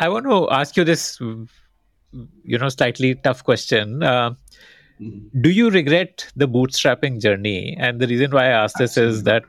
[0.00, 4.02] I want to ask you this, you know, slightly tough question.
[4.02, 4.30] Uh,
[5.00, 5.40] mm-hmm.
[5.40, 7.76] Do you regret the bootstrapping journey?
[7.78, 9.16] And the reason why I ask this Absolutely.
[9.18, 9.42] is that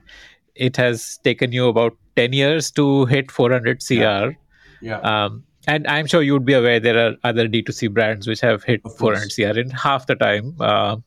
[0.56, 3.96] it has taken you about 10 years to hit 400 CR.
[3.96, 4.30] Yeah.
[4.82, 5.00] yeah.
[5.00, 8.82] Um, and I'm sure you'd be aware there are other D2C brands which have hit
[8.98, 10.56] 400 CR in half the time.
[10.60, 10.98] Uh,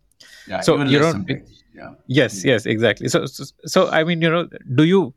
[0.47, 1.28] yeah, so you don't.
[1.74, 1.94] Yeah.
[2.06, 3.09] Yes, yes, exactly.
[3.09, 5.14] So, so, so, I mean, you know, do you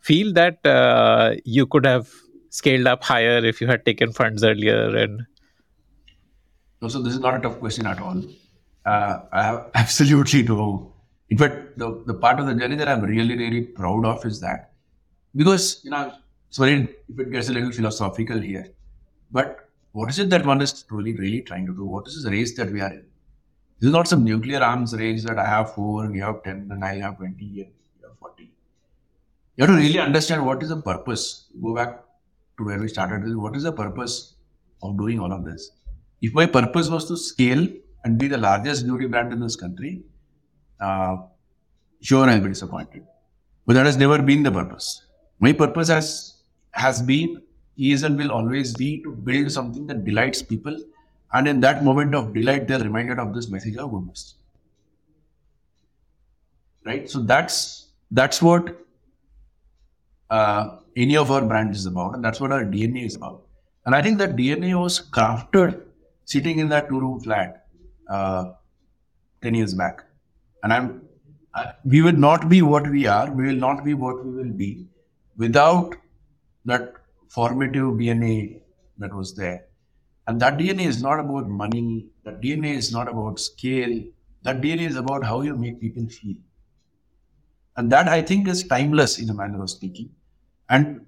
[0.00, 2.10] feel that uh, you could have
[2.50, 4.96] scaled up higher if you had taken funds earlier?
[4.96, 5.26] And
[6.80, 8.22] no, so this is not a tough question at all.
[8.84, 10.92] Uh, I have absolutely no.
[11.28, 14.40] In fact, the, the part of the journey that I'm really, really proud of is
[14.40, 14.72] that
[15.36, 16.12] because you know,
[16.50, 18.68] sorry if it gets a little philosophical here,
[19.30, 21.84] but what is it that one is really, really trying to do?
[21.84, 23.04] What is this race that we are in?
[23.80, 26.68] This is not some nuclear arms race that I have four and you have 10
[26.70, 27.79] and I have 20 and you have 40.
[29.60, 31.48] You have to really understand what is the purpose.
[31.62, 32.02] Go back
[32.56, 33.36] to where we started.
[33.36, 34.36] What is the purpose
[34.82, 35.72] of doing all of this?
[36.22, 37.68] If my purpose was to scale
[38.04, 40.00] and be the largest beauty brand in this country,
[40.80, 41.18] uh,
[42.00, 43.04] sure I'll be disappointed.
[43.66, 45.04] But that has never been the purpose.
[45.40, 46.36] My purpose has
[46.70, 47.42] has been,
[47.76, 50.74] is and will always be to build something that delights people
[51.32, 54.36] and in that moment of delight, they're reminded of this message of goodness.
[56.86, 57.10] Right?
[57.10, 58.86] So that's that's what
[60.30, 63.42] uh, any of our brand is about, and that's what our DNA is about.
[63.86, 65.82] And I think that DNA was crafted
[66.24, 67.66] sitting in that two-room flat
[68.08, 68.52] uh,
[69.42, 70.04] ten years back.
[70.62, 71.02] And I'm
[71.54, 73.30] I, we will not be what we are.
[73.32, 74.86] We will not be what we will be
[75.36, 75.96] without
[76.64, 76.94] that
[77.28, 78.60] formative DNA
[78.98, 79.64] that was there.
[80.26, 82.06] And that DNA is not about money.
[82.24, 84.02] That DNA is not about scale.
[84.42, 86.36] That DNA is about how you make people feel.
[87.76, 90.10] And that I think is timeless in a manner of speaking.
[90.70, 91.04] And,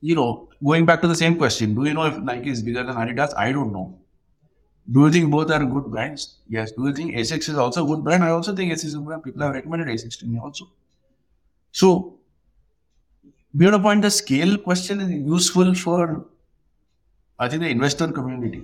[0.00, 2.82] you know, going back to the same question, do you know if Nike is bigger
[2.82, 3.34] than Adidas?
[3.36, 3.98] I don't know.
[4.90, 6.38] Do you think both are good brands?
[6.48, 6.72] Yes.
[6.72, 8.24] Do you think Asics is also a good brand?
[8.24, 9.22] I also think Asics is a good brand.
[9.22, 10.68] People have recommended Asics to me also.
[11.70, 12.18] So,
[13.56, 16.26] beyond a point, the scale question is useful for
[17.38, 18.62] I think the investor community,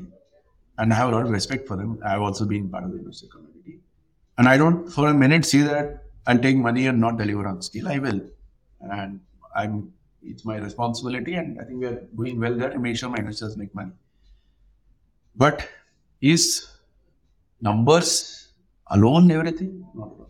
[0.79, 2.01] and I have a lot of respect for them.
[2.05, 3.79] I've also been part of the investor community.
[4.37, 7.63] And I don't for a minute see that I'll take money and not deliver on
[7.63, 7.89] scale.
[7.89, 8.21] I will.
[8.81, 9.21] And
[9.55, 9.93] I'm
[10.23, 13.19] it's my responsibility and I think we are doing well there to make sure my
[13.19, 13.93] investors make money.
[15.37, 15.69] But
[16.21, 16.69] is
[17.61, 18.49] numbers
[18.89, 19.87] alone everything?
[19.95, 20.27] Not alone.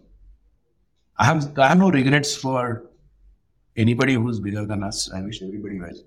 [1.17, 2.85] I have I have no regrets for
[3.77, 5.11] anybody who's bigger than us.
[5.13, 6.01] I wish everybody well.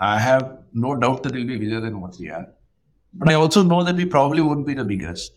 [0.00, 2.48] I have no doubt that we'll be bigger than what we are.
[3.12, 5.32] But I also know that we probably won't be the biggest.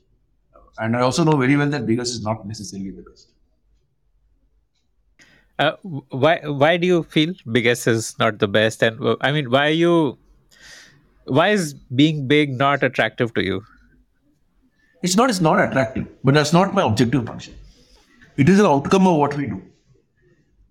[0.80, 3.30] And I also know very well that biggest is not necessarily the best.
[5.60, 5.72] Uh,
[6.10, 8.84] why why do you feel biggest is not the best?
[8.84, 10.18] And uh, I mean, why you
[11.26, 13.64] why is being big not attractive to you?
[15.02, 17.56] It's not it's not attractive, but that's not my objective function.
[18.38, 19.62] It is an outcome of what we do.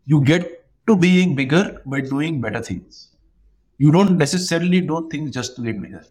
[0.05, 3.07] You get to being bigger by doing better things
[3.79, 6.05] you don't necessarily do things just to get bigger.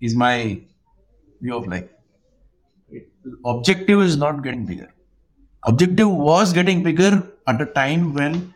[0.00, 0.60] Is my
[1.42, 1.88] view of life.
[3.44, 4.92] Objective is not getting bigger.
[5.64, 8.54] Objective was getting bigger at a time when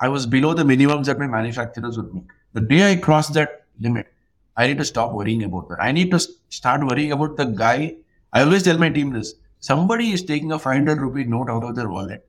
[0.00, 2.28] I was below the minimums that my manufacturers would make.
[2.52, 4.12] The day I crossed that limit,
[4.56, 5.78] I need to stop worrying about that.
[5.80, 7.96] I need to start worrying about the guy.
[8.32, 11.74] I always tell my team this somebody is taking a 500 rupee note out of
[11.74, 12.24] their wallet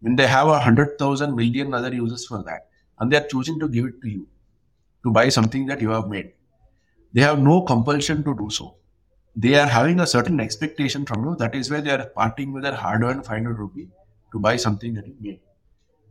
[0.00, 2.68] when they have a 100,000 million other users for that
[2.98, 4.26] and they are choosing to give it to you
[5.04, 6.32] to buy something that you have made.
[7.12, 8.76] They have no compulsion to do so.
[9.36, 11.36] They are having a certain expectation from you.
[11.36, 13.88] That is why they are parting with their hard earned 500 rupee
[14.32, 15.40] to buy something that you made.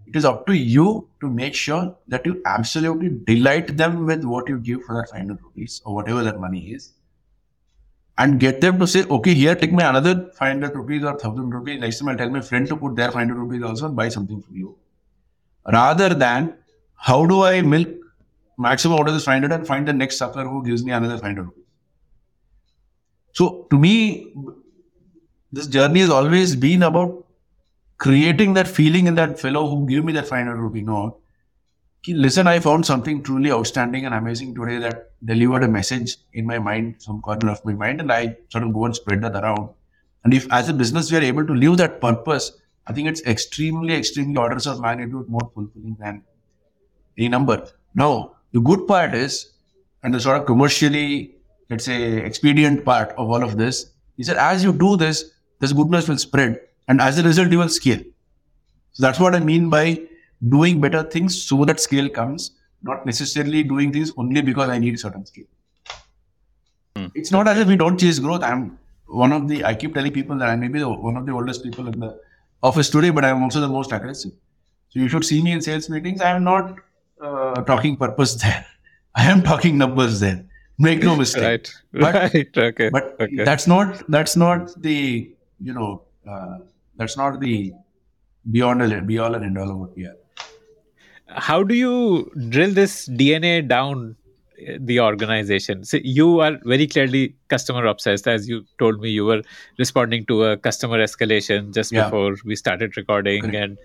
[0.10, 4.50] It is up to you to make sure that you absolutely delight them with what
[4.50, 6.94] you give for that 500 rupees or whatever that money is.
[8.18, 11.80] And get them to say, okay, here, take my another 500 rupees or 1000 rupees.
[11.80, 14.42] Next time I'll tell my friend to put their 500 rupees also and buy something
[14.42, 14.76] for you.
[15.72, 16.56] Rather than,
[16.96, 17.90] how do I milk
[18.58, 21.64] maximum order is 500 and find the next sucker who gives me another 500 rupees.
[23.34, 24.34] So to me,
[25.52, 27.26] this journey has always been about
[28.00, 31.20] creating that feeling in that fellow who gave me that 500 rupee note
[32.08, 36.60] listen, I found something truly outstanding and amazing today that delivered a message in my
[36.60, 39.70] mind, some corner of my mind, and I sort of go and spread that around.
[40.24, 42.54] And if as a business we are able to live that purpose,
[42.88, 46.24] I think it's extremely, extremely orders of magnitude more fulfilling than
[47.18, 47.68] a number.
[47.94, 49.54] Now, the good part is,
[50.04, 51.36] and the sort of commercially,
[51.70, 55.74] let's say, expedient part of all of this is that as you do this, this
[55.74, 58.02] goodness will spread, and as a result, you will scale.
[58.94, 60.02] So that's what I mean by
[60.48, 62.52] doing better things so that scale comes,
[62.82, 65.46] not necessarily doing things only because I need certain scale.
[66.96, 67.08] Hmm.
[67.14, 68.42] It's not as if we don't chase growth.
[68.42, 71.28] I'm one of the, I keep telling people that I may be the, one of
[71.28, 72.20] the oldest people in the
[72.64, 74.32] office today, but I'm also the most aggressive.
[74.90, 76.22] So you should see me in sales meetings.
[76.22, 76.76] I am not
[77.22, 78.66] uh, talking purpose there.
[79.16, 80.44] I am talking numbers there.
[80.80, 81.44] Make no mistake.
[81.44, 81.74] right.
[81.92, 82.58] But, right.
[82.58, 82.90] Okay.
[82.90, 83.44] But okay.
[83.44, 85.30] that's not that's not the
[85.62, 86.60] you know uh,
[87.00, 87.74] that's not the
[88.52, 90.20] beyond a, be all and end all of what we are
[91.36, 94.16] how do you drill this DNA down
[94.68, 95.84] uh, the organization?
[95.84, 99.10] So you are very clearly customer obsessed, as you told me.
[99.10, 99.42] You were
[99.78, 102.06] responding to a customer escalation just yeah.
[102.06, 103.56] before we started recording, Correct.
[103.56, 103.78] and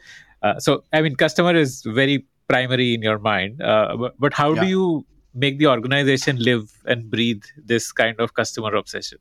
[0.42, 3.62] uh, so I mean, customer is very primary in your mind.
[3.62, 4.62] Uh, but, but, how yeah.
[4.62, 9.18] do you make the organization live and breathe this kind of customer obsession?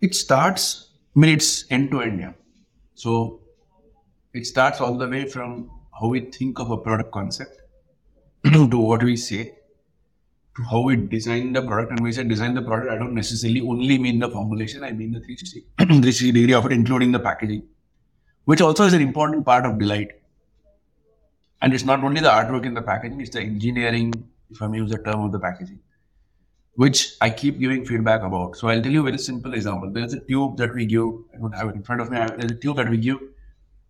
[0.00, 0.87] It starts.
[1.16, 2.20] I it's end to end.
[2.20, 2.32] Yeah.
[2.94, 3.40] So
[4.32, 5.70] it starts all the way from
[6.00, 7.60] how we think of a product concept
[8.44, 9.54] to what we say
[10.58, 11.90] to how we design the product.
[11.90, 14.92] And when we say design the product, I don't necessarily only mean the formulation, I
[14.92, 17.62] mean the 360, 360 degree of it, including the packaging,
[18.44, 20.12] which also is an important part of delight.
[21.62, 24.12] And it's not only the artwork in the packaging, it's the engineering,
[24.50, 25.80] if I may use the term of the packaging,
[26.78, 28.56] which I keep giving feedback about.
[28.56, 29.90] So I'll tell you a very simple example.
[29.90, 32.52] There's a tube that we give, I don't have it in front of me, there's
[32.52, 33.18] a tube that we give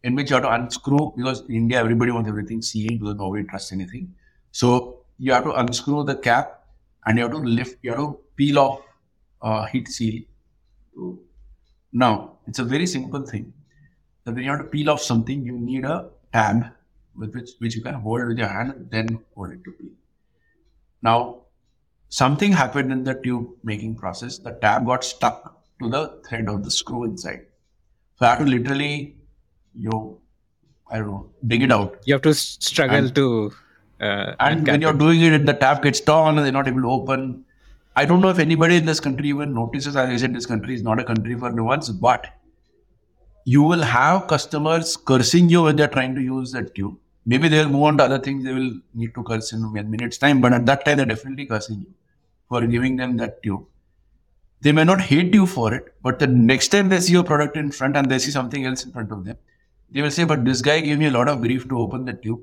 [0.05, 3.45] in which you have to unscrew because in India everybody wants everything sealed because nobody
[3.45, 4.15] trusts anything.
[4.53, 6.63] So you have to unscrew the cap
[7.05, 8.81] and you have to lift, you have to peel off
[9.43, 10.23] uh, heat seal.
[11.93, 13.53] Now it's a very simple thing.
[14.25, 16.65] That when you have to peel off something, you need a tab
[17.15, 19.91] with which which you can hold with your hand and then hold it to peel.
[21.03, 21.43] Now
[22.09, 24.39] something happened in the tube making process.
[24.39, 27.47] The tab got stuck to the thread of the screw inside.
[28.17, 29.19] So I have to literally
[29.79, 30.19] you know,
[30.91, 31.99] I don't know, dig it out.
[32.05, 33.53] You have to struggle and, to.
[34.01, 36.91] Uh, and when you're doing it, the tab gets torn and they're not able to
[36.91, 37.45] open.
[37.97, 39.97] I don't know if anybody in this country even notices.
[39.97, 42.29] As I said, this country is not a country for nuance, but
[43.45, 46.97] you will have customers cursing you when they're trying to use that tube.
[47.31, 48.45] Maybe they'll move on to other things.
[48.45, 51.45] They will need to curse in a minute's time, but at that time, they're definitely
[51.45, 51.93] cursing you
[52.49, 53.67] for giving them that tube.
[54.63, 57.59] They may not hate you for it, but the next time they see your product
[57.59, 59.37] in front and they see something else in front of them,
[59.91, 62.15] they will say, but this guy gave me a lot of grief to open the
[62.15, 62.41] tube.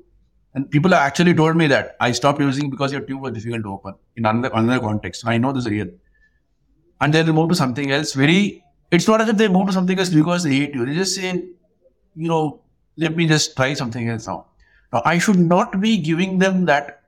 [0.54, 3.64] And people have actually told me that I stopped using because your tube was difficult
[3.64, 5.26] to open in another, another context.
[5.26, 5.88] I know this is real.
[7.00, 8.12] And then they move to something else.
[8.14, 10.86] Very, it's not as if they move to something else because they hate you.
[10.86, 11.32] They just say,
[12.14, 12.60] you know,
[12.96, 14.46] let me just try something else now.
[15.04, 16.64] I should not be giving them hmm.
[16.66, 17.02] that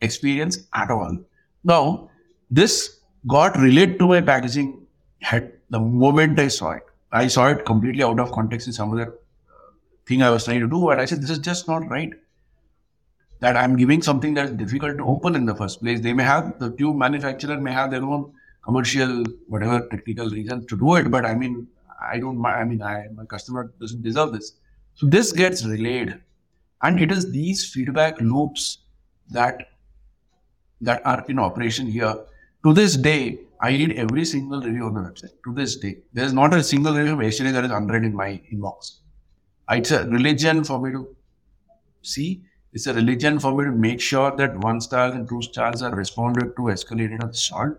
[0.00, 1.18] experience at all.
[1.64, 2.10] Now,
[2.50, 4.86] this got related to my packaging
[5.20, 6.82] head the moment I saw it.
[7.12, 9.72] I saw it completely out of context in some other uh,
[10.06, 10.90] thing I was trying to do.
[10.90, 12.12] And I said, this is just not right.
[13.40, 16.00] That I'm giving something that's difficult to open in the first place.
[16.00, 18.32] They may have, the tube manufacturer may have their own
[18.62, 21.10] commercial, whatever technical reasons to do it.
[21.10, 21.66] But I mean,
[22.00, 24.52] I don't, I mean, I, my customer doesn't deserve this.
[24.94, 26.20] So this gets relayed.
[26.82, 28.78] And it is these feedback loops
[29.30, 29.68] that
[30.80, 32.14] that are in operation here.
[32.64, 35.34] To this day, I read every single review on the website.
[35.44, 38.40] To this day, there is not a single review of that is unread in my
[38.52, 39.00] inbox.
[39.70, 41.14] Uh, it's a religion for me to
[42.02, 42.42] see.
[42.72, 45.94] It's a religion for me to make sure that one stars and two stars are
[45.94, 47.76] responded to, escalated, or solved.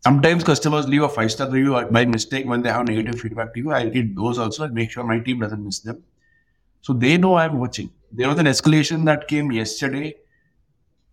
[0.00, 3.60] Sometimes customers leave a five star review by mistake when they have negative feedback to
[3.60, 3.70] you.
[3.70, 6.02] I read those also and make sure my team doesn't miss them.
[6.80, 7.90] So they know I'm watching.
[8.14, 10.14] There was an escalation that came yesterday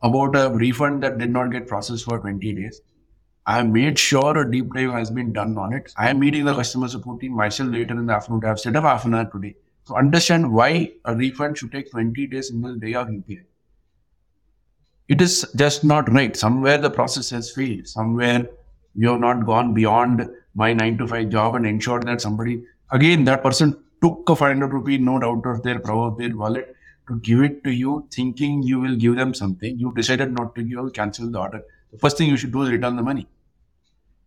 [0.01, 2.81] about a refund that did not get processed for 20 days.
[3.45, 5.93] I made sure a deep dive has been done on it.
[5.97, 8.43] I am meeting the customer support team myself later in the afternoon.
[8.43, 9.55] I have set up half an hour today
[9.87, 13.43] to understand why a refund should take 20 days in the day of UPI.
[15.07, 16.35] It is just not right.
[16.35, 17.87] Somewhere the process has failed.
[17.87, 18.45] Somewhere
[18.93, 23.23] you have not gone beyond my 9 to 5 job and ensured that somebody, again,
[23.23, 26.75] that person took a 500 rupee note out of their proverbial wallet
[27.09, 29.77] to give it to you, thinking you will give them something.
[29.77, 31.61] You decided not to give, cancel the order.
[31.91, 33.27] The first thing you should do is return the money.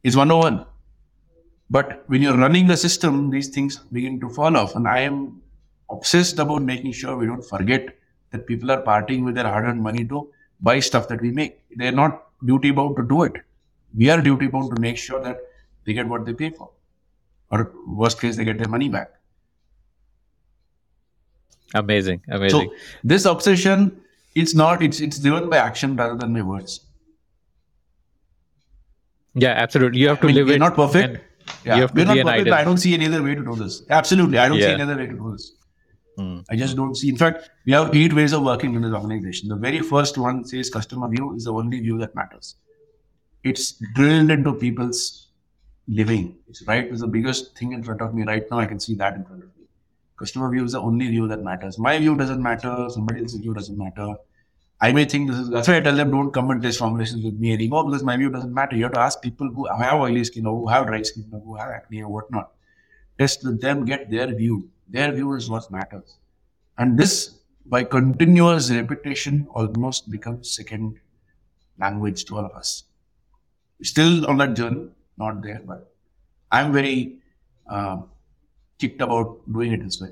[0.03, 0.67] It's 101.
[1.71, 4.77] But when you're running the system, these things begin to fall off.
[4.77, 5.41] And I am
[5.91, 7.97] obsessed about making sure we don't forget
[8.31, 10.29] that people are parting with their hard-earned money to
[10.61, 11.63] buy stuff that we make.
[11.77, 13.33] They're not duty bound to do it.
[13.97, 15.39] We are duty bound to make sure that
[15.85, 16.71] they get what they pay for,
[17.51, 19.11] or worst case, they get their money back.
[21.75, 22.69] Amazing, amazing.
[22.69, 24.01] So this obsession,
[24.35, 24.83] it's not.
[24.83, 26.81] It's it's driven by action rather than by words.
[29.35, 30.01] Yeah, absolutely.
[30.01, 30.59] You have to I mean, live we're it.
[30.59, 31.25] Not perfect.
[31.65, 32.51] Yeah, you have we're not perfect.
[32.51, 33.83] I don't see any other way to do this.
[33.89, 34.67] Absolutely, I don't yeah.
[34.67, 35.53] see any other way to do this.
[36.19, 36.45] Mm.
[36.51, 37.09] I just don't see.
[37.09, 39.49] In fact, we have eight ways of working in this organization.
[39.49, 42.57] The very first one says customer view is the only view that matters.
[43.45, 45.29] It's drilled into people's
[45.89, 46.37] living.
[46.49, 46.85] It's right.
[46.85, 48.59] It's the biggest thing in front of me right now.
[48.59, 49.52] I can see that in front of me.
[50.23, 51.79] Customer view is the only view that matters.
[51.79, 52.75] My view doesn't matter.
[52.89, 54.15] Somebody else's view doesn't matter.
[54.81, 55.51] I may think this is.
[55.51, 58.17] That's why I tell them don't come and test formulations with me anymore because my
[58.17, 58.77] view doesn't matter.
[58.77, 61.41] You have to ask people who have oily skin or who have dry skin or
[61.41, 62.53] who have acne or whatnot.
[63.19, 66.19] Test with them, get their view their view is what matters.
[66.79, 71.01] And this, by continuous repetition, almost becomes second
[71.79, 72.85] language to all of us.
[73.83, 75.93] Still on that journey, not there, but
[76.51, 77.17] I'm very
[77.69, 78.03] uh,
[78.83, 80.11] kicked about doing it this way.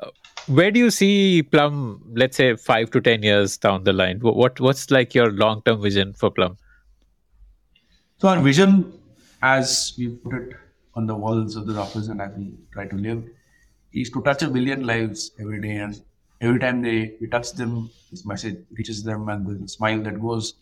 [0.00, 0.10] Uh,
[0.58, 1.78] where do you see Plum,
[2.22, 4.20] let's say five to ten years down the line?
[4.20, 6.56] What what's like your long term vision for Plum?
[8.18, 8.92] So our vision,
[9.42, 10.56] as we put it
[10.94, 13.24] on the walls of the office and as we try to live
[13.92, 16.00] is to touch a billion lives every day and
[16.40, 17.74] every time they we touch them
[18.10, 20.54] this message reaches them and the smile that goes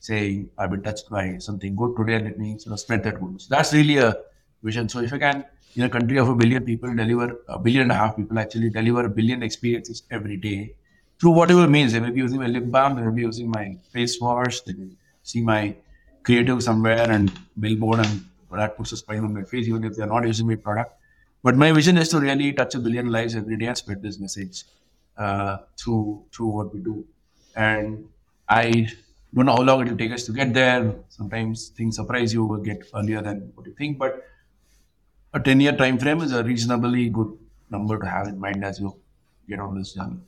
[0.00, 3.20] saying I've been touched by something good today and let me sort of spread that
[3.20, 3.40] good.
[3.40, 4.16] So that's really a
[4.62, 4.88] vision.
[4.88, 5.44] So if I can
[5.76, 8.70] in a country of a billion people deliver a billion and a half people actually
[8.70, 10.74] deliver a billion experiences every day
[11.20, 11.92] through whatever means.
[11.92, 14.72] They may be using my lip balm, they may be using my face wash, they
[14.72, 14.88] may
[15.22, 15.76] see my
[16.22, 20.06] creative somewhere and billboard and that puts a smile on my face, even if they're
[20.06, 20.92] not using my product.
[21.42, 24.18] But my vision is to really touch a billion lives every day and spread this
[24.18, 24.64] message
[25.16, 27.04] uh, through through what we do.
[27.54, 28.08] And
[28.48, 28.88] I
[29.32, 30.94] don't know how long it will take us to get there.
[31.08, 33.98] Sometimes things surprise you, will get earlier than what you think.
[33.98, 34.24] But
[35.32, 37.36] a 10 year time frame is a reasonably good
[37.70, 38.94] number to have in mind as you
[39.48, 40.20] get on this journey.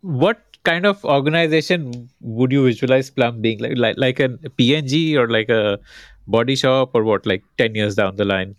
[0.00, 3.60] What kind of organization would you visualize Plum being?
[3.60, 3.76] Like?
[3.76, 5.78] Like, like a P&G or like a
[6.26, 8.56] body shop or what like 10 years down the line?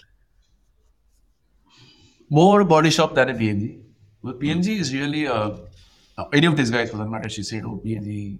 [2.29, 3.79] More body shop than a P&G
[4.23, 5.57] but P&G is really a
[6.33, 8.39] any of these guys for that matter she said oh P&G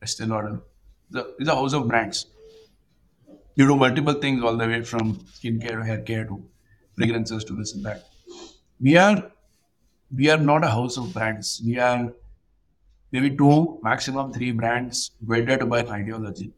[0.00, 0.60] Estee Lauder.
[1.38, 2.26] It's a house of brands
[3.54, 6.42] you do multiple things all the way from skincare to hair care to
[6.96, 8.04] fragrances to this and that
[8.80, 9.30] we are
[10.16, 12.12] we are not a house of brands we are
[13.12, 16.52] maybe two maximum three brands wedded by an ideology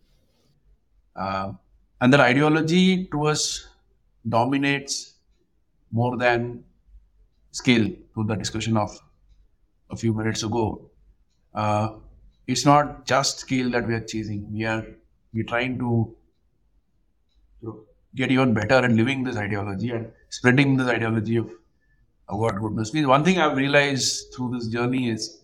[1.17, 1.53] uh,
[2.01, 3.69] and that ideology to us
[4.29, 5.15] dominates
[5.93, 6.65] more than
[7.53, 8.99] skill to the discussion of
[9.91, 10.91] a few minutes ago.
[11.55, 11.89] Uh,
[12.47, 14.53] it's not just skill that we are chasing.
[14.53, 14.85] We are
[15.33, 16.17] we're trying to
[18.15, 21.51] get even better at living this ideology and spreading this ideology of,
[22.29, 23.07] of what goodness means.
[23.07, 25.41] One thing I've realized through this journey is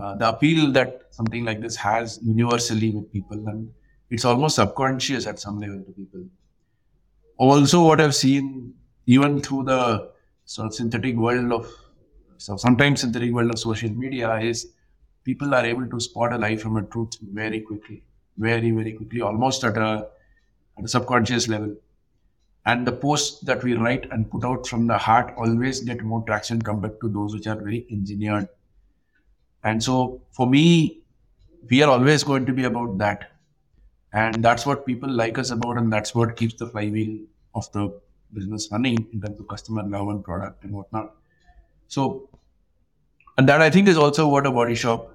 [0.00, 3.70] uh, the appeal that something like this has universally with people and
[4.10, 6.24] it's almost subconscious at some level to people.
[7.38, 8.74] Also, what I've seen,
[9.06, 10.10] even through the
[10.44, 11.66] sort of synthetic world of,
[12.36, 14.72] so sometimes synthetic world of social media, is
[15.24, 18.02] people are able to spot a lie from a truth very quickly,
[18.36, 20.08] very, very quickly, almost at a,
[20.78, 21.74] at a subconscious level.
[22.64, 26.22] And the posts that we write and put out from the heart always get more
[26.24, 28.48] traction compared to those which are very engineered.
[29.64, 31.00] And so for me,
[31.68, 33.32] we are always going to be about that
[34.12, 37.20] and that's what people like us about, and that's what keeps the flywheel
[37.54, 37.98] of the
[38.34, 41.14] business running in terms of customer love and product and whatnot.
[41.88, 42.28] So,
[43.38, 45.14] and that I think is also what a body shop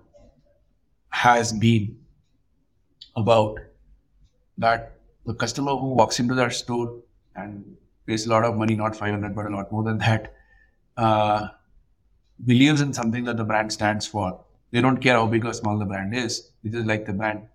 [1.10, 1.98] has been
[3.16, 3.60] about.
[4.58, 4.94] That
[5.26, 6.98] the customer who walks into that store
[7.38, 10.34] and pays a lot of money, not 500, but a lot more than that,
[10.98, 11.48] uh,
[12.46, 14.44] believes in something that the brand stands for.
[14.72, 16.52] They don't care how big or small the brand is.
[16.64, 17.48] They just like the brand.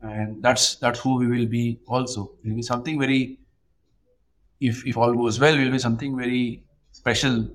[0.00, 2.32] And that's that's who we will be also.
[2.44, 3.38] It will be something very
[4.60, 7.48] if if all goes well will be something very special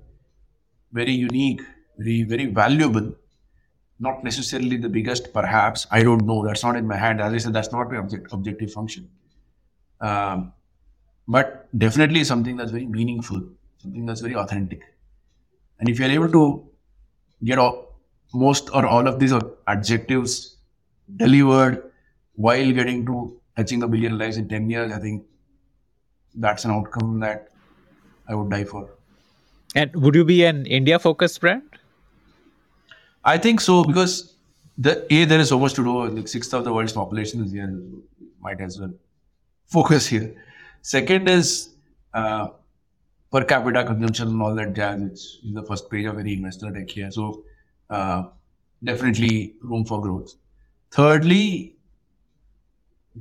[0.92, 1.62] very unique
[1.98, 3.14] very very valuable.
[4.00, 5.88] Not necessarily the biggest perhaps.
[5.92, 6.46] I don't know.
[6.46, 7.22] That's not in my hand.
[7.22, 9.10] As i said that's not my object, objective function.
[10.02, 10.52] Um,
[11.28, 13.42] but definitely something that's very meaningful
[13.82, 14.82] something that's very authentic
[15.80, 16.66] and if you're able to
[17.44, 18.00] get all,
[18.34, 19.34] most or all of these
[19.68, 20.58] adjectives
[21.18, 21.92] delivered
[22.36, 25.24] while getting to touching a billion lives in 10 years, I think
[26.36, 27.50] that's an outcome that
[28.28, 28.90] I would die for.
[29.76, 31.64] And would you be an India focused brand?
[33.26, 34.36] I think so because
[34.78, 36.08] the a there is so much to do.
[36.08, 37.74] Like sixth of the world's population is here.
[38.42, 38.94] Might as well
[39.68, 40.36] focus here.
[40.84, 41.70] Second is
[42.14, 42.50] uh,
[43.32, 45.02] per capita consumption and all that jazz.
[45.02, 47.10] It's the first page of any investor deck here.
[47.10, 47.46] So
[47.90, 48.24] uh,
[48.84, 50.34] definitely room for growth.
[50.92, 51.78] Thirdly,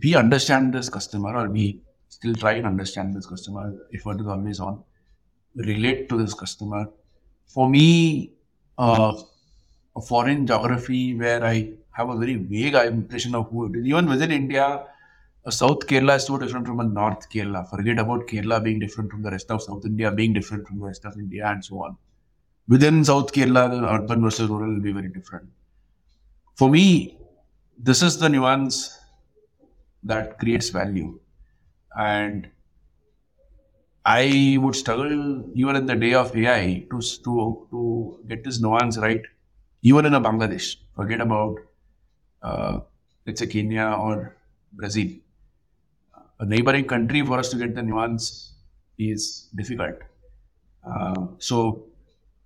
[0.03, 3.73] we understand this customer or we still try and understand this customer.
[3.95, 4.83] Effort is always on.
[5.55, 6.89] Relate to this customer.
[7.47, 8.33] For me,
[8.77, 9.15] uh,
[9.95, 13.87] a foreign geography where I have a very vague impression of who it is.
[13.87, 14.87] Even within India,
[15.51, 17.69] South Kerala is so different from a North Kerala.
[17.69, 20.87] Forget about Kerala being different from the rest of South India, being different from the
[20.87, 21.97] rest of India, and so on.
[22.69, 25.49] Within South Kerala, the urban versus rural will be very different.
[26.55, 27.19] For me,
[27.77, 28.99] this is the nuance
[30.05, 31.19] that creates value.
[31.97, 32.49] And
[34.05, 38.97] I would struggle even in the day of AI to, to, to get this nuance
[38.99, 39.23] right
[39.83, 41.57] even in a Bangladesh, forget about
[42.43, 42.81] uh,
[43.27, 44.37] let's say Kenya or
[44.73, 45.11] Brazil.
[46.43, 48.55] A neighboring country for us to get the nuance
[48.99, 49.95] is difficult.
[50.85, 51.85] Uh, so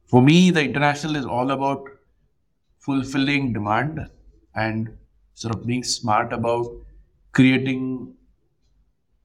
[0.06, 1.82] for me, the international is all about
[2.78, 4.06] fulfilling demand
[4.54, 4.90] and
[5.32, 6.66] sort of being smart about
[7.32, 8.12] creating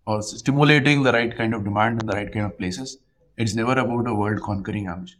[0.07, 2.97] or stimulating the right kind of demand in the right kind of places.
[3.35, 5.19] It's never about a world conquering ambition.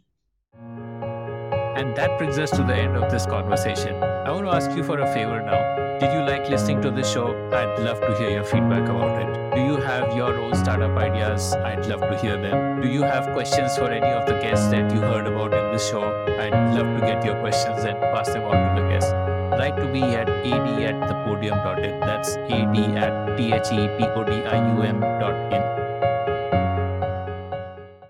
[1.76, 4.02] And that brings us to the end of this conversation.
[4.02, 5.91] I want to ask you for a favor now.
[6.00, 7.28] Did you like listening to this show?
[7.52, 9.54] I'd love to hear your feedback about it.
[9.54, 11.52] Do you have your own startup ideas?
[11.54, 12.80] I'd love to hear them.
[12.80, 15.88] Do you have questions for any of the guests that you heard about in this
[15.88, 16.02] show?
[16.40, 19.12] I'd love to get your questions and pass them on to the guests.
[19.58, 22.00] Write to me at ad at thepodium.in.
[22.00, 23.82] That's ad at t